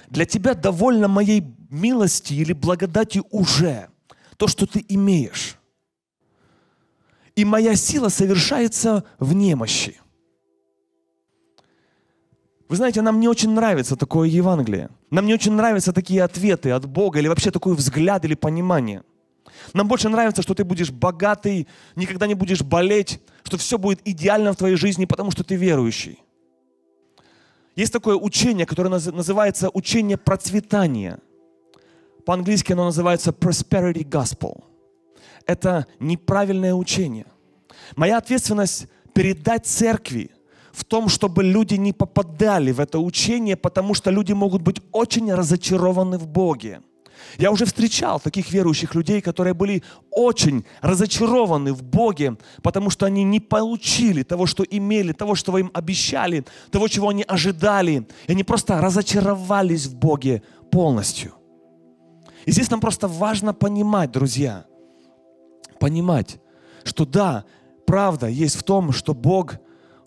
для 0.09 0.25
тебя 0.25 0.55
довольно 0.55 1.09
моей 1.09 1.43
милости 1.71 2.35
или 2.35 2.53
благодати 2.53 3.23
уже 3.31 3.89
то, 4.37 4.47
что 4.47 4.67
ты 4.67 4.85
имеешь. 4.89 5.57
И 7.35 7.45
моя 7.45 7.77
сила 7.77 8.09
совершается 8.09 9.05
в 9.19 9.33
немощи. 9.35 10.01
Вы 12.69 12.77
знаете, 12.77 13.01
нам 13.01 13.21
не 13.21 13.29
очень 13.29 13.51
нравится 13.51 13.97
такое 13.97 14.29
Евангелие. 14.29 14.91
Нам 15.11 15.27
не 15.27 15.35
очень 15.35 15.53
нравятся 15.53 15.93
такие 15.93 16.23
ответы 16.25 16.71
от 16.73 16.87
Бога 16.87 17.19
или 17.19 17.29
вообще 17.29 17.51
такой 17.51 17.75
взгляд 17.75 18.25
или 18.25 18.35
понимание. 18.35 19.03
Нам 19.73 19.89
больше 19.89 20.09
нравится, 20.09 20.43
что 20.43 20.55
ты 20.55 20.65
будешь 20.65 20.91
богатый, 20.91 21.69
никогда 21.95 22.27
не 22.27 22.35
будешь 22.35 22.63
болеть, 22.63 23.21
что 23.45 23.57
все 23.57 23.79
будет 23.79 24.01
идеально 24.05 24.53
в 24.53 24.57
твоей 24.57 24.77
жизни, 24.77 25.05
потому 25.05 25.31
что 25.31 25.45
ты 25.45 25.55
верующий. 25.55 26.23
Есть 27.77 27.93
такое 27.93 28.17
учение, 28.17 28.67
которое 28.67 28.89
называется 28.89 29.71
учение 29.73 30.17
процветания. 30.17 31.19
По-английски 32.25 32.73
оно 32.73 32.87
называется 32.87 33.31
prosperity 33.31 34.03
gospel. 34.03 34.65
Это 35.47 35.87
неправильное 36.01 36.75
учение. 36.75 37.27
Моя 37.95 38.19
ответственность 38.19 38.89
передать 39.15 39.67
церкви 39.67 40.31
в 40.77 40.85
том, 40.85 41.09
чтобы 41.09 41.43
люди 41.43 41.75
не 41.75 41.93
попадали 41.93 42.71
в 42.71 42.81
это 42.81 42.99
учение, 42.99 43.57
потому 43.57 43.95
что 43.95 44.11
люди 44.11 44.35
могут 44.35 44.61
быть 44.61 44.83
очень 44.93 45.33
разочарованы 45.33 46.19
в 46.19 46.27
Боге. 46.29 46.81
Я 47.39 47.51
уже 47.51 47.65
встречал 47.65 48.21
таких 48.21 48.53
верующих 48.53 48.95
людей, 48.95 49.23
которые 49.23 49.55
были 49.55 49.83
очень 50.11 50.67
разочарованы 50.83 51.73
в 51.73 51.83
Боге, 51.83 52.37
потому 52.63 52.91
что 52.91 53.07
они 53.07 53.25
не 53.25 53.41
получили 53.41 54.23
того, 54.23 54.45
что 54.45 54.65
имели, 54.65 55.13
того, 55.13 55.35
что 55.35 55.57
им 55.57 55.71
обещали, 55.73 56.45
того, 56.71 56.89
чего 56.89 57.09
они 57.09 57.25
ожидали. 57.27 58.07
И 58.27 58.33
они 58.33 58.45
просто 58.45 58.79
разочаровались 58.79 59.87
в 59.87 59.97
Боге 59.97 60.43
полностью. 60.71 61.33
И 62.45 62.53
здесь 62.53 62.71
нам 62.71 62.81
просто 62.81 63.09
важно 63.09 63.55
понимать, 63.55 64.13
друзья, 64.13 64.67
понимать, 65.81 66.37
что 66.85 67.07
да, 67.07 67.45
правда 67.87 68.27
есть 68.27 68.57
в 68.57 68.63
том, 68.63 68.93
что 68.93 69.15
Бог 69.15 69.59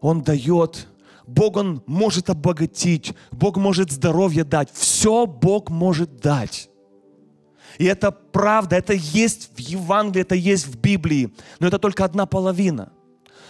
он 0.02 0.22
дает. 0.22 0.88
Бог, 1.28 1.58
Он 1.58 1.84
может 1.86 2.30
обогатить. 2.30 3.14
Бог 3.32 3.58
может 3.58 3.92
здоровье 3.92 4.44
дать. 4.44 4.72
Все 4.74 5.26
Бог 5.26 5.70
может 5.70 6.18
дать. 6.18 6.70
И 7.78 7.86
это 7.86 8.12
правда, 8.12 8.76
это 8.76 8.94
есть 8.94 9.52
в 9.56 9.60
Евангелии, 9.60 10.22
это 10.22 10.36
есть 10.36 10.68
в 10.68 10.80
Библии. 10.80 11.32
Но 11.60 11.68
это 11.68 11.78
только 11.78 12.04
одна 12.04 12.26
половина. 12.26 12.92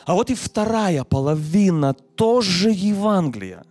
А 0.06 0.14
вот 0.14 0.30
и 0.30 0.36
вторая 0.36 1.04
половина 1.04 1.94
тоже 1.94 2.72
Евангелия. 2.72 3.64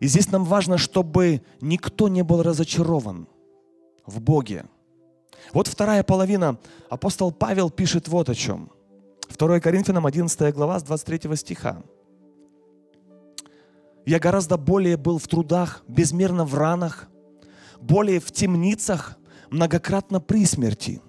И 0.00 0.06
здесь 0.06 0.30
нам 0.30 0.44
важно, 0.44 0.78
чтобы 0.78 1.42
никто 1.60 2.08
не 2.08 2.22
был 2.22 2.42
разочарован 2.42 3.26
в 4.06 4.20
Боге. 4.20 4.64
Вот 5.52 5.66
вторая 5.66 6.02
половина. 6.02 6.58
Апостол 6.88 7.32
Павел 7.32 7.70
пишет 7.70 8.08
вот 8.08 8.28
о 8.28 8.34
чем– 8.34 8.70
2 9.36 9.60
Коринфянам 9.60 10.06
11 10.06 10.54
глава 10.54 10.78
с 10.78 10.82
23 10.82 11.36
стиха. 11.36 11.82
«Я 14.04 14.18
гораздо 14.18 14.56
более 14.56 14.96
был 14.96 15.18
в 15.18 15.28
трудах, 15.28 15.82
безмерно 15.88 16.44
в 16.44 16.54
ранах, 16.54 17.08
более 17.80 18.20
в 18.20 18.30
темницах, 18.32 19.16
многократно 19.50 20.20
при 20.20 20.46
смерти. 20.46 21.00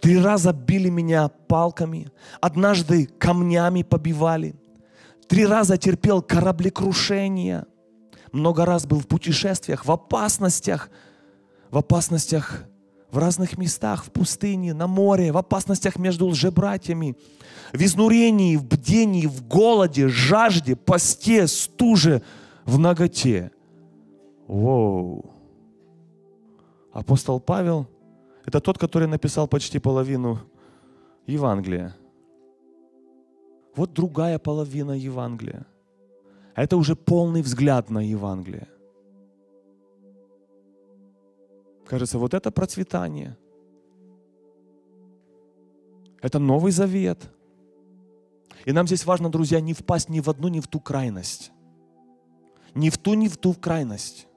Три 0.00 0.18
раза 0.18 0.52
били 0.52 0.88
меня 0.88 1.28
палками, 1.28 2.10
однажды 2.40 3.06
камнями 3.06 3.82
побивали. 3.82 4.54
Три 5.28 5.46
раза 5.46 5.76
терпел 5.76 6.22
кораблекрушения. 6.22 7.66
Много 8.32 8.64
раз 8.64 8.86
был 8.86 9.00
в 9.00 9.06
путешествиях, 9.06 9.84
в 9.84 9.92
опасностях, 9.92 10.90
в 11.70 11.78
опасностях 11.78 12.64
в 13.10 13.18
разных 13.18 13.58
местах, 13.58 14.04
в 14.04 14.10
пустыне, 14.10 14.74
на 14.74 14.86
море, 14.86 15.32
в 15.32 15.36
опасностях 15.36 15.98
между 15.98 16.26
лжебратьями, 16.26 17.16
в 17.72 17.82
изнурении, 17.82 18.56
в 18.56 18.64
бдении, 18.64 19.26
в 19.26 19.46
голоде, 19.46 20.08
жажде, 20.08 20.76
посте, 20.76 21.46
стуже, 21.46 22.22
в 22.64 22.78
ноготе. 22.78 23.50
Воу. 24.46 25.24
Апостол 26.92 27.40
Павел– 27.40 27.86
это 28.44 28.60
тот, 28.60 28.78
который 28.78 29.08
написал 29.08 29.46
почти 29.46 29.78
половину 29.78 30.40
Евангелия. 31.26 31.96
Вот 33.76 33.92
другая 33.92 34.38
половина 34.38 34.92
Евангелия. 34.92 35.66
Это 36.56 36.76
уже 36.76 36.96
полный 36.96 37.42
взгляд 37.42 37.90
на 37.90 38.00
Евангелие– 38.00 38.66
Кажется, 41.90 42.20
вот 42.20 42.34
это 42.34 42.52
процветание. 42.52 43.36
Это 46.22 46.38
Новый 46.38 46.70
Завет. 46.70 47.18
И 48.64 48.70
нам 48.70 48.86
здесь 48.86 49.04
важно, 49.04 49.28
друзья, 49.28 49.60
не 49.60 49.74
впасть 49.74 50.08
ни 50.08 50.20
в 50.20 50.30
одну, 50.30 50.46
ни 50.46 50.60
в 50.60 50.68
ту 50.68 50.78
крайность. 50.78 51.50
Ни 52.76 52.90
в 52.90 52.96
ту, 52.96 53.14
ни 53.14 53.26
в 53.26 53.36
ту 53.36 53.54
крайность. 53.54 54.28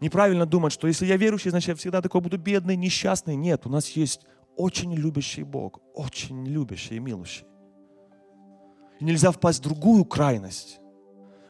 Неправильно 0.00 0.46
думать, 0.46 0.72
что 0.72 0.88
если 0.88 1.06
я 1.06 1.16
верующий, 1.16 1.50
значит 1.52 1.68
я 1.68 1.74
всегда 1.76 2.02
такой 2.02 2.22
буду 2.22 2.38
бедный, 2.38 2.74
несчастный. 2.74 3.36
Нет, 3.36 3.64
у 3.64 3.68
нас 3.68 3.88
есть 3.90 4.22
очень 4.56 4.92
любящий 4.92 5.44
Бог, 5.44 5.78
очень 5.94 6.44
любящий 6.44 6.96
и 6.96 6.98
милующий. 6.98 7.46
И 8.98 9.04
нельзя 9.04 9.30
впасть 9.30 9.60
в 9.60 9.62
другую 9.62 10.06
крайность, 10.06 10.80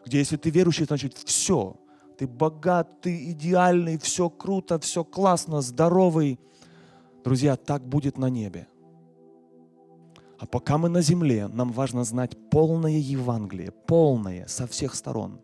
где 0.05 0.19
если 0.19 0.37
ты 0.37 0.51
верующий, 0.51 0.85
значит 0.85 1.17
все, 1.17 1.79
ты 2.17 2.27
богат, 2.27 3.01
ты 3.01 3.31
идеальный, 3.31 3.99
все 3.99 4.29
круто, 4.31 4.79
все 4.79 5.05
классно, 5.05 5.61
здоровый. 5.61 6.39
Друзья, 7.25 7.57
так 7.57 7.87
будет 7.87 8.19
на 8.19 8.29
небе. 8.29 8.67
А 10.39 10.47
пока 10.47 10.77
мы 10.77 10.89
на 10.89 11.03
земле, 11.03 11.47
нам 11.47 11.71
важно 11.71 12.03
знать 12.03 12.37
полное 12.51 12.99
Евангелие, 12.99 13.71
полное 13.71 14.47
со 14.49 14.67
всех 14.67 14.97
сторон, 14.97 15.41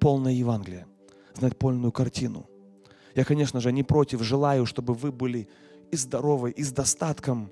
полное 0.00 0.32
Евангелие, 0.32 0.86
знать 1.34 1.58
полную 1.58 1.92
картину. 1.92 2.46
Я, 3.14 3.24
конечно 3.24 3.60
же, 3.60 3.72
не 3.72 3.82
против, 3.82 4.22
желаю, 4.22 4.64
чтобы 4.64 4.94
вы 4.94 5.12
были 5.12 5.48
и 5.90 5.96
здоровы, 5.96 6.50
и 6.50 6.62
с 6.62 6.72
достатком. 6.72 7.50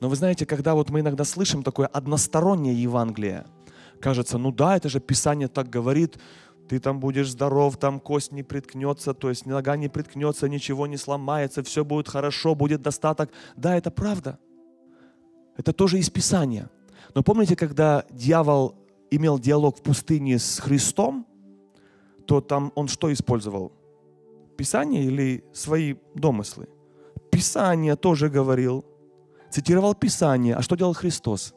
Но 0.00 0.08
вы 0.08 0.16
знаете, 0.16 0.46
когда 0.46 0.74
вот 0.74 0.88
мы 0.88 1.00
иногда 1.00 1.24
слышим 1.24 1.62
такое 1.62 1.88
одностороннее 1.88 2.80
Евангелие, 2.82 3.44
кажется, 4.00 4.38
ну 4.38 4.52
да, 4.52 4.76
это 4.76 4.88
же 4.88 4.98
Писание 4.98 5.48
так 5.48 5.68
говорит, 5.68 6.18
ты 6.70 6.78
там 6.78 7.00
будешь 7.00 7.32
здоров, 7.32 7.76
там 7.78 7.98
кость 7.98 8.30
не 8.30 8.44
приткнется, 8.44 9.12
то 9.12 9.28
есть 9.28 9.44
нога 9.44 9.76
не 9.76 9.88
приткнется, 9.88 10.48
ничего 10.48 10.86
не 10.86 10.96
сломается, 10.96 11.64
все 11.64 11.84
будет 11.84 12.06
хорошо, 12.06 12.54
будет 12.54 12.80
достаток. 12.80 13.32
Да, 13.56 13.76
это 13.76 13.90
правда. 13.90 14.38
Это 15.56 15.72
тоже 15.72 15.98
из 15.98 16.10
Писания. 16.10 16.70
Но 17.12 17.24
помните, 17.24 17.56
когда 17.56 18.04
дьявол 18.12 18.76
имел 19.10 19.40
диалог 19.40 19.78
в 19.78 19.82
пустыне 19.82 20.38
с 20.38 20.60
Христом, 20.60 21.26
то 22.24 22.40
там 22.40 22.70
он 22.76 22.86
что 22.86 23.12
использовал? 23.12 23.72
Писание 24.56 25.02
или 25.02 25.42
свои 25.52 25.96
домыслы? 26.14 26.68
Писание 27.32 27.96
тоже 27.96 28.28
говорил. 28.28 28.84
Цитировал 29.50 29.96
Писание. 29.96 30.54
А 30.54 30.62
что 30.62 30.76
делал 30.76 30.94
Христос? 30.94 31.52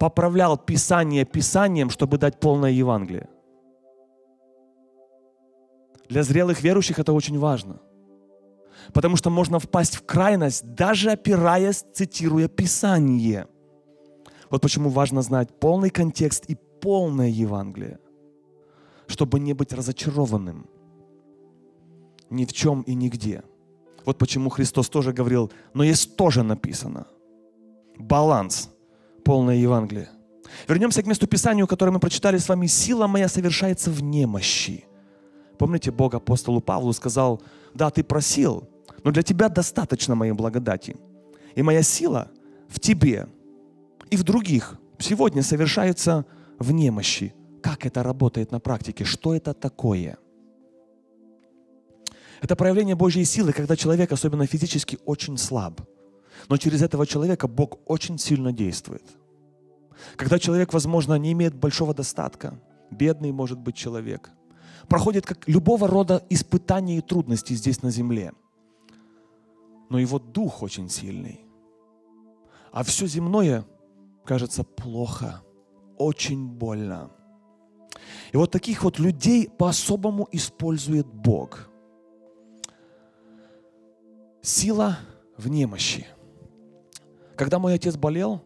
Поправлял 0.00 0.56
Писание 0.56 1.26
Писанием, 1.26 1.90
чтобы 1.90 2.16
дать 2.16 2.40
полное 2.40 2.70
Евангелие. 2.70 3.28
Для 6.08 6.22
зрелых 6.22 6.62
верующих 6.62 6.98
это 6.98 7.12
очень 7.12 7.38
важно. 7.38 7.80
Потому 8.94 9.16
что 9.16 9.28
можно 9.28 9.58
впасть 9.58 9.96
в 9.96 10.06
крайность, 10.06 10.74
даже 10.74 11.10
опираясь, 11.10 11.84
цитируя 11.92 12.48
Писание. 12.48 13.46
Вот 14.50 14.62
почему 14.62 14.88
важно 14.88 15.20
знать 15.20 15.60
полный 15.60 15.90
контекст 15.90 16.46
и 16.46 16.56
полное 16.80 17.28
Евангелие, 17.28 17.98
чтобы 19.06 19.38
не 19.38 19.52
быть 19.52 19.74
разочарованным 19.74 20.66
ни 22.30 22.44
в 22.46 22.52
чем 22.52 22.82
и 22.82 22.94
нигде. 22.94 23.42
Вот 24.06 24.16
почему 24.18 24.48
Христос 24.50 24.88
тоже 24.88 25.12
говорил, 25.12 25.52
но 25.74 25.84
есть 25.84 26.16
тоже 26.16 26.42
написано. 26.42 27.06
Баланс– 27.98 28.70
полное 29.30 29.54
Евангелие. 29.54 30.08
Вернемся 30.66 31.04
к 31.04 31.06
месту 31.06 31.28
Писанию, 31.28 31.68
которое 31.68 31.92
мы 31.92 32.00
прочитали 32.00 32.36
с 32.36 32.48
вами. 32.48 32.66
«Сила 32.66 33.06
моя 33.06 33.28
совершается 33.28 33.88
в 33.88 34.02
немощи». 34.02 34.86
Помните, 35.56 35.92
Бог 35.92 36.14
апостолу 36.14 36.60
Павлу 36.60 36.92
сказал, 36.92 37.40
да, 37.72 37.90
ты 37.90 38.02
просил, 38.02 38.68
но 39.04 39.12
для 39.12 39.22
тебя 39.22 39.48
достаточно 39.48 40.16
моей 40.16 40.32
благодати. 40.32 40.96
И 41.54 41.62
моя 41.62 41.82
сила 41.82 42.28
в 42.68 42.80
тебе 42.80 43.28
и 44.10 44.16
в 44.16 44.24
других 44.24 44.80
сегодня 44.98 45.44
совершается 45.44 46.24
в 46.58 46.72
немощи. 46.72 47.32
Как 47.62 47.86
это 47.86 48.02
работает 48.02 48.50
на 48.50 48.58
практике? 48.58 49.04
Что 49.04 49.32
это 49.36 49.54
такое? 49.54 50.18
Это 52.42 52.56
проявление 52.56 52.96
Божьей 52.96 53.24
силы, 53.24 53.52
когда 53.52 53.76
человек, 53.76 54.10
особенно 54.10 54.44
физически, 54.46 54.98
очень 55.04 55.38
слаб– 55.38 55.80
но 56.48 56.56
через 56.56 56.82
этого 56.82 57.06
человека 57.06 57.48
Бог 57.48 57.78
очень 57.86 58.18
сильно 58.18 58.52
действует. 58.52 59.04
Когда 60.16 60.38
человек, 60.38 60.72
возможно, 60.72 61.14
не 61.14 61.32
имеет 61.32 61.54
большого 61.54 61.94
достатка, 61.94 62.58
бедный 62.90 63.32
может 63.32 63.58
быть 63.58 63.76
человек, 63.76 64.30
проходит 64.88 65.26
как 65.26 65.48
любого 65.48 65.88
рода 65.88 66.24
испытания 66.30 66.98
и 66.98 67.02
трудности 67.02 67.52
здесь 67.54 67.82
на 67.82 67.90
земле, 67.90 68.32
но 69.88 69.98
его 69.98 70.18
дух 70.18 70.62
очень 70.62 70.88
сильный. 70.88 71.40
А 72.72 72.84
все 72.84 73.06
земное 73.06 73.64
кажется 74.24 74.64
плохо, 74.64 75.42
очень 75.98 76.46
больно. 76.46 77.10
И 78.32 78.36
вот 78.36 78.50
таких 78.50 78.84
вот 78.84 78.98
людей 78.98 79.48
по-особому 79.48 80.28
использует 80.30 81.06
Бог. 81.06 81.68
Сила 84.42 84.98
в 85.36 85.48
немощи– 85.48 86.06
когда 87.40 87.58
мой 87.58 87.72
отец 87.72 87.96
болел, 87.96 88.42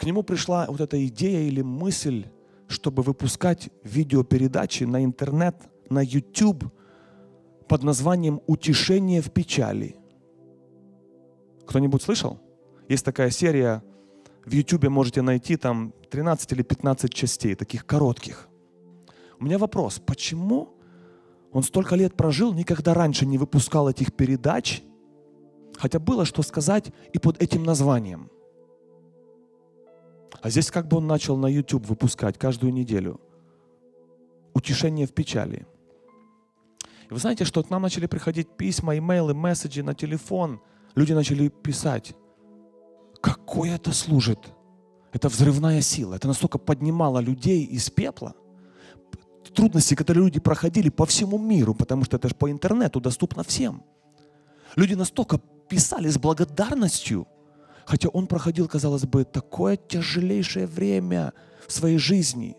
к 0.00 0.04
нему 0.04 0.22
пришла 0.22 0.64
вот 0.66 0.80
эта 0.80 1.06
идея 1.06 1.40
или 1.40 1.60
мысль, 1.60 2.26
чтобы 2.68 3.02
выпускать 3.02 3.68
видеопередачи 3.84 4.84
на 4.84 5.04
интернет, 5.04 5.54
на 5.90 6.02
YouTube 6.02 6.64
под 7.68 7.82
названием 7.82 8.40
«Утешение 8.46 9.20
в 9.20 9.30
печали». 9.30 9.96
Кто-нибудь 11.66 12.02
слышал? 12.02 12.40
Есть 12.88 13.04
такая 13.04 13.28
серия, 13.28 13.84
в 14.46 14.50
YouTube 14.50 14.88
можете 14.88 15.20
найти 15.20 15.56
там 15.56 15.92
13 16.10 16.52
или 16.52 16.62
15 16.62 17.12
частей, 17.12 17.54
таких 17.54 17.84
коротких. 17.84 18.48
У 19.38 19.44
меня 19.44 19.58
вопрос, 19.58 20.00
почему 20.04 20.70
он 21.52 21.62
столько 21.62 21.94
лет 21.94 22.16
прожил, 22.16 22.54
никогда 22.54 22.94
раньше 22.94 23.26
не 23.26 23.36
выпускал 23.36 23.88
этих 23.88 24.14
передач– 24.14 24.82
Хотя 25.80 25.98
было 25.98 26.26
что 26.26 26.42
сказать 26.42 26.92
и 27.14 27.18
под 27.18 27.42
этим 27.42 27.62
названием. 27.62 28.30
А 30.42 30.50
здесь 30.50 30.70
как 30.70 30.88
бы 30.88 30.98
он 30.98 31.06
начал 31.06 31.36
на 31.36 31.46
YouTube 31.46 31.86
выпускать 31.86 32.38
каждую 32.38 32.72
неделю. 32.72 33.20
Утешение 34.54 35.06
в 35.06 35.12
печали. 35.12 35.66
И 37.08 37.12
вы 37.12 37.18
знаете, 37.18 37.44
что 37.44 37.62
к 37.62 37.70
нам 37.70 37.82
начали 37.82 38.06
приходить 38.06 38.56
письма, 38.56 38.96
имейлы, 38.96 39.34
месседжи 39.34 39.82
на 39.82 39.94
телефон. 39.94 40.60
Люди 40.94 41.12
начали 41.12 41.48
писать. 41.48 42.14
Какое 43.20 43.74
это 43.74 43.92
служит? 43.92 44.38
Это 45.12 45.28
взрывная 45.28 45.80
сила. 45.80 46.14
Это 46.14 46.28
настолько 46.28 46.58
поднимало 46.58 47.18
людей 47.18 47.64
из 47.64 47.90
пепла. 47.90 48.34
Трудности, 49.54 49.96
которые 49.96 50.24
люди 50.24 50.38
проходили 50.38 50.88
по 50.90 51.04
всему 51.04 51.36
миру, 51.38 51.74
потому 51.74 52.04
что 52.04 52.16
это 52.16 52.28
же 52.28 52.34
по 52.34 52.50
интернету 52.50 53.00
доступно 53.00 53.42
всем. 53.42 53.82
Люди 54.76 54.94
настолько 54.94 55.40
писали 55.68 56.08
с 56.08 56.18
благодарностью, 56.18 57.26
хотя 57.84 58.08
он 58.08 58.26
проходил, 58.26 58.68
казалось 58.68 59.04
бы, 59.04 59.24
такое 59.24 59.76
тяжелейшее 59.76 60.66
время 60.66 61.32
в 61.66 61.72
своей 61.72 61.98
жизни, 61.98 62.56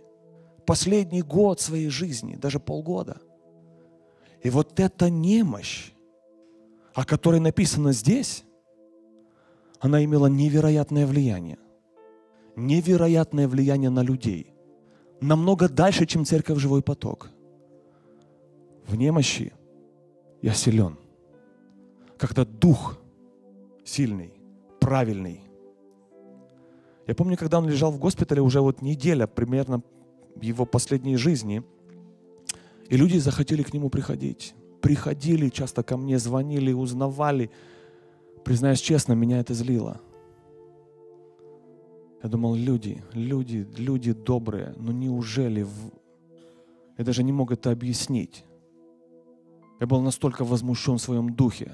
последний 0.66 1.22
год 1.22 1.60
своей 1.60 1.90
жизни, 1.90 2.36
даже 2.36 2.60
полгода. 2.60 3.18
И 4.42 4.50
вот 4.50 4.80
эта 4.80 5.10
немощь, 5.10 5.92
о 6.94 7.06
которой 7.06 7.40
написано 7.40 7.94
здесь, 7.94 8.44
она 9.80 10.04
имела 10.04 10.28
невероятное 10.28 11.06
влияние. 11.06 11.58
Невероятное 12.56 13.48
влияние 13.48 13.90
на 13.90 14.04
людей. 14.04 14.54
Намного 15.22 15.70
дальше, 15.70 16.06
чем 16.06 16.26
церковь 16.26 16.60
«Живой 16.60 16.82
поток». 16.82 17.30
В 18.88 18.96
немощи 18.96 19.54
я 20.42 20.54
силен. 20.54 20.98
Когда 22.18 22.46
дух 22.46 22.98
сильный, 23.86 24.41
правильный. 24.82 25.40
Я 27.08 27.16
помню, 27.16 27.38
когда 27.38 27.60
он 27.60 27.70
лежал 27.70 27.92
в 27.92 28.00
госпитале, 28.00 28.42
уже 28.42 28.60
вот 28.60 28.82
неделя 28.82 29.28
примерно 29.28 29.82
его 30.42 30.66
последней 30.66 31.16
жизни, 31.16 31.64
и 32.90 32.98
люди 32.98 33.18
захотели 33.20 33.64
к 33.64 33.74
нему 33.74 33.90
приходить. 33.90 34.54
Приходили 34.82 35.50
часто 35.50 35.84
ко 35.84 35.96
мне, 35.98 36.20
звонили, 36.20 36.74
узнавали. 36.74 37.50
Признаюсь 38.44 38.82
честно, 38.82 39.14
меня 39.14 39.40
это 39.40 39.54
злило. 39.54 40.02
Я 42.24 42.30
думал, 42.30 42.56
люди, 42.56 43.04
люди, 43.14 43.68
люди 43.78 44.14
добрые, 44.14 44.74
но 44.78 44.92
неужели... 44.92 45.64
В... 45.64 45.92
Я 46.98 47.06
даже 47.06 47.24
не 47.24 47.32
мог 47.32 47.52
это 47.52 47.72
объяснить. 47.72 48.46
Я 49.80 49.88
был 49.88 50.02
настолько 50.02 50.44
возмущен 50.44 50.98
в 50.98 51.02
своем 51.02 51.34
духе. 51.34 51.72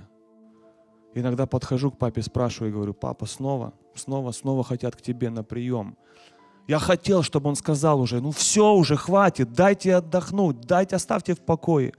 Иногда 1.14 1.46
подхожу 1.46 1.92
к 1.92 1.98
папе, 1.98 2.22
спрашиваю 2.22 2.72
и 2.72 2.74
говорю, 2.74 2.94
папа, 2.94 3.26
снова, 3.26 3.74
снова, 3.96 4.32
снова 4.32 4.64
хотят 4.64 4.96
к 4.96 5.02
тебе 5.02 5.30
на 5.30 5.44
прием. 5.44 5.98
Я 6.68 6.80
хотел, 6.80 7.24
чтобы 7.24 7.50
он 7.50 7.56
сказал 7.56 8.02
уже, 8.02 8.22
ну 8.22 8.32
все 8.32 8.74
уже, 8.74 8.98
хватит, 8.98 9.54
дайте 9.54 9.96
отдохнуть, 9.96 10.62
дайте, 10.62 10.98
оставьте 10.98 11.34
в 11.34 11.40
покое. 11.40 11.94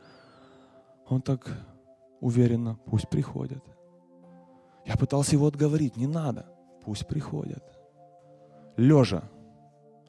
Он 1.08 1.22
так 1.22 1.48
уверенно, 2.20 2.78
пусть 2.84 3.08
приходят. 3.08 3.64
Я 4.84 4.96
пытался 4.96 5.36
его 5.36 5.46
отговорить, 5.46 5.96
не 5.96 6.06
надо, 6.06 6.46
пусть 6.84 7.06
приходят. 7.06 7.64
Лежа, 8.76 9.22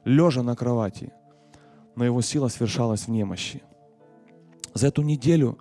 лежа 0.04 0.42
на 0.42 0.54
кровати, 0.54 1.12
но 1.96 2.04
его 2.04 2.20
сила 2.20 2.48
свершалась 2.48 3.02
в 3.06 3.08
немощи. 3.08 3.62
За 4.74 4.88
эту 4.88 5.02
неделю 5.02 5.58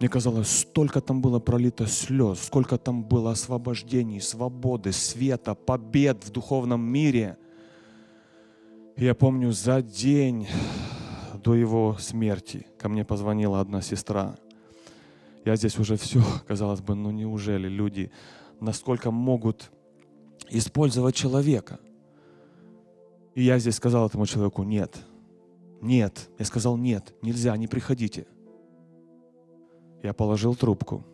мне 0.00 0.08
казалось, 0.08 0.48
столько 0.48 1.02
там 1.02 1.20
было 1.20 1.40
пролито 1.40 1.86
слез, 1.86 2.40
сколько 2.44 2.78
там 2.78 3.04
было 3.04 3.32
освобождений, 3.32 4.18
свободы, 4.18 4.92
света, 4.92 5.54
побед 5.54 6.24
в 6.24 6.30
духовном 6.30 6.80
мире. 6.80 7.36
Я 8.96 9.14
помню, 9.14 9.52
за 9.52 9.82
день 9.82 10.48
до 11.44 11.54
его 11.54 11.98
смерти 11.98 12.66
ко 12.78 12.88
мне 12.88 13.04
позвонила 13.04 13.60
одна 13.60 13.82
сестра. 13.82 14.36
Я 15.44 15.56
здесь 15.56 15.78
уже 15.78 15.98
все, 15.98 16.22
казалось 16.48 16.80
бы, 16.80 16.94
ну 16.94 17.10
неужели 17.10 17.68
люди 17.68 18.10
насколько 18.58 19.10
могут 19.10 19.70
использовать 20.48 21.14
человека? 21.14 21.78
И 23.34 23.42
я 23.42 23.58
здесь 23.58 23.74
сказал 23.74 24.06
этому 24.06 24.24
человеку, 24.24 24.62
нет, 24.62 24.96
нет. 25.82 26.30
Я 26.38 26.46
сказал, 26.46 26.78
нет, 26.78 27.14
нельзя, 27.20 27.54
не 27.58 27.66
приходите. 27.66 28.26
Я 30.02 30.12
положил 30.12 30.54
трубку. 30.54 31.04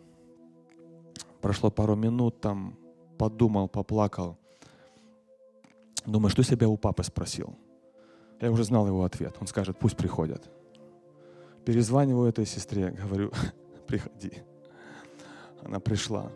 Прошло 1.41 1.69
пару 1.69 1.95
минут, 1.95 2.39
там 2.41 2.77
подумал, 3.17 3.67
поплакал. 3.67 4.37
Думаю, 6.05 6.29
что 6.29 6.43
себя 6.43 6.67
у 6.69 6.77
папы 6.77 7.03
спросил. 7.03 7.55
Я 8.39 8.51
уже 8.51 8.63
знал 8.63 8.87
его 8.87 9.03
ответ. 9.03 9.35
Он 9.41 9.47
скажет, 9.47 9.77
пусть 9.77 9.97
приходят. 9.97 10.49
Перезваниваю 11.65 12.29
этой 12.29 12.45
сестре, 12.45 12.91
говорю, 12.91 13.31
приходи. 13.87 14.31
Она 15.63 15.79
пришла. 15.79 16.31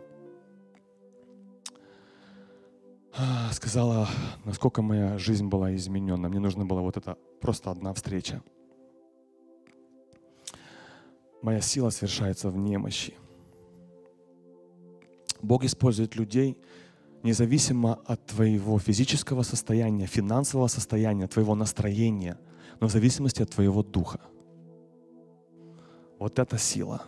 Сказала, 3.52 4.08
насколько 4.44 4.82
моя 4.82 5.18
жизнь 5.18 5.46
была 5.46 5.74
изменена. 5.74 6.28
Мне 6.28 6.40
нужна 6.40 6.64
была 6.64 6.80
вот 6.80 6.96
эта 6.96 7.16
просто 7.40 7.70
одна 7.70 7.92
встреча. 7.94 8.42
Моя 11.42 11.60
сила 11.60 11.90
совершается 11.90 12.48
в 12.50 12.56
немощи. 12.56 13.14
Бог 15.42 15.64
использует 15.64 16.14
людей 16.14 16.56
независимо 17.24 18.00
от 18.06 18.24
твоего 18.26 18.78
физического 18.78 19.42
состояния, 19.42 20.06
финансового 20.06 20.68
состояния, 20.68 21.26
твоего 21.26 21.54
настроения, 21.54 22.38
но 22.80 22.88
в 22.88 22.92
зависимости 22.92 23.42
от 23.42 23.50
твоего 23.50 23.82
духа. 23.82 24.20
Вот 26.18 26.38
это 26.38 26.58
сила. 26.58 27.02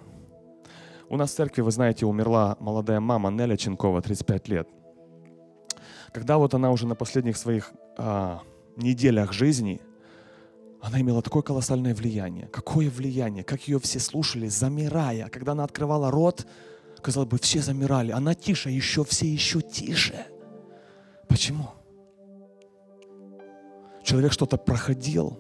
У 1.09 1.17
нас 1.17 1.31
в 1.31 1.35
церкви, 1.37 1.63
вы 1.63 1.71
знаете, 1.71 2.07
умерла 2.07 2.57
молодая 2.59 2.99
мама 2.99 3.31
Неля 3.31 3.57
Ченкова, 3.57 4.03
35 4.03 4.49
лет. 4.49 4.69
Когда 6.13 6.39
вот 6.39 6.55
она 6.55 6.71
уже 6.71 6.87
на 6.87 6.95
последних 6.97 7.37
своих 7.37 7.73
а, 7.97 8.41
неделях 8.77 9.33
жизни– 9.33 9.81
она 10.85 11.01
имела 11.01 11.23
такое 11.23 11.43
колоссальное 11.43 11.95
влияние. 11.95 12.47
Какое 12.49 12.91
влияние? 12.91 13.43
Как 13.43 13.67
ее 13.67 13.81
все 13.81 13.99
слушали, 13.99 14.49
замирая. 14.49 15.31
Когда 15.31 15.53
она 15.53 15.65
открывала 15.65 16.11
рот, 16.11 16.47
казалось 17.01 17.29
бы, 17.29 17.39
все 17.39 17.63
замирали. 17.63 18.13
Она 18.13 18.35
тише, 18.35 18.69
еще 18.69 19.03
все 19.03 19.27
еще 19.27 19.63
тише. 19.63 20.27
Почему? 21.27 21.71
Человек 24.03 24.33
что-то 24.33 24.59
проходил, 24.59 25.39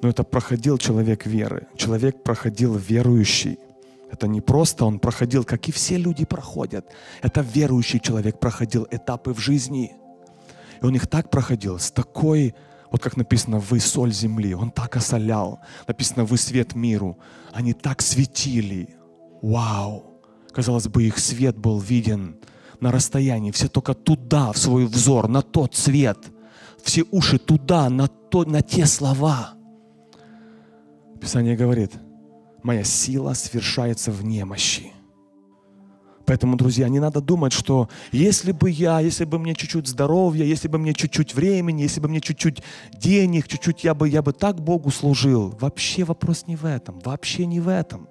но 0.00 0.08
это 0.08 0.22
проходил 0.22 0.78
человек 0.78 1.26
веры. 1.26 1.66
Человек 1.76 2.22
проходил 2.22 2.76
верующий. 2.76 3.58
Это 4.12 4.28
не 4.28 4.40
просто 4.40 4.84
он 4.84 5.00
проходил, 5.00 5.42
как 5.42 5.68
и 5.68 5.72
все 5.72 5.96
люди 5.96 6.24
проходят. 6.24 6.86
Это 7.20 7.40
верующий 7.40 7.98
человек 7.98 8.38
проходил 8.38 8.86
этапы 8.92 9.34
в 9.34 9.40
жизни. 9.40 9.92
И 10.80 10.84
он 10.84 10.94
их 10.94 11.08
так 11.08 11.30
проходил, 11.30 11.80
с 11.80 11.90
такой 11.90 12.54
вот 12.90 13.02
как 13.02 13.16
написано, 13.16 13.58
вы 13.58 13.80
соль 13.80 14.12
земли. 14.12 14.54
Он 14.54 14.70
так 14.70 14.96
осолял. 14.96 15.60
Написано, 15.86 16.24
вы 16.24 16.36
свет 16.36 16.74
миру. 16.74 17.18
Они 17.52 17.72
так 17.72 18.02
светили. 18.02 18.96
Вау! 19.42 20.20
Казалось 20.52 20.88
бы, 20.88 21.04
их 21.04 21.18
свет 21.18 21.56
был 21.56 21.78
виден 21.78 22.36
на 22.80 22.90
расстоянии. 22.90 23.52
Все 23.52 23.68
только 23.68 23.94
туда, 23.94 24.52
в 24.52 24.58
свой 24.58 24.86
взор, 24.86 25.28
на 25.28 25.42
тот 25.42 25.76
свет. 25.76 26.18
Все 26.82 27.04
уши 27.10 27.38
туда, 27.38 27.88
на, 27.90 28.08
то, 28.08 28.44
на 28.44 28.62
те 28.62 28.86
слова. 28.86 29.54
Писание 31.20 31.56
говорит, 31.56 31.92
моя 32.62 32.82
сила 32.82 33.34
свершается 33.34 34.10
в 34.10 34.24
немощи. 34.24 34.92
Поэтому, 36.30 36.54
друзья, 36.54 36.88
не 36.88 37.00
надо 37.00 37.20
думать, 37.20 37.52
что 37.52 37.88
если 38.12 38.52
бы 38.52 38.70
я, 38.70 39.00
если 39.00 39.24
бы 39.24 39.40
мне 39.40 39.56
чуть-чуть 39.56 39.88
здоровья, 39.88 40.44
если 40.44 40.68
бы 40.68 40.78
мне 40.78 40.94
чуть-чуть 40.94 41.34
времени, 41.34 41.82
если 41.82 41.98
бы 41.98 42.08
мне 42.08 42.20
чуть-чуть 42.20 42.62
денег, 42.92 43.48
чуть-чуть 43.48 43.82
я 43.82 43.94
бы, 43.94 44.08
я 44.08 44.22
бы 44.22 44.32
так 44.32 44.60
Богу 44.60 44.92
служил. 44.92 45.52
Вообще 45.60 46.04
вопрос 46.04 46.46
не 46.46 46.54
в 46.54 46.64
этом, 46.64 47.00
вообще 47.00 47.46
не 47.46 47.58
в 47.58 47.66
этом. 47.66 48.08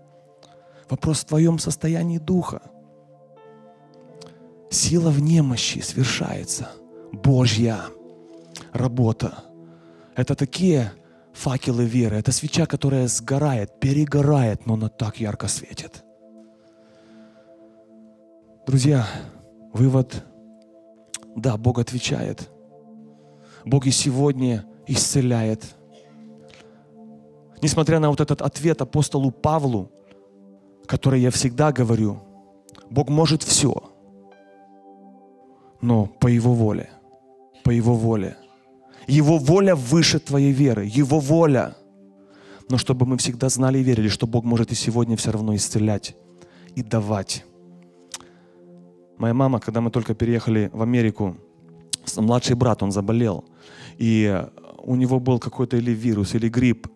Вопрос 0.89 1.19
в 1.19 1.27
твоем 1.27 1.59
состоянии 1.59 2.17
духа. 2.17 2.61
Сила 4.69 5.11
в 5.11 5.21
немощи 5.21 5.79
свершается. 5.79 6.71
Божья 7.13 7.85
работа. 8.73 9.45
Это 10.17 10.35
такие 10.35 10.91
факелы 11.31 11.85
веры. 11.85 12.17
Это 12.17 12.33
свеча, 12.33 12.65
которая 12.65 13.07
сгорает, 13.07 13.79
перегорает, 13.79 14.65
но 14.65 14.73
она 14.73 14.89
так 14.89 15.21
ярко 15.21 15.47
светит. 15.47 16.03
Друзья, 18.69 19.07
вывод, 19.73 20.23
да, 21.35 21.57
Бог 21.57 21.79
отвечает. 21.79 22.51
Бог 23.65 23.87
и 23.87 23.89
сегодня 23.89 24.63
исцеляет. 24.85 25.75
Несмотря 27.63 27.97
на 27.97 28.11
вот 28.11 28.21
этот 28.21 28.43
ответ 28.43 28.79
апостолу 28.79 29.31
Павлу, 29.31 29.89
который 30.85 31.19
я 31.19 31.31
всегда 31.31 31.71
говорю, 31.71 32.19
Бог 32.91 33.09
может 33.09 33.41
все, 33.41 33.73
но 35.81 36.05
по 36.05 36.27
Его 36.27 36.53
воле, 36.53 36.91
по 37.63 37.71
Его 37.71 37.95
воле. 37.95 38.37
Его 39.07 39.39
воля 39.39 39.75
выше 39.75 40.19
твоей 40.19 40.51
веры, 40.51 40.85
Его 40.85 41.19
воля. 41.19 41.75
Но 42.69 42.77
чтобы 42.77 43.07
мы 43.07 43.17
всегда 43.17 43.49
знали 43.49 43.79
и 43.79 43.83
верили, 43.83 44.09
что 44.09 44.27
Бог 44.27 44.43
может 44.43 44.71
и 44.71 44.75
сегодня 44.75 45.17
все 45.17 45.31
равно 45.31 45.55
исцелять 45.55 46.15
и 46.75 46.83
давать. 46.83 47.43
Моя 49.19 49.33
мама, 49.33 49.59
когда 49.59 49.81
мы 49.81 49.91
только 49.91 50.13
переехали 50.13 50.69
в 50.73 50.81
Америку, 50.81 51.35
младший 52.15 52.55
брат, 52.55 52.81
он 52.83 52.91
заболел. 52.91 53.43
И 53.97 54.45
у 54.77 54.95
него 54.95 55.19
был 55.19 55.39
какой-то 55.39 55.75
или 55.77 55.91
вирус, 55.91 56.35
или 56.35 56.47
грипп. 56.47 56.87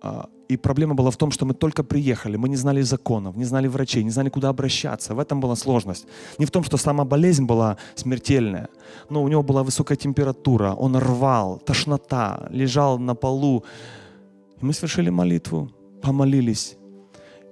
А, 0.00 0.28
и 0.48 0.56
проблема 0.56 0.94
была 0.94 1.10
в 1.10 1.16
том, 1.16 1.32
что 1.32 1.46
мы 1.46 1.54
только 1.54 1.82
приехали, 1.82 2.36
мы 2.36 2.48
не 2.48 2.56
знали 2.56 2.82
законов, 2.82 3.36
не 3.36 3.44
знали 3.44 3.66
врачей, 3.66 4.04
не 4.04 4.10
знали, 4.10 4.28
куда 4.28 4.50
обращаться. 4.50 5.14
В 5.14 5.18
этом 5.18 5.40
была 5.40 5.56
сложность. 5.56 6.06
Не 6.38 6.46
в 6.46 6.50
том, 6.50 6.62
что 6.62 6.76
сама 6.76 7.04
болезнь 7.04 7.44
была 7.44 7.76
смертельная, 7.96 8.68
но 9.10 9.22
у 9.22 9.28
него 9.28 9.42
была 9.42 9.64
высокая 9.64 9.96
температура, 9.96 10.74
он 10.74 10.96
рвал, 10.96 11.58
тошнота, 11.58 12.46
лежал 12.50 13.00
на 13.00 13.16
полу. 13.16 13.64
И 14.62 14.64
мы 14.64 14.72
совершили 14.74 15.10
молитву, 15.10 15.70
помолились. 16.02 16.76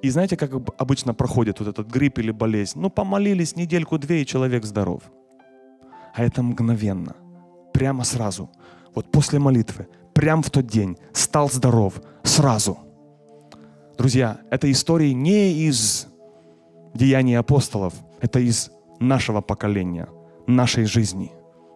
И 0.02 0.10
знаете, 0.10 0.36
как 0.36 0.50
обычно 0.78 1.14
проходит 1.14 1.60
вот 1.60 1.68
этот 1.68 1.86
грипп 1.86 2.18
или 2.18 2.32
болезнь? 2.32 2.80
Ну, 2.80 2.90
помолились 2.90 3.54
недельку-две, 3.54 4.22
и 4.22 4.26
человек 4.26 4.64
здоров. 4.64 5.02
А 6.14 6.24
это 6.24 6.42
мгновенно, 6.42 7.14
прямо 7.72 8.02
сразу. 8.02 8.50
Вот 8.94 9.10
после 9.12 9.38
молитвы, 9.38 9.86
прямо 10.12 10.42
в 10.42 10.50
тот 10.50 10.66
день, 10.66 10.98
стал 11.12 11.48
здоров, 11.48 12.02
сразу. 12.24 12.78
Друзья, 13.96 14.40
это 14.50 14.70
истории 14.70 15.12
не 15.12 15.68
из 15.68 16.08
деяний 16.94 17.38
апостолов, 17.38 17.94
это 18.20 18.40
из 18.40 18.72
нашего 18.98 19.40
поколения, 19.40 20.08
нашей 20.48 20.84
жизни, 20.84 21.30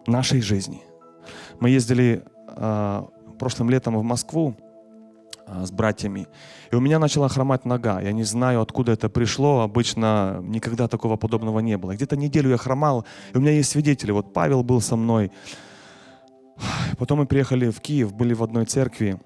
нашей 0.05 0.41
жизни. 0.41 0.81
Мы 1.61 1.69
ездили 1.69 2.23
э, 2.57 3.03
прошлым 3.39 3.69
летом 3.69 3.97
в 3.97 4.03
Москву 4.03 4.55
с 5.47 5.71
братьями, 5.71 6.27
и 6.71 6.75
у 6.75 6.79
меня 6.79 6.99
начала 6.99 7.29
хромать 7.29 7.65
нога. 7.65 8.01
Я 8.01 8.11
не 8.11 8.23
знаю, 8.23 8.61
откуда 8.61 8.91
это 8.91 9.09
пришло. 9.09 9.61
Обычно 9.61 10.39
никогда 10.41 10.87
такого 10.87 11.15
подобного 11.15 11.59
не 11.59 11.77
было. 11.77 11.95
Где-то 11.95 12.17
неделю 12.17 12.49
я 12.49 12.57
хромал, 12.57 13.05
и 13.33 13.37
у 13.37 13.41
меня 13.41 13.51
есть 13.51 13.69
свидетели. 13.69 14.11
Вот 14.11 14.33
Павел 14.33 14.63
был 14.63 14.81
со 14.81 14.95
мной. 14.95 15.31
Потом 16.97 17.19
мы 17.19 17.25
приехали 17.25 17.69
в 17.69 17.79
Киев, 17.79 18.13
были 18.13 18.33
в 18.33 18.43
одной 18.43 18.65
церкви, 18.65 19.19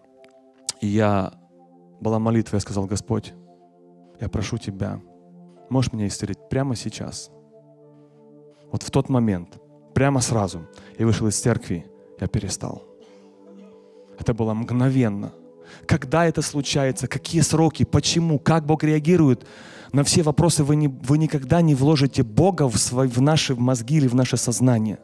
и 0.82 0.88
я 0.88 1.34
была 2.02 2.20
молитва, 2.20 2.58
я 2.58 2.60
сказал, 2.60 2.86
Господь, 2.86 3.34
я 4.20 4.28
прошу 4.28 4.58
Тебя, 4.58 5.00
можешь 5.70 5.94
меня 5.94 6.08
исцелить 6.08 6.50
прямо 6.50 6.76
сейчас. 6.76 7.32
Вот 8.72 8.84
в 8.84 8.92
тот 8.92 9.10
момент, 9.10 9.60
прямо 9.94 10.20
сразу, 10.20 10.68
я 10.98 11.06
вышел 11.06 11.28
из 11.28 11.40
церкви, 11.40 11.86
я 12.20 12.28
перестал. 12.28 12.84
Это 14.20 14.34
было 14.34 14.54
мгновенно. 14.54 15.34
Когда 15.86 16.26
это 16.26 16.42
случается, 16.42 17.08
какие 17.08 17.42
сроки, 17.42 17.84
почему, 17.84 18.40
как 18.40 18.66
Бог 18.66 18.84
реагирует, 18.84 19.46
на 19.92 20.04
все 20.04 20.24
вопросы 20.24 20.64
вы, 20.64 20.76
не, 20.76 20.88
вы 20.88 21.18
никогда 21.18 21.62
не 21.62 21.76
вложите 21.76 22.24
Бога 22.24 22.68
в, 22.68 22.78
свой, 22.78 23.08
в 23.08 23.22
наши 23.22 23.56
мозги 23.56 23.98
или 23.98 24.08
в 24.08 24.16
наше 24.16 24.38
сознание. 24.38 25.00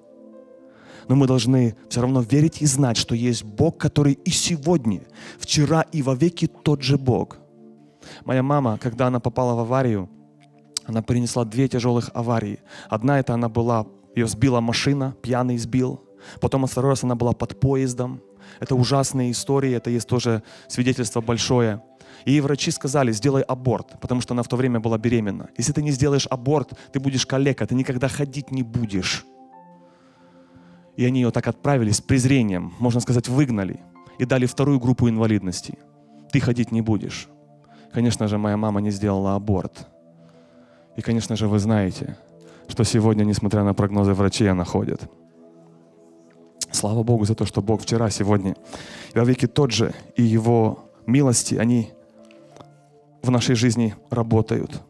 Но 1.08 1.16
мы 1.16 1.28
должны 1.28 1.76
все 1.90 2.02
равно 2.02 2.22
верить 2.22 2.62
и 2.62 2.66
знать, 2.66 2.98
что 2.98 3.16
есть 3.16 3.44
Бог, 3.44 3.78
который 3.78 4.14
и 4.14 4.30
сегодня, 4.30 5.02
вчера 5.40 5.82
и 5.82 6.02
вовеки 6.02 6.48
тот 6.48 6.82
же 6.82 6.98
Бог. 6.98 7.38
Моя 8.26 8.44
мама, 8.44 8.78
когда 8.82 9.08
она 9.08 9.20
попала 9.20 9.56
в 9.56 9.60
аварию, 9.60 10.10
она 10.86 11.02
перенесла 11.02 11.44
две 11.44 11.68
тяжелых 11.68 12.10
аварии. 12.14 12.60
Одна 12.90 13.20
это 13.20 13.34
она 13.34 13.50
была, 13.50 13.86
ее 14.16 14.28
сбила 14.28 14.62
машина, 14.62 15.16
пьяный 15.22 15.58
сбил. 15.58 16.02
Потом 16.42 16.66
второй 16.66 16.92
раз 16.92 17.04
она 17.04 17.16
была 17.16 17.34
под 17.34 17.60
поездом. 17.60 18.22
Это 18.60 18.76
ужасные 18.76 19.32
истории, 19.32 19.74
это 19.74 19.90
есть 19.90 20.08
тоже 20.08 20.44
свидетельство 20.68 21.22
большое. 21.22 21.82
И 22.26 22.42
врачи 22.42 22.72
сказали, 22.72 23.12
сделай 23.12 23.42
аборт, 23.42 24.00
потому 24.02 24.22
что 24.22 24.34
она 24.34 24.44
в 24.44 24.48
то 24.48 24.56
время 24.56 24.80
была 24.80 24.98
беременна. 24.98 25.50
Если 25.58 25.72
ты 25.72 25.82
не 25.82 25.92
сделаешь 25.92 26.28
аборт, 26.28 26.74
ты 26.92 27.00
будешь 27.00 27.26
калека, 27.26 27.66
ты 27.66 27.76
никогда 27.76 28.08
ходить 28.08 28.52
не 28.52 28.64
будешь. 28.64 29.26
И 30.98 31.06
они 31.06 31.22
ее 31.22 31.32
так 31.32 31.48
отправили 31.48 31.92
с 31.92 32.02
презрением, 32.02 32.74
можно 32.80 33.00
сказать, 33.00 33.28
выгнали. 33.28 33.80
И 34.18 34.26
дали 34.26 34.48
вторую 34.48 34.80
группу 34.80 35.08
инвалидности. 35.08 35.78
Ты 36.32 36.40
ходить 36.40 36.72
не 36.72 36.82
будешь. 36.82 37.30
Конечно 37.94 38.28
же, 38.28 38.38
моя 38.38 38.58
мама 38.58 38.82
не 38.82 38.92
сделала 38.92 39.36
аборт. 39.36 39.88
И, 40.96 41.02
конечно 41.02 41.36
же, 41.36 41.48
вы 41.48 41.60
знаете, 41.60 42.18
что 42.68 42.84
сегодня, 42.84 43.24
несмотря 43.24 43.64
на 43.64 43.76
прогнозы 43.76 44.14
врачей, 44.14 44.50
она 44.50 44.66
ходит. 44.66 45.10
Слава 46.72 47.04
Богу 47.04 47.26
за 47.26 47.36
то, 47.36 47.46
что 47.46 47.62
Бог 47.62 47.82
вчера, 47.82 48.10
сегодня 48.10 48.56
и 49.14 49.18
во 49.18 49.26
веки 49.26 49.48
тот 49.48 49.72
же, 49.72 49.94
и 50.16 50.24
Его 50.24 50.80
милости, 51.06 51.56
они 51.56 51.92
в 53.24 53.32
нашей 53.32 53.56
жизни 53.56 53.96
работают. 54.10 54.82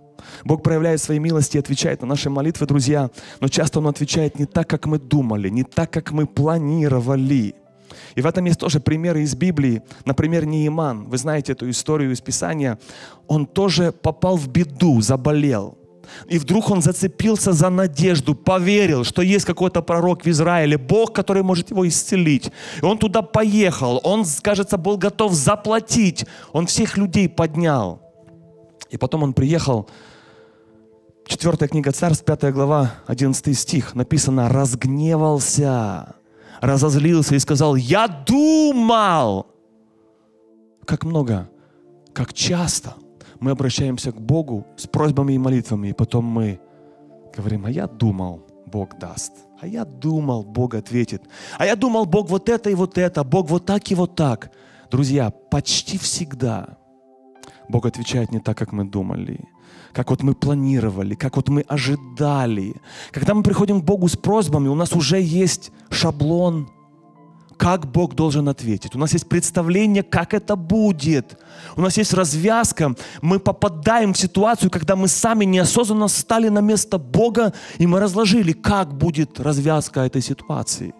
Бог 0.43 0.63
проявляет 0.63 1.01
свои 1.01 1.19
милости 1.19 1.57
и 1.57 1.59
отвечает 1.59 2.01
на 2.01 2.07
наши 2.07 2.29
молитвы, 2.29 2.67
друзья, 2.67 3.09
но 3.39 3.47
часто 3.47 3.79
Он 3.79 3.87
отвечает 3.87 4.39
не 4.39 4.45
так, 4.45 4.67
как 4.67 4.85
мы 4.85 4.99
думали, 4.99 5.49
не 5.49 5.63
так, 5.63 5.91
как 5.91 6.11
мы 6.11 6.25
планировали. 6.25 7.55
И 8.15 8.21
в 8.21 8.25
этом 8.25 8.45
есть 8.45 8.59
тоже 8.59 8.79
примеры 8.79 9.21
из 9.21 9.35
Библии. 9.35 9.81
Например, 10.05 10.45
Неиман, 10.45 11.05
вы 11.05 11.17
знаете 11.17 11.53
эту 11.53 11.69
историю 11.69 12.11
из 12.11 12.21
Писания, 12.21 12.77
он 13.27 13.45
тоже 13.45 13.91
попал 13.91 14.37
в 14.37 14.47
беду, 14.49 15.01
заболел. 15.01 15.77
И 16.27 16.37
вдруг 16.37 16.69
он 16.69 16.81
зацепился 16.81 17.53
за 17.53 17.69
надежду, 17.69 18.35
поверил, 18.35 19.03
что 19.03 19.21
есть 19.21 19.45
какой-то 19.45 19.81
пророк 19.81 20.23
в 20.23 20.27
Израиле, 20.27 20.77
Бог, 20.77 21.13
который 21.13 21.43
может 21.43 21.71
его 21.71 21.87
исцелить. 21.87 22.51
И 22.81 22.85
он 22.85 22.97
туда 22.97 23.21
поехал, 23.21 23.99
он, 24.03 24.25
кажется, 24.41 24.77
был 24.77 24.97
готов 24.97 25.33
заплатить. 25.33 26.25
Он 26.51 26.65
всех 26.65 26.97
людей 26.97 27.29
поднял. 27.29 28.01
И 28.89 28.97
потом 28.97 29.23
он 29.23 29.33
приехал, 29.33 29.89
четвертая 31.25 31.69
книга 31.69 31.91
Царств, 31.91 32.25
пятая 32.25 32.51
глава, 32.51 32.93
одиннадцатый 33.05 33.53
стих, 33.53 33.95
написано 33.95 34.49
«разгневался, 34.49 36.15
разозлился 36.61 37.35
и 37.35 37.39
сказал, 37.39 37.75
я 37.75 38.07
думал». 38.07 39.47
Как 40.85 41.03
много, 41.03 41.49
как 42.13 42.33
часто– 42.33 42.93
мы 43.39 43.51
обращаемся 43.51 44.11
к 44.11 44.21
Богу 44.21 44.65
с 44.75 44.87
просьбами 44.87 45.33
и 45.33 45.37
молитвами, 45.37 45.89
и 45.89 45.93
потом 45.93 46.25
мы 46.25 46.59
говорим, 47.35 47.65
а 47.65 47.71
я 47.71 47.87
думал, 47.87 48.41
Бог 48.65 48.97
даст. 48.99 49.33
А 49.59 49.67
я 49.67 49.85
думал, 49.85 50.43
Бог 50.43 50.75
ответит. 50.75 51.23
А 51.57 51.65
я 51.65 51.75
думал, 51.75 52.05
Бог 52.05 52.29
вот 52.29 52.49
это 52.49 52.69
и 52.69 52.75
вот 52.75 52.97
это, 52.97 53.23
Бог 53.23 53.49
вот 53.49 53.65
так 53.65 53.89
и 53.91 53.95
вот 53.95 54.15
так. 54.15 54.51
Друзья, 54.91 55.31
почти 55.31 55.97
всегда 55.97 56.77
Бог 57.69 57.85
отвечает 57.85 58.31
не 58.31 58.39
так, 58.39 58.57
как 58.57 58.71
мы 58.71 58.85
думали, 58.85 59.39
как 59.93 60.09
вот 60.09 60.23
мы 60.23 60.33
планировали, 60.33 61.15
как 61.15 61.35
вот 61.35 61.49
мы 61.49 61.61
ожидали. 61.61 62.75
Когда 63.11 63.33
мы 63.33 63.43
приходим 63.43 63.81
к 63.81 63.85
Богу 63.85 64.07
с 64.07 64.15
просьбами, 64.15 64.67
у 64.67 64.75
нас 64.75 64.93
уже 64.93 65.19
есть 65.19 65.71
шаблон, 65.89 66.69
как 67.57 67.91
Бог 67.91 68.15
должен 68.15 68.47
ответить. 68.49 68.95
У 68.95 68.99
нас 68.99 69.13
есть 69.13 69.27
представление, 69.27 70.03
как 70.03 70.33
это 70.33 70.55
будет. 70.55 71.37
У 71.75 71.81
нас 71.81 71.97
есть 71.97 72.13
развязка. 72.13 72.95
Мы 73.21 73.39
попадаем 73.39 74.13
в 74.13 74.17
ситуацию, 74.17 74.69
когда 74.69 74.95
мы 74.95 75.07
сами 75.07 75.45
неосознанно 75.45 76.07
стали 76.07 76.49
на 76.49 76.59
место 76.59 76.97
Бога, 76.97 77.53
и 77.79 77.87
мы 77.87 77.99
разложили, 77.99 78.53
как 78.53 78.93
будет 78.93 79.39
развязка 79.39 80.01
этой 80.01 80.21
ситуации. 80.21 80.93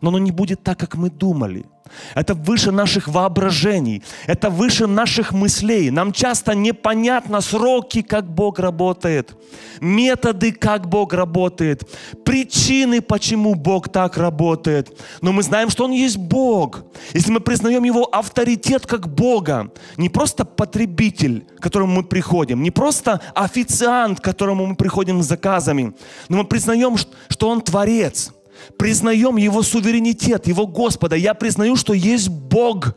Но 0.00 0.08
оно 0.08 0.18
не 0.18 0.30
будет 0.30 0.62
так, 0.62 0.78
как 0.78 0.96
мы 0.96 1.10
думали. 1.10 1.66
Это 2.14 2.34
выше 2.34 2.70
наших 2.70 3.08
воображений, 3.08 4.02
это 4.26 4.50
выше 4.50 4.86
наших 4.86 5.32
мыслей. 5.32 5.90
Нам 5.90 6.12
часто 6.12 6.54
непонятно 6.54 7.40
сроки, 7.40 8.02
как 8.02 8.32
Бог 8.32 8.58
работает, 8.58 9.36
методы, 9.80 10.52
как 10.52 10.88
Бог 10.88 11.12
работает, 11.12 11.82
причины, 12.24 13.00
почему 13.00 13.54
Бог 13.54 13.88
так 13.88 14.16
работает. 14.16 14.96
Но 15.20 15.32
мы 15.32 15.42
знаем, 15.42 15.70
что 15.70 15.84
Он 15.84 15.90
есть 15.90 16.16
Бог. 16.16 16.84
Если 17.12 17.32
мы 17.32 17.40
признаем 17.40 17.84
Его 17.84 18.04
авторитет 18.04 18.86
как 18.86 19.12
Бога, 19.12 19.70
не 19.96 20.08
просто 20.08 20.44
потребитель, 20.44 21.46
к 21.58 21.62
которому 21.62 21.94
мы 21.94 22.02
приходим, 22.04 22.62
не 22.62 22.70
просто 22.70 23.20
официант, 23.34 24.20
к 24.20 24.24
которому 24.24 24.66
мы 24.66 24.76
приходим 24.76 25.22
с 25.22 25.26
заказами, 25.26 25.92
но 26.28 26.38
мы 26.38 26.44
признаем, 26.44 26.96
что 26.96 27.48
Он 27.48 27.60
Творец– 27.60 28.32
признаем 28.76 29.36
Его 29.36 29.62
суверенитет, 29.62 30.46
Его 30.46 30.66
Господа. 30.66 31.16
Я 31.16 31.34
признаю, 31.34 31.76
что 31.76 31.92
есть 31.92 32.28
Бог. 32.28 32.94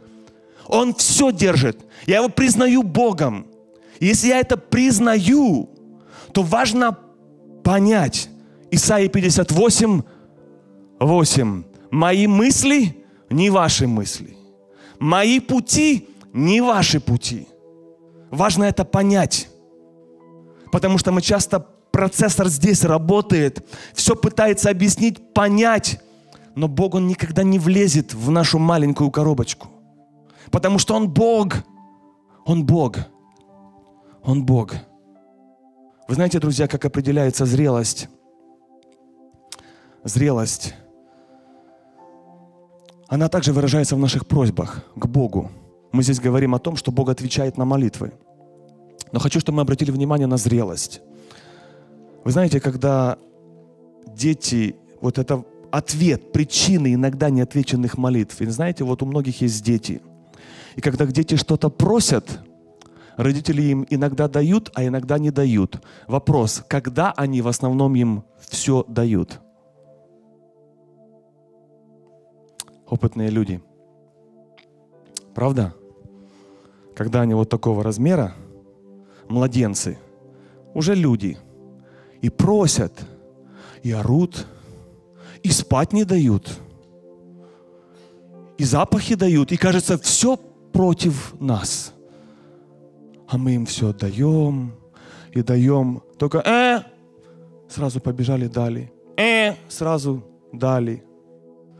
Он 0.68 0.94
все 0.94 1.32
держит. 1.32 1.80
Я 2.06 2.18
Его 2.18 2.30
признаю 2.30 2.84
Богом. 2.84 3.48
Если 4.00 4.28
я 4.28 4.40
это 4.40 4.58
признаю, 4.58 5.70
то 6.32 6.42
важно 6.42 6.98
понять. 7.64 8.30
Исайя 8.72 9.08
58, 9.08 10.02
8. 11.00 11.64
Мои 11.92 12.28
мысли 12.28 12.98
не 13.30 13.50
ваши 13.50 13.88
мысли. 13.88 14.36
Мои 15.00 15.40
пути 15.40 16.08
не 16.34 16.62
ваши 16.62 17.00
пути. 17.00 17.48
Важно 18.32 18.64
это 18.64 18.84
понять. 18.84 19.48
Потому 20.72 20.98
что 20.98 21.12
мы 21.12 21.22
часто 21.22 21.68
процессор 21.94 22.50
здесь 22.50 22.84
работает, 22.84 23.64
все 23.94 24.16
пытается 24.16 24.72
объяснить, 24.72 25.34
понять, 25.34 26.02
но 26.56 26.68
Бог, 26.68 26.96
Он 26.96 27.08
никогда 27.08 27.44
не 27.44 27.60
влезет 27.60 28.14
в 28.16 28.32
нашу 28.32 28.58
маленькую 28.60 29.12
коробочку, 29.12 29.70
потому 30.52 30.80
что 30.80 30.96
Он 30.96 31.08
Бог, 31.08 31.54
Он 32.46 32.66
Бог, 32.66 32.98
Он 34.24 34.44
Бог. 34.44 34.74
Вы 36.08 36.16
знаете, 36.16 36.40
друзья, 36.40 36.68
как 36.68 36.84
определяется 36.84 37.46
зрелость? 37.46 38.10
Зрелость. 40.04 40.74
Она 43.08 43.30
также 43.30 43.54
выражается 43.54 43.96
в 43.96 44.00
наших 44.00 44.28
просьбах 44.28 44.84
к 44.96 45.06
Богу. 45.06 45.52
Мы 45.92 46.02
здесь 46.02 46.20
говорим 46.20 46.56
о 46.56 46.60
том, 46.60 46.76
что 46.76 46.92
Бог 46.92 47.10
отвечает 47.10 47.58
на 47.58 47.66
молитвы. 47.66 48.14
Но 49.12 49.20
хочу, 49.20 49.40
чтобы 49.40 49.58
мы 49.58 49.62
обратили 49.62 49.92
внимание 49.92 50.26
на 50.26 50.38
зрелость. 50.38 51.02
Вы 52.24 52.32
знаете, 52.32 52.60
когда 52.60 53.18
дети, 54.08 54.76
вот 55.02 55.18
это 55.18 55.44
ответ, 55.72 56.32
причины 56.32 56.94
иногда 56.94 57.30
неотвеченных 57.30 57.98
молитв. 57.98 58.42
И 58.42 58.46
знаете, 58.46 58.84
вот 58.84 59.02
у 59.02 59.06
многих 59.06 59.42
есть 59.42 59.64
дети. 59.64 60.02
И 60.76 60.82
когда 60.82 61.06
дети 61.06 61.36
что-то 61.36 61.70
просят, 61.70 62.40
родители 63.18 63.64
им 63.64 63.86
иногда 63.90 64.28
дают, 64.28 64.72
а 64.76 64.86
иногда 64.86 65.18
не 65.18 65.32
дают. 65.32 65.82
Вопрос, 66.08 66.64
когда 66.68 67.12
они 67.12 67.42
в 67.42 67.48
основном 67.48 67.96
им 67.96 68.24
все 68.48 68.86
дают? 68.88 69.40
Опытные 72.88 73.30
люди. 73.30 73.62
Правда? 75.34 75.74
Когда 76.96 77.22
они 77.22 77.34
вот 77.34 77.50
такого 77.50 77.84
размера, 77.84 78.34
младенцы, 79.28 79.98
уже 80.76 80.94
люди, 80.94 81.40
и 82.24 82.30
просят, 82.30 83.06
и 83.84 83.92
орут, 83.92 84.48
и 85.44 85.50
спать 85.50 85.92
не 85.92 86.06
дают, 86.06 86.58
и 88.58 88.64
запахи 88.64 89.16
дают, 89.16 89.52
и 89.52 89.58
кажется, 89.58 89.98
все 89.98 90.38
против 90.72 91.36
нас. 91.40 91.94
А 93.28 93.38
мы 93.38 93.56
им 93.56 93.66
все 93.66 93.92
даем 93.92 94.74
и 95.32 95.42
даем. 95.42 96.02
Только 96.18 96.38
э, 96.46 96.82
сразу 97.68 98.00
побежали, 98.00 98.48
дали. 98.48 98.94
Э, 99.18 99.56
сразу 99.68 100.24
дали. 100.54 101.04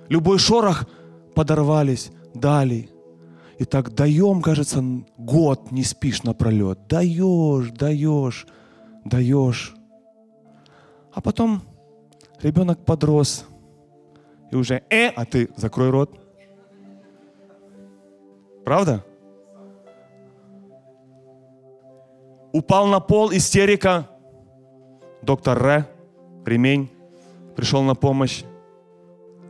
Любой 0.10 0.40
шорох 0.40 0.86
подорвались, 1.36 2.12
дали. 2.34 2.90
И 3.60 3.64
так 3.64 3.94
даем, 3.94 4.42
кажется, 4.42 4.84
год 5.18 5.72
не 5.72 5.84
спишь 5.86 6.24
напролет. 6.24 6.88
Даешь, 6.88 7.70
даешь, 7.70 8.46
даешь. 9.06 9.76
А 11.14 11.22
потом 11.22 11.62
ребенок 12.42 12.84
подрос. 12.84 13.46
И 14.52 14.56
уже, 14.56 14.84
э, 14.90 15.08
а 15.08 15.26
ты 15.26 15.50
закрой 15.56 15.90
рот. 15.90 16.20
Правда? 18.66 19.04
Упал 22.52 22.88
на 22.88 23.00
пол, 23.00 23.32
истерика. 23.32 24.10
Доктор 25.22 25.66
Р, 25.66 25.88
ремень, 26.46 26.90
пришел 27.56 27.82
на 27.82 27.96
помощь. 27.96 28.44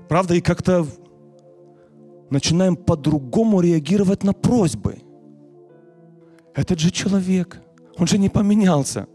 Правда, 0.07 0.35
и 0.35 0.41
как-то 0.41 0.85
начинаем 2.29 2.75
по-другому 2.75 3.59
реагировать 3.59 4.23
на 4.23 4.33
просьбы. 4.33 4.97
Этот 6.53 6.79
же 6.79 6.91
человек, 6.91 7.61
он 7.97 8.07
же 8.07 8.17
не 8.17 8.29
поменялся. 8.29 9.07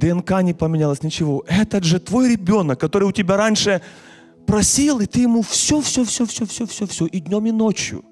ДНК 0.00 0.42
не 0.42 0.54
поменялось, 0.54 1.02
ничего. 1.02 1.44
Этот 1.46 1.84
же 1.84 2.00
твой 2.00 2.30
ребенок, 2.30 2.80
который 2.80 3.04
у 3.04 3.12
тебя 3.12 3.36
раньше 3.36 3.80
просил, 4.46 5.00
и 5.00 5.06
ты 5.06 5.20
ему 5.20 5.42
все, 5.42 5.80
все, 5.80 6.04
все, 6.04 6.24
все, 6.24 6.46
все, 6.46 6.66
все, 6.66 6.86
все, 6.86 7.06
и 7.06 7.20
днем, 7.20 7.46
и 7.46 7.52
ночью. 7.52 8.04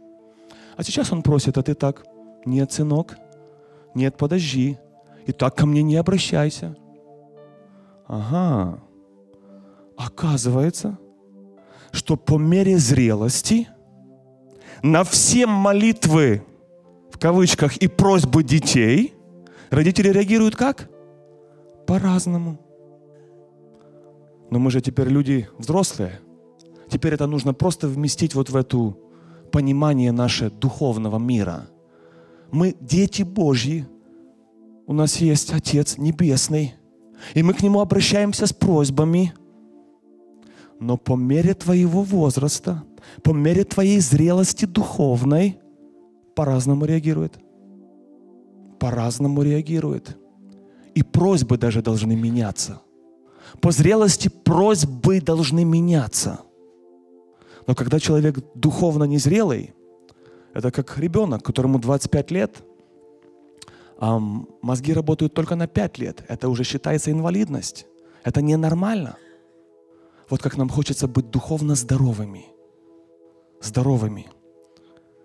А 0.77 0.85
сейчас 0.85 1.13
он 1.13 1.23
просит, 1.23 1.59
а 1.59 1.63
ты 1.63 1.75
так, 1.75 2.05
нет, 2.45 2.71
сынок, 2.73 3.17
нет, 3.95 4.17
подожди, 4.17 4.79
и 5.27 5.33
так 5.33 5.57
ко 5.57 5.67
мне 5.67 5.83
не 5.83 5.97
обращайся. 5.97 6.77
Ага, 8.07 8.81
оказывается, 9.97 10.99
что 11.91 12.17
по 12.17 12.39
мере 12.39 12.79
зрелости– 12.79 13.69
на 14.83 15.05
все 15.05 15.47
молитвы, 15.47 16.43
в 17.11 17.19
кавычках, 17.19 17.77
и 17.79 17.89
просьбы 17.89 18.43
детей, 18.43 19.15
родители 19.71 20.09
реагируют 20.09 20.57
как? 20.57 20.89
По-разному. 21.89 22.59
Но 24.51 24.59
мы 24.59 24.71
же 24.71 24.81
теперь 24.83 25.09
люди 25.09 25.49
взрослые. 25.59 26.21
Теперь 26.91 27.15
это 27.15 27.27
нужно 27.27 27.55
просто 27.55 27.89
вместить 27.89 28.35
вот 28.35 28.51
в 28.51 28.57
эту 28.57 28.99
понимание 29.51 30.13
наше 30.13 30.51
духовного 30.51 31.19
мира. 31.19 31.67
Мы 32.53 32.77
дети 32.79 33.23
Божьи. 33.23 33.87
У 34.87 34.93
нас 34.93 35.17
есть 35.17 35.53
Отец 35.55 35.97
Небесный. 35.97 36.75
И 37.33 37.43
мы 37.43 37.55
к 37.55 37.63
Нему 37.63 37.81
обращаемся 37.81 38.47
с 38.47 38.53
просьбами. 38.53 39.33
Но 40.79 40.99
по 40.99 41.17
мере 41.17 41.55
твоего 41.55 42.03
возраста 42.03 42.85
по 43.23 43.33
мере 43.33 43.65
твоей 43.65 44.01
зрелости 44.01 44.65
духовной 44.65 45.59
по-разному 46.35 46.85
реагирует. 46.85 47.39
По-разному 48.79 49.43
реагирует. 49.43 50.19
И 50.99 51.03
просьбы 51.03 51.59
даже 51.59 51.81
должны 51.81 52.17
меняться. 52.17 52.81
По 53.61 53.71
зрелости 53.71 54.29
просьбы 54.29 55.21
должны 55.21 55.65
меняться. 55.65 56.41
Но 57.69 57.75
когда 57.75 58.01
человек 58.01 58.39
духовно 58.55 59.05
незрелый, 59.05 59.75
это 60.55 60.73
как 60.73 60.99
ребенок, 60.99 61.45
которому 61.45 61.79
25 61.79 62.31
лет, 62.33 62.57
а 64.01 64.19
мозги 64.19 64.93
работают 64.93 65.35
только 65.35 65.55
на 65.55 65.69
5 65.69 65.99
лет. 65.99 66.25
Это 66.29 66.49
уже 66.49 66.65
считается 66.65 67.13
инвалидность. 67.13 67.87
Это 68.25 68.43
ненормально. 68.43 69.17
Вот 70.29 70.43
как 70.43 70.57
нам 70.57 70.69
хочется 70.69 71.07
быть 71.07 71.31
духовно 71.31 71.77
здоровыми– 71.77 72.47
здоровыми 73.61 74.27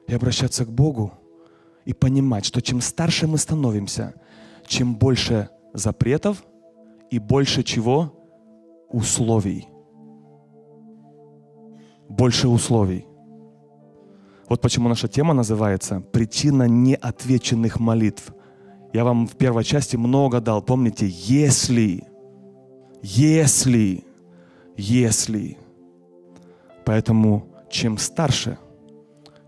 и 0.08 0.14
обращаться 0.14 0.66
к 0.66 0.72
Богу 0.72 1.14
и 1.86 1.94
понимать, 1.94 2.46
что 2.46 2.62
чем 2.62 2.80
старше 2.80 3.26
мы 3.26 3.40
становимся, 3.40 4.14
чем 4.68 4.96
больше 4.96 5.50
запретов 5.74 6.44
и 7.10 7.20
больше 7.20 7.64
чего? 7.64 8.14
Условий. 8.90 9.68
Больше 12.10 12.48
условий. 12.48 13.06
Вот 14.50 14.62
почему 14.62 14.88
наша 14.88 15.08
тема 15.08 15.34
называется 15.34 16.00
«Причина 16.00 16.68
неотвеченных 16.68 17.80
молитв». 17.80 18.34
Я 18.94 19.04
вам 19.04 19.26
в 19.28 19.36
первой 19.36 19.64
части 19.64 19.96
много 19.96 20.40
дал. 20.40 20.62
Помните, 20.62 21.08
если, 21.10 22.04
если, 23.02 24.04
если. 24.78 25.58
Поэтому 26.86 27.48
чем 27.72 27.98
старше, 27.98 28.60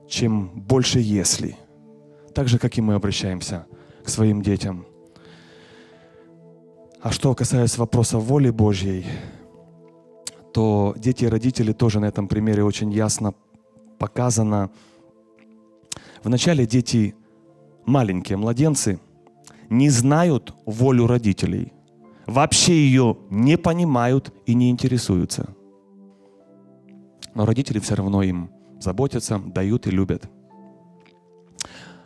чем 0.08 0.50
больше 0.56 1.00
«если». 1.00 1.56
Так 2.34 2.48
же, 2.48 2.58
как 2.58 2.78
и 2.78 2.82
мы 2.82 2.96
обращаемся 2.96 3.68
к 4.04 4.10
своим 4.10 4.42
детям. 4.42 4.86
А 7.06 7.12
что 7.12 7.36
касается 7.36 7.80
вопроса 7.80 8.18
воли 8.18 8.50
Божьей, 8.50 9.06
то 10.52 10.96
дети 10.98 11.26
и 11.26 11.28
родители 11.28 11.72
тоже 11.72 12.00
на 12.00 12.06
этом 12.06 12.28
примере 12.28 12.64
очень 12.64 12.92
ясно 12.92 13.36
показано. 14.00 14.72
Вначале 16.24 16.66
дети 16.66 17.14
маленькие, 17.86 18.38
младенцы, 18.38 19.00
не 19.70 19.92
знают 19.92 20.56
волю 20.66 21.06
родителей, 21.06 21.74
вообще 22.26 22.74
ее 22.74 23.18
не 23.30 23.56
понимают 23.56 24.34
и 24.48 24.56
не 24.56 24.72
интересуются– 24.72 25.54
но 27.36 27.46
родители 27.46 27.80
все 27.80 27.96
равно 27.96 28.24
им 28.24 28.50
заботятся, 28.80 29.40
дают 29.40 29.88
и 29.88 29.92
любят. 29.92 30.24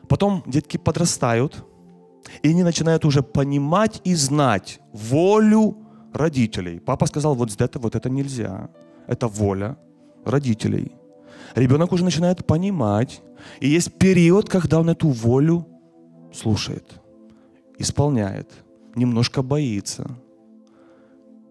Потом 0.10 0.44
детки 0.48 0.78
подрастают, 0.78 1.64
и 2.44 2.50
они 2.50 2.64
начинают 2.64 3.06
уже 3.06 3.22
понимать 3.22 4.02
и 4.04 4.16
знать 4.16 4.80
волю 4.94 5.78
родителей. 6.14 6.80
Папа 6.80 7.06
сказал, 7.06 7.36
вот 7.36 7.62
это, 7.62 7.80
вот 7.80 7.96
это 7.96 8.10
нельзя. 8.10 8.70
Это 9.08 9.28
воля 9.28 9.78
родителей. 10.26 10.92
Ребенок 11.56 11.92
уже 11.92 12.04
начинает 12.04 12.46
понимать. 12.46 13.22
И 13.62 13.70
есть 13.70 13.94
период, 13.94 14.50
когда 14.50 14.80
он 14.80 14.90
эту 14.90 15.10
волю 15.10 15.66
слушает, 16.34 17.00
исполняет, 17.80 18.52
немножко 18.96 19.42
боится, 19.42 20.06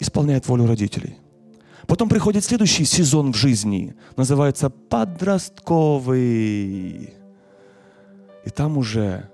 исполняет 0.00 0.48
волю 0.48 0.66
родителей– 0.66 1.16
Потом 1.88 2.08
приходит 2.10 2.44
следующий 2.44 2.84
сезон 2.84 3.32
в 3.32 3.36
жизни, 3.36 3.96
называется 4.14 4.68
подростковый. 4.68 7.14
И 8.44 8.50
там 8.54 8.76
уже 8.76 9.30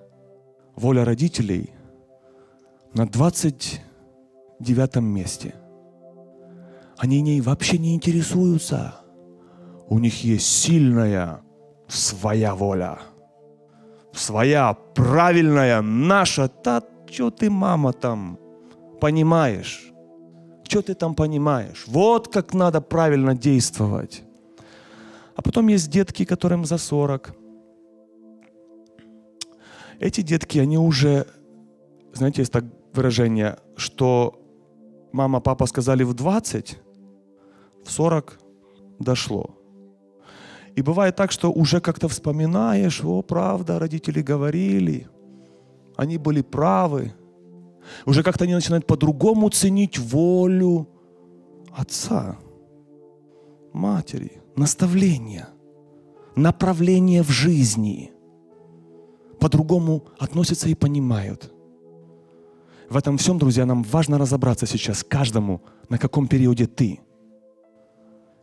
воля 0.77 1.05
родителей 1.05 1.71
на 2.95 3.07
29 3.07 4.97
месте. 4.97 5.55
Они 6.97 7.21
ней 7.21 7.41
вообще 7.41 7.79
не 7.79 7.95
интересуются. 7.95 8.95
У 9.89 9.99
них 9.99 10.25
есть 10.25 10.47
сильная 10.47 11.41
своя 11.89 12.55
воля. 12.55 12.99
Своя 14.13 14.75
правильная 14.95 15.83
наша. 15.83 16.49
Та, 16.49 16.83
что 17.11 17.31
ты, 17.31 17.51
мама, 17.51 17.93
там 17.93 18.39
понимаешь? 19.01 19.93
Что 20.69 20.83
ты 20.83 20.95
там 20.95 21.15
понимаешь? 21.15 21.85
Вот 21.87 22.29
как 22.29 22.55
надо 22.55 22.81
правильно 22.81 23.35
действовать. 23.35 24.23
А 25.37 25.43
потом 25.43 25.69
есть 25.69 25.91
детки, 25.91 26.25
которым 26.25 26.65
за 26.65 26.79
40. 26.79 27.35
Эти 30.01 30.23
детки, 30.23 30.59
они 30.59 30.79
уже, 30.79 31.27
знаете, 32.13 32.43
есть 32.43 32.53
так 32.53 32.65
выражение, 32.93 33.59
что 33.77 34.41
мама, 35.13 35.41
папа 35.41 35.67
сказали 35.67 36.03
в 36.05 36.15
20, 36.15 36.79
в 37.85 37.91
40 37.91 38.39
дошло. 38.99 39.55
И 40.77 40.83
бывает 40.83 41.17
так, 41.17 41.31
что 41.31 41.53
уже 41.53 41.81
как-то 41.81 42.09
вспоминаешь, 42.09 43.03
о, 43.05 43.23
правда, 43.23 43.79
родители 43.79 44.23
говорили, 44.23 45.09
они 45.97 46.19
были 46.19 46.43
правы, 46.43 47.13
уже 48.07 48.23
как-то 48.23 48.45
они 48.45 48.55
начинают 48.55 48.87
по-другому 48.87 49.51
ценить 49.51 49.99
волю 49.99 50.89
отца, 51.77 52.39
матери, 53.73 54.43
наставления, 54.57 55.49
направление 56.35 57.23
в 57.23 57.31
жизни. 57.31 58.14
По-другому 59.41 60.07
относятся 60.19 60.69
и 60.69 60.75
понимают. 60.75 61.53
В 62.89 62.97
этом 62.97 63.19
всем, 63.19 63.39
друзья, 63.39 63.67
нам 63.67 63.83
важно 63.83 64.19
разобраться 64.19 64.67
сейчас 64.67 65.03
каждому, 65.03 65.63
на 65.89 65.99
каком 65.99 66.29
периоде 66.29 66.67
ты, 66.67 67.01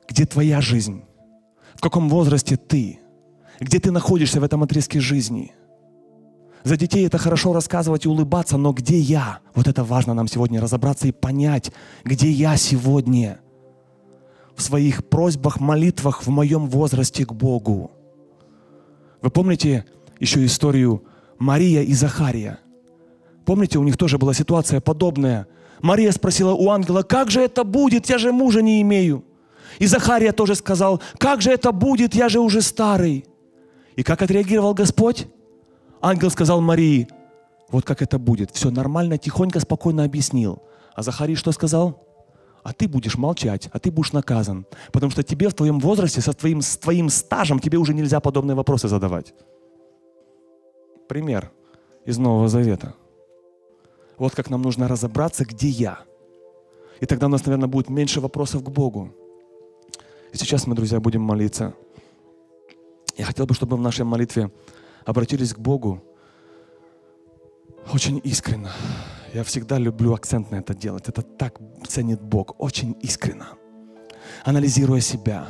где 0.08 0.26
твоя 0.26 0.62
жизнь, 0.62 1.04
в 1.76 1.82
каком 1.82 2.10
возрасте 2.10 2.58
ты, 2.58 3.00
где 3.60 3.80
ты 3.80 3.92
находишься 3.92 4.40
в 4.42 4.44
этом 4.44 4.64
отрезке 4.64 5.00
жизни. 5.00 5.54
За 6.64 6.78
детей 6.78 7.08
это 7.08 7.18
хорошо 7.18 7.54
рассказывать 7.54 8.06
и 8.06 8.10
улыбаться, 8.10 8.58
но 8.58 8.72
где 8.72 9.00
я? 9.00 9.40
Вот 9.56 9.68
это 9.68 9.84
важно 9.84 10.14
нам 10.14 10.28
сегодня 10.28 10.62
разобраться 10.62 11.08
и 11.08 11.12
понять, 11.12 11.72
где 12.04 12.30
я 12.30 12.56
сегодня 12.58 13.40
в 14.56 14.62
своих 14.62 15.08
просьбах, 15.08 15.60
молитвах 15.60 16.24
в 16.24 16.30
моем 16.30 16.68
возрасте 16.68 17.26
к 17.26 17.34
Богу. 17.34 17.92
Вы 19.22 19.30
помните 19.30 19.86
еще 20.22 20.46
историю 20.46 21.04
Мария 21.40 21.82
и 21.82 21.94
Захария? 21.94 22.60
Помните, 23.46 23.80
у 23.80 23.84
них 23.84 23.98
тоже 23.98 24.18
была 24.18 24.34
ситуация 24.34 24.80
подобная. 24.80 25.48
Мария 25.82 26.12
спросила 26.12 26.54
у 26.54 26.70
ангела, 26.70 27.02
как 27.02 27.32
же 27.32 27.42
это 27.42 27.64
будет, 27.64 28.06
я 28.06 28.18
же 28.18 28.32
мужа 28.32 28.62
не 28.62 28.82
имею. 28.82 29.26
И 29.80 29.88
Захария 29.88 30.32
тоже 30.32 30.56
сказал, 30.56 31.02
как 31.18 31.42
же 31.42 31.52
это 31.52 31.72
будет, 31.72 32.14
я 32.14 32.30
же 32.30 32.40
уже 32.40 32.62
старый. 32.62 33.26
И 33.96 34.04
как 34.04 34.22
отреагировал 34.22 34.74
Господь? 34.76 35.28
Ангел 36.02 36.30
сказал 36.30 36.62
Марии, 36.62 37.08
вот 37.72 37.84
как 37.84 38.02
это 38.02 38.20
будет. 38.20 38.52
Все 38.52 38.70
нормально, 38.70 39.18
тихонько, 39.18 39.60
спокойно 39.60 40.04
объяснил. 40.04 40.62
А 40.94 41.02
Захарий 41.02 41.36
что 41.36 41.52
сказал? 41.52 42.08
А 42.64 42.74
ты 42.74 42.88
будешь 42.88 43.18
молчать, 43.18 43.70
а 43.74 43.80
ты 43.80 43.90
будешь 43.90 44.14
наказан. 44.14 44.68
Потому 44.92 45.12
что 45.12 45.24
тебе 45.24 45.50
в 45.50 45.56
твоем 45.56 45.80
возрасте, 45.80 46.22
со 46.22 46.34
твоим, 46.34 46.62
с 46.62 46.78
твоим 46.78 47.10
стажем, 47.10 47.60
тебе 47.60 47.80
уже 47.80 47.96
нельзя 47.96 48.20
подобные 48.20 48.56
вопросы 48.56 48.88
задавать. 48.88 49.34
Пример 51.12 51.52
из 52.06 52.18
Нового 52.18 52.48
Завета. 52.48 52.96
Вот 54.18 54.34
как 54.34 54.50
нам 54.50 54.62
нужно 54.62 54.88
разобраться, 54.88 55.44
где 55.44 55.68
я. 55.68 56.00
И 57.02 57.06
тогда 57.06 57.26
у 57.26 57.30
нас, 57.30 57.46
наверное, 57.46 57.68
будет 57.68 57.90
меньше 57.90 58.22
вопросов 58.22 58.64
к 58.64 58.70
Богу. 58.70 59.14
И 60.32 60.38
сейчас 60.38 60.68
мы, 60.68 60.74
друзья, 60.74 61.02
будем 61.02 61.22
молиться. 61.22 61.74
Я 63.18 63.26
хотел 63.26 63.46
бы, 63.46 63.54
чтобы 63.54 63.76
в 63.76 63.82
нашей 63.82 64.06
молитве 64.06 64.52
обратились 65.04 65.54
к 65.54 65.60
Богу 65.60 66.02
очень 67.92 68.22
искренно. 68.24 68.72
Я 69.34 69.44
всегда 69.44 69.80
люблю 69.80 70.14
акцент 70.14 70.50
на 70.50 70.56
это 70.56 70.74
делать. 70.74 71.10
Это 71.10 71.24
так 71.24 71.60
ценит 71.86 72.22
Бог, 72.22 72.56
очень 72.58 72.96
искренно. 73.02 73.50
Анализируя 74.46 75.02
себя, 75.02 75.50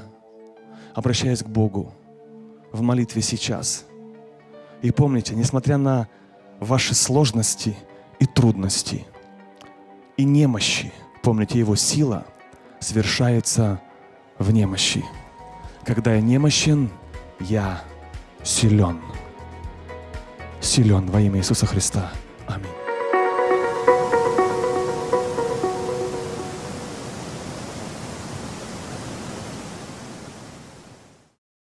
обращаясь 0.96 1.44
к 1.44 1.48
Богу 1.48 1.94
в 2.72 2.82
молитве 2.82 3.22
сейчас. 3.22 3.86
И 4.82 4.92
помните, 4.92 5.36
несмотря 5.36 5.78
на 5.78 6.08
ваши 6.60 6.94
сложности– 6.96 7.78
и 8.22 8.26
трудности, 8.28 9.08
и 10.16 10.24
немощи. 10.24 10.94
Помните, 11.24 11.58
Его 11.58 11.76
сила 11.76 12.24
совершается 12.80 13.82
в 14.38 14.52
немощи. 14.52 15.04
Когда 15.84 16.14
я 16.14 16.22
немощен, 16.22 16.92
я 17.40 17.82
силен. 18.44 19.02
Силен 20.62 21.08
во 21.08 21.20
имя 21.20 21.40
Иисуса 21.40 21.66
Христа. 21.66 22.12